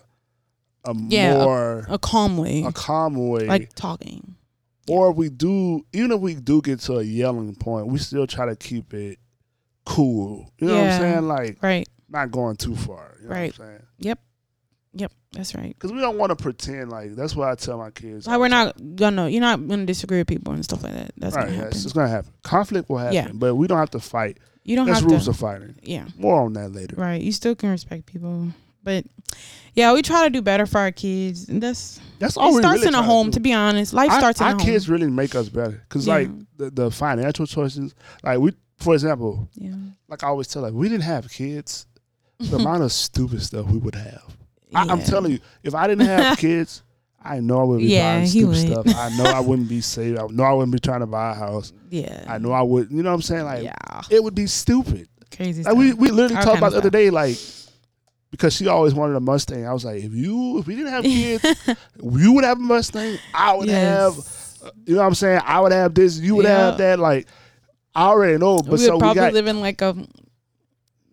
a 0.86 0.96
Yeah, 1.10 1.44
more 1.44 1.86
a 1.90 2.00
calm 2.00 2.38
way, 2.38 2.64
a, 2.64 2.72
calm 2.72 3.28
way. 3.28 3.46
like 3.46 3.74
talking. 3.76 4.36
Or 4.88 5.12
if 5.12 5.18
we 5.18 5.30
do, 5.30 5.86
even 5.94 6.12
if 6.14 6.20
we 6.22 6.34
do 6.36 6.62
get 6.64 6.80
to 6.82 6.98
a 7.00 7.04
yelling 7.04 7.54
point, 7.54 7.88
we 7.88 8.00
still 8.00 8.26
try 8.26 8.46
to 8.48 8.56
keep 8.56 8.94
it 8.94 9.20
cool. 9.86 10.52
You 10.58 10.68
know 10.68 10.82
what 10.84 10.92
I'm 10.92 11.00
saying? 11.00 11.28
Like 11.28 11.58
Right. 11.62 11.88
not 12.10 12.32
going 12.32 12.56
too 12.56 12.76
far. 12.76 13.18
You 13.22 13.28
know 13.28 13.36
Right. 13.36 13.58
what 13.60 13.66
I'm 13.66 13.72
saying? 13.74 13.84
Yep. 14.00 14.20
Yep. 15.00 15.12
That's 15.34 15.54
right. 15.56 15.70
Because 15.74 15.92
we 15.92 16.00
don't 16.02 16.18
want 16.18 16.32
to 16.32 16.36
pretend 16.36 16.90
like 16.92 17.16
that's 17.16 17.36
what 17.36 17.48
I 17.50 17.56
tell 17.56 17.78
my 17.78 17.92
kids. 17.92 18.28
Like 18.28 18.40
we're 18.40 18.48
not 18.48 18.76
gonna. 18.96 19.30
You're 19.30 19.42
not 19.42 19.68
gonna 19.68 19.86
disagree 19.86 20.18
with 20.20 20.28
people 20.28 20.54
and 20.54 20.64
stuff 20.64 20.84
like 20.84 20.94
that. 20.94 21.12
That's 21.18 21.36
right. 21.36 21.46
gonna 21.46 21.56
happen. 21.56 21.72
it's, 21.72 21.84
it's 21.86 21.94
gonna 21.94 22.08
happen. 22.10 22.32
Conflict 22.44 22.90
will 22.90 22.98
happen, 22.98 23.14
Yeah. 23.16 23.30
but 23.34 23.56
we 23.56 23.68
don't 23.68 23.78
have 23.78 23.92
to 23.92 24.00
fight. 24.00 24.40
you 24.64 24.76
don't 24.76 24.86
There's 24.88 25.00
have 25.00 25.10
rules 25.10 25.26
to. 25.26 25.30
of 25.32 25.38
fighting. 25.38 25.76
Yeah. 25.84 26.06
More 26.18 26.42
on 26.42 26.54
that 26.54 26.70
later. 26.74 26.96
Right. 26.98 27.22
You 27.22 27.32
still 27.32 27.56
can 27.56 27.70
respect 27.70 28.06
people, 28.06 28.48
but 28.84 29.06
yeah, 29.76 29.94
we 29.94 30.02
try 30.02 30.24
to 30.26 30.30
do 30.30 30.42
better 30.42 30.66
for 30.66 30.80
our 30.80 30.92
kids, 30.92 31.48
and 31.48 31.62
that's 31.62 32.00
That's 32.18 32.36
all 32.36 32.58
it 32.58 32.62
starts 32.62 32.80
really 32.82 32.88
in 32.90 32.96
a 32.96 33.04
home. 33.04 33.28
do. 33.28 33.34
To 33.34 33.40
be 33.40 33.54
honest, 33.54 33.94
life 33.94 34.12
Our- 34.12 34.20
starts 34.20 34.40
in 34.42 34.46
our 34.48 34.52
a 34.52 34.54
home. 34.54 34.62
Our 34.62 34.66
kids 34.66 34.90
really 34.90 35.10
make 35.10 35.36
us 35.36 35.48
better 35.50 35.82
because 35.88 36.08
Yeah. 36.08 36.14
like 36.16 36.30
the, 36.58 36.70
the 36.72 36.92
financial 36.92 37.46
choices 37.46 37.94
like 38.24 38.40
we 38.40 38.54
for 38.78 38.94
example 38.94 39.48
Yeah. 39.56 39.76
like 40.10 40.24
i 40.24 40.28
always 40.28 40.48
tell 40.48 40.62
like 40.62 40.74
we 40.74 40.88
didn't 40.90 41.04
have 41.04 41.30
kids 41.30 41.86
the 42.40 42.56
amount 42.58 42.82
of 42.84 42.92
stupid 42.94 43.42
stuff 43.42 43.66
we 43.68 43.78
would 43.78 43.96
have 43.96 44.24
I, 44.74 44.82
i'm 44.84 45.00
Yeah. 45.00 45.06
telling 45.06 45.32
you 45.34 45.40
if 45.64 45.74
i 45.76 45.88
didn't 45.88 46.06
have 46.08 46.38
kids 46.46 46.84
i 47.24 47.40
know 47.40 47.60
i 47.60 47.64
would 47.64 47.80
be 47.80 47.86
Yeah, 47.88 48.18
buying 48.18 48.28
stupid 48.28 48.56
stuff 48.56 48.86
i 48.96 49.10
know 49.18 49.26
i 49.26 49.40
wouldn't 49.40 49.68
be 49.70 49.82
safe 49.82 50.18
i 50.20 50.26
know 50.28 50.44
i 50.44 50.54
wouldn't 50.54 50.72
be 50.74 50.80
trying 50.80 51.02
to 51.02 51.08
buy 51.08 51.32
a 51.32 51.34
house 51.36 51.74
Yeah. 51.90 52.26
i 52.28 52.38
know 52.38 52.52
i 52.52 52.62
would 52.62 52.92
you 52.92 53.02
know 53.04 53.10
what 53.10 53.16
i'm 53.16 53.22
saying 53.22 53.46
like 53.46 53.64
yeah. 53.64 54.02
it 54.10 54.24
would 54.24 54.36
be 54.36 54.48
stupid 54.48 55.08
Crazy. 55.36 55.64
like 55.64 55.76
we, 55.76 55.90
stuff. 55.90 56.00
we 56.00 56.12
literally 56.12 56.36
All 56.38 56.44
talked 56.44 56.58
about 56.58 56.72
the 56.72 56.78
other 56.80 56.90
day 56.90 57.10
like 57.10 57.38
because 58.32 58.56
she 58.56 58.68
always 58.68 58.94
wanted 58.94 59.16
a 59.16 59.20
Mustang. 59.20 59.66
I 59.66 59.74
was 59.74 59.84
like, 59.84 60.04
if 60.04 60.14
you 60.14 60.60
if 60.60 60.68
we 60.68 60.76
didn't 60.76 60.92
have 60.92 61.04
kids, 61.04 61.44
you 62.04 62.34
would 62.34 62.44
have 62.44 62.58
a 62.58 62.62
Mustang. 62.62 63.18
I 63.34 63.56
would 63.56 63.70
have 63.70 64.18
you 64.86 64.94
know 64.96 65.02
what 65.02 65.08
I'm 65.08 65.16
saying? 65.16 65.42
I 65.44 65.60
would 65.60 65.72
have 65.72 65.96
this, 65.96 66.20
you 66.20 66.36
would 66.36 66.46
have 66.46 66.78
that. 66.78 67.00
Like, 67.00 67.28
I 67.96 68.04
already 68.04 68.38
know, 68.38 68.58
but 68.58 68.74
we 68.74 68.78
so 68.78 68.92
would 68.92 68.96
we 68.98 69.00
probably 69.00 69.16
got 69.22 69.34
live 69.34 69.48
in 69.48 69.62
like 69.62 69.82
a. 69.82 69.96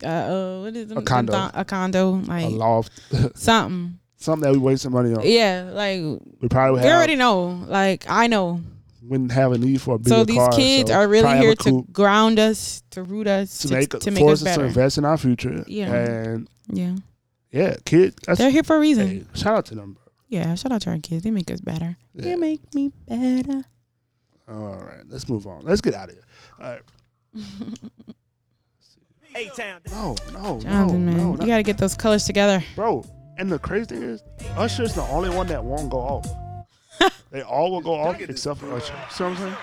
Uh, 0.04 0.06
uh, 0.08 0.60
what 0.62 0.76
is 0.76 0.88
them- 0.88 0.98
A 0.98 1.02
condo. 1.02 1.32
th- 1.32 1.50
a 1.54 1.64
condo, 1.64 2.10
like 2.26 2.44
a 2.44 2.48
loft, 2.48 2.92
something. 3.38 3.98
something 4.16 4.42
that 4.46 4.52
we 4.52 4.58
waste 4.58 4.82
some 4.82 4.92
money 4.92 5.14
on. 5.14 5.20
Yeah, 5.24 5.70
like 5.72 6.00
We 6.40 6.48
probably 6.48 6.82
have, 6.82 6.90
already 6.96 7.16
know. 7.16 7.64
Like 7.66 8.04
I 8.08 8.26
know. 8.26 8.60
wouldn't 9.02 9.32
have 9.32 9.52
a 9.52 9.58
need 9.58 9.80
for 9.80 9.94
a 9.94 9.98
bigger 9.98 10.08
So 10.10 10.24
these 10.24 10.36
car, 10.36 10.52
kids 10.52 10.90
so 10.90 10.96
are 10.96 11.08
really 11.08 11.36
here 11.38 11.54
to 11.54 11.82
ground 11.92 12.38
us, 12.38 12.82
to 12.90 13.02
root 13.02 13.26
us, 13.26 13.58
to 13.58 13.68
to, 13.68 13.74
make 13.74 13.90
to 13.90 14.10
make 14.10 14.20
force 14.20 14.42
us 14.42 14.48
us 14.48 14.56
better. 14.56 14.62
to 14.62 14.66
invest 14.68 14.98
in 14.98 15.04
our 15.04 15.16
future. 15.16 15.64
Yeah. 15.66 15.94
and 15.94 16.48
Yeah, 16.68 16.96
yeah, 17.52 17.76
kids, 17.84 18.16
they're 18.36 18.50
here 18.50 18.64
for 18.64 18.76
a 18.76 18.80
reason. 18.80 19.06
hey, 19.08 19.24
shout 19.34 19.56
out 19.56 19.66
to 19.66 19.74
them, 19.76 19.92
bro. 19.94 20.02
Yeah, 20.28 20.54
shout 20.56 20.72
out 20.72 20.82
to 20.82 20.90
our 20.90 20.98
kids. 20.98 21.22
They 21.22 21.30
make 21.30 21.50
us 21.50 21.60
better. 21.60 21.96
Yeah. 22.14 22.22
They 22.22 22.36
make 22.36 22.74
me 22.74 22.90
better. 23.08 23.62
All 24.48 24.74
right, 24.76 25.02
let's 25.08 25.28
move 25.28 25.46
on. 25.46 25.62
Let's 25.64 25.80
get 25.80 25.94
out 25.94 26.08
of 26.10 26.16
here. 26.16 26.24
All 26.60 26.70
right. 26.70 26.82
A-Town. 29.36 29.80
No, 29.90 30.16
no, 30.32 30.60
Jonathan, 30.60 30.64
no, 30.64 31.12
man, 31.12 31.16
no, 31.16 31.32
you 31.32 31.36
not- 31.38 31.46
got 31.46 31.56
to 31.58 31.62
get 31.62 31.78
those 31.78 31.94
colors 31.96 32.24
together. 32.24 32.62
bro. 32.74 33.04
And 33.38 33.52
the 33.52 33.58
crazy 33.58 33.84
thing 33.86 34.02
is, 34.02 34.22
Usher's 34.56 34.94
the 34.94 35.02
only 35.02 35.28
one 35.28 35.46
that 35.48 35.62
won't 35.62 35.90
go 35.90 35.98
off. 35.98 36.26
they 37.30 37.42
all 37.42 37.70
will 37.70 37.82
go 37.82 37.94
off 37.94 38.18
except 38.20 38.60
for 38.60 38.72
Usher. 38.72 38.94
See 39.10 39.24
what 39.24 39.30
I'm 39.32 39.36
saying? 39.36 39.56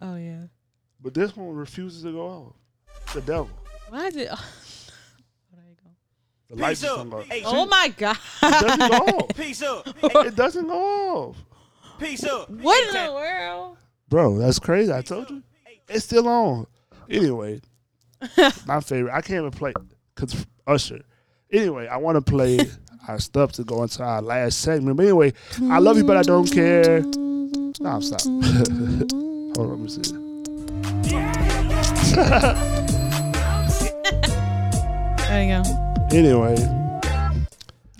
Oh 0.00 0.16
yeah. 0.16 0.46
But 1.02 1.12
this 1.12 1.36
one 1.36 1.54
refuses 1.54 2.02
to 2.04 2.12
go 2.12 2.26
off. 2.26 3.12
The 3.12 3.20
devil. 3.20 3.50
Why 3.90 4.06
is 4.06 4.16
it? 4.16 4.30
The 6.48 6.56
lights 6.56 6.80
Peace 6.80 6.88
just 6.88 6.98
up. 6.98 6.98
don't 6.98 7.10
go. 7.10 7.20
Hey, 7.22 7.42
Oh 7.44 7.64
my 7.66 7.94
god! 7.96 8.16
It 8.42 8.50
doesn't 8.50 8.78
go 8.90 8.96
off. 8.96 9.28
Peace 9.36 9.62
up. 9.62 9.88
It 10.02 10.34
doesn't 10.34 10.66
go 10.66 10.80
off. 11.28 11.36
Peace 12.00 12.24
up. 12.24 12.50
What 12.50 12.88
in 12.88 13.04
the 13.06 13.12
world? 13.12 13.76
Bro, 14.08 14.38
that's 14.38 14.58
crazy. 14.58 14.92
I 14.92 15.02
told 15.02 15.30
you. 15.30 15.44
It's 15.88 16.04
still 16.06 16.26
on. 16.26 16.66
Anyway, 17.08 17.60
my 18.66 18.80
favorite. 18.80 19.12
I 19.12 19.20
can't 19.20 19.38
even 19.46 19.50
play 19.50 19.72
because 20.14 20.46
Usher. 20.66 21.00
Anyway, 21.52 21.86
I 21.88 21.96
want 21.96 22.16
to 22.16 22.22
play 22.22 22.58
our 23.08 23.18
stuff 23.18 23.52
to 23.52 23.64
go 23.64 23.82
into 23.82 24.02
our 24.02 24.22
last 24.22 24.60
segment. 24.60 24.96
But 24.96 25.04
anyway, 25.04 25.32
I 25.70 25.78
love 25.78 25.96
you, 25.96 26.04
but 26.04 26.16
I 26.16 26.22
don't 26.22 26.50
care. 26.50 27.00
No, 27.80 28.00
stop. 28.00 28.20
Hold 28.22 29.58
on, 29.58 29.70
let 29.70 29.78
me 29.78 29.88
see. 29.88 31.20
There 35.30 35.42
you 35.44 35.62
go. 35.62 36.06
Anyway, 36.12 36.56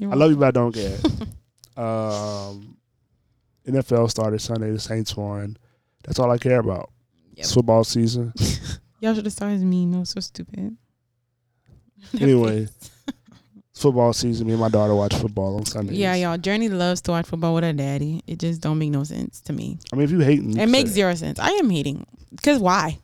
I 0.02 0.14
love 0.14 0.30
you, 0.30 0.36
but 0.36 0.48
I 0.48 0.50
don't 0.50 0.72
care. 0.74 0.96
um, 1.76 2.76
NFL 3.66 4.10
started 4.10 4.40
Sunday. 4.40 4.70
The 4.72 4.80
Saints 4.80 5.16
won. 5.16 5.56
That's 6.04 6.18
all 6.18 6.30
I 6.30 6.38
care 6.38 6.58
about. 6.60 6.90
Yep. 7.34 7.38
It's 7.44 7.54
football 7.54 7.84
season. 7.84 8.32
Y'all 9.00 9.14
should 9.14 9.24
have 9.24 9.32
started 9.32 9.60
me. 9.62 9.86
No, 9.86 10.04
so 10.04 10.20
stupid. 10.20 10.76
Anyway, 12.18 12.66
football 13.74 14.14
season. 14.14 14.46
Me 14.46 14.52
and 14.54 14.60
my 14.60 14.70
daughter 14.70 14.94
watch 14.94 15.14
football 15.14 15.56
on 15.56 15.66
Sundays. 15.66 15.98
Yeah, 15.98 16.14
y'all. 16.14 16.38
Journey 16.38 16.70
loves 16.70 17.02
to 17.02 17.10
watch 17.10 17.26
football 17.26 17.54
with 17.54 17.62
her 17.64 17.74
daddy. 17.74 18.22
It 18.26 18.38
just 18.38 18.62
don't 18.62 18.78
make 18.78 18.90
no 18.90 19.04
sense 19.04 19.42
to 19.42 19.52
me. 19.52 19.78
I 19.92 19.96
mean, 19.96 20.04
if 20.04 20.10
you 20.10 20.20
hating, 20.20 20.56
It 20.58 20.68
makes 20.70 20.90
zero 20.90 21.14
sense. 21.14 21.38
I 21.38 21.50
am 21.50 21.68
hating. 21.68 22.06
Cause 22.42 22.58
why? 22.58 22.98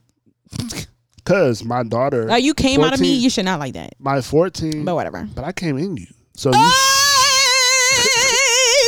Because 1.17 1.65
my 1.65 1.83
daughter, 1.83 2.25
Like 2.27 2.45
you 2.45 2.55
came 2.55 2.81
out 2.85 2.95
of 2.95 3.01
me, 3.01 3.13
you 3.13 3.29
should 3.31 3.45
not 3.47 3.59
like 3.59 3.73
that. 3.75 3.95
my 3.99 4.21
14, 4.21 4.85
But 4.85 4.95
whatever. 4.95 5.29
but 5.35 5.45
I 5.45 5.51
came 5.51 5.77
in 5.77 5.97
you. 5.97 6.07
So 6.35 6.53
oh 6.55 6.57
you, 6.57 8.11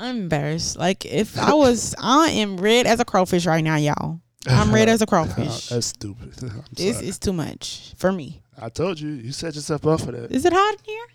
I'm 0.00 0.16
embarrassed. 0.22 0.78
Like 0.78 1.04
if 1.04 1.38
I 1.38 1.52
was, 1.52 1.94
I 2.02 2.30
am 2.30 2.56
red 2.56 2.86
as 2.86 3.00
a 3.00 3.04
crawfish 3.04 3.46
right 3.46 3.62
now, 3.62 3.76
y'all. 3.76 4.20
I'm 4.46 4.72
red 4.74 4.88
as 4.88 5.02
a 5.02 5.06
crawfish. 5.12 5.68
that's 5.68 5.88
stupid. 5.88 6.32
This 6.72 7.00
is 7.02 7.18
too 7.18 7.34
much 7.34 7.92
for 7.96 8.10
me. 8.10 8.40
I 8.60 8.70
told 8.70 8.98
you. 8.98 9.10
You 9.10 9.32
set 9.32 9.54
yourself 9.54 9.86
up 9.86 10.00
for 10.00 10.12
that. 10.12 10.30
Is 10.32 10.44
it 10.46 10.52
hot 10.52 10.74
in 10.78 10.84
here? 10.84 11.06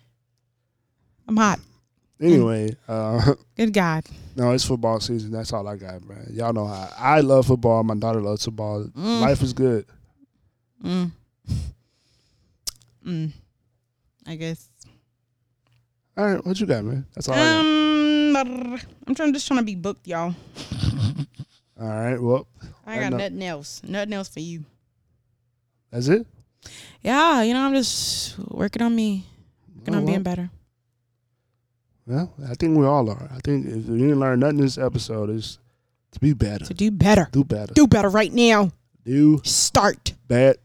I'm 1.28 1.36
hot. 1.36 1.58
Anyway, 2.20 2.74
uh, 2.88 3.34
Good 3.56 3.74
God. 3.74 4.04
no, 4.36 4.52
it's 4.52 4.64
football 4.64 5.00
season. 5.00 5.32
That's 5.32 5.52
all 5.52 5.66
I 5.68 5.76
got, 5.76 6.02
man. 6.08 6.26
Y'all 6.32 6.52
know 6.54 6.66
how 6.66 6.88
I 6.96 7.20
love 7.20 7.46
football. 7.46 7.82
My 7.82 7.94
daughter 7.94 8.22
loves 8.22 8.44
football. 8.44 8.84
Mm. 8.84 9.20
Life 9.20 9.42
is 9.42 9.52
good. 9.52 9.84
Mm. 10.82 11.10
Mm. 13.04 13.32
I 14.26 14.36
guess. 14.36 14.68
All 16.16 16.24
right, 16.26 16.46
what 16.46 16.58
you 16.58 16.66
got, 16.66 16.84
man? 16.84 17.04
That's 17.14 17.28
all 17.28 17.34
I 17.34 17.38
got. 17.38 17.85
I'm 18.40 19.14
trying, 19.14 19.32
just 19.32 19.46
trying 19.46 19.60
to 19.60 19.64
be 19.64 19.74
booked, 19.74 20.06
y'all. 20.06 20.34
All 21.80 21.88
right, 21.88 22.20
well, 22.20 22.46
I 22.86 22.96
I 22.96 23.00
got 23.00 23.12
nothing 23.12 23.42
else. 23.42 23.82
Nothing 23.86 24.12
else 24.14 24.28
for 24.28 24.40
you. 24.40 24.64
that's 25.90 26.08
it. 26.08 26.26
Yeah, 27.02 27.42
you 27.42 27.54
know, 27.54 27.60
I'm 27.66 27.74
just 27.74 28.38
working 28.38 28.82
on 28.82 28.94
me, 28.96 29.24
working 29.76 29.94
Oh, 29.94 29.98
on 29.98 30.04
well. 30.04 30.12
being 30.12 30.22
better. 30.22 30.50
Well, 32.06 32.32
I 32.48 32.54
think 32.54 32.76
we 32.78 32.84
all 32.86 33.08
are. 33.10 33.30
I 33.34 33.38
think 33.44 33.66
if 33.66 33.86
you 33.88 33.98
didn't 33.98 34.20
learn 34.20 34.40
nothing 34.40 34.58
this 34.58 34.78
episode 34.78 35.28
is 35.30 35.58
to 36.12 36.20
be 36.20 36.32
better, 36.32 36.64
To 36.64 36.74
do 36.74 36.90
better. 36.90 37.28
do 37.32 37.44
better, 37.44 37.74
Do 37.74 37.86
better 37.86 38.08
right 38.08 38.32
now. 38.32 38.70
do 39.04 39.40
Start. 39.44 40.14
better. 40.26 40.58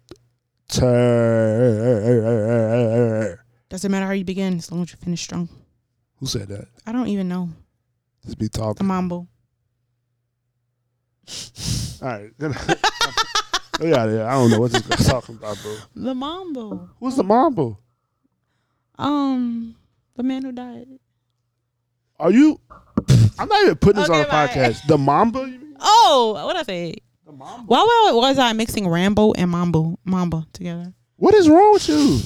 Doesn't 3.70 3.92
matter 3.92 4.06
how 4.06 4.12
you 4.12 4.24
begin, 4.26 4.58
as 4.58 4.72
long 4.72 4.82
as 4.84 4.92
you 4.92 4.98
finish 4.98 5.22
strong. 5.24 5.48
Who 6.18 6.26
said 6.28 6.48
that? 6.50 6.68
I 6.86 6.92
don't 6.92 7.08
even 7.08 7.28
know. 7.28 7.50
Just 8.26 8.38
be 8.38 8.50
talking. 8.50 8.86
mambo. 8.88 9.28
All 12.02 12.08
right. 12.08 12.32
Get 12.40 12.52
out 12.52 14.10
of 14.10 14.14
here. 14.14 14.24
I 14.26 14.32
don't 14.34 14.52
know 14.52 14.60
what 14.60 14.72
this 14.72 14.82
guy's 14.82 15.08
talking 15.08 15.36
about, 15.36 15.58
bro. 15.62 15.76
The 15.96 16.14
mambo. 16.14 16.90
Who's 17.00 17.16
the 17.16 17.24
mambo? 17.24 17.80
Um, 18.98 19.76
the 20.16 20.24
man 20.24 20.44
who 20.44 20.52
died. 20.52 20.88
Are 22.20 22.32
you? 22.32 22.60
I'm 23.40 23.48
not 23.48 23.64
even 23.64 23.76
putting 23.78 24.02
this 24.02 24.10
on 24.10 24.16
Okay, 24.18 24.24
the 24.24 24.30
bye. 24.30 24.48
podcast. 24.48 24.86
The 24.88 24.98
Mamba? 24.98 25.40
You 25.40 25.46
mean? 25.60 25.76
Oh, 25.80 26.40
what 26.46 26.56
I 26.56 26.62
say? 26.64 26.94
The 27.26 27.32
Mamba. 27.32 27.64
Why 27.66 28.12
wa- 28.12 28.20
was 28.20 28.38
I 28.38 28.54
mixing 28.54 28.88
Rambo 28.88 29.34
and 29.34 29.50
Mambo 29.50 29.98
Mamba 30.06 30.46
together? 30.54 30.94
What 31.15 31.34
is 31.34 31.50
wrong 31.50 31.74
with 31.74 31.90
you? 31.90 32.19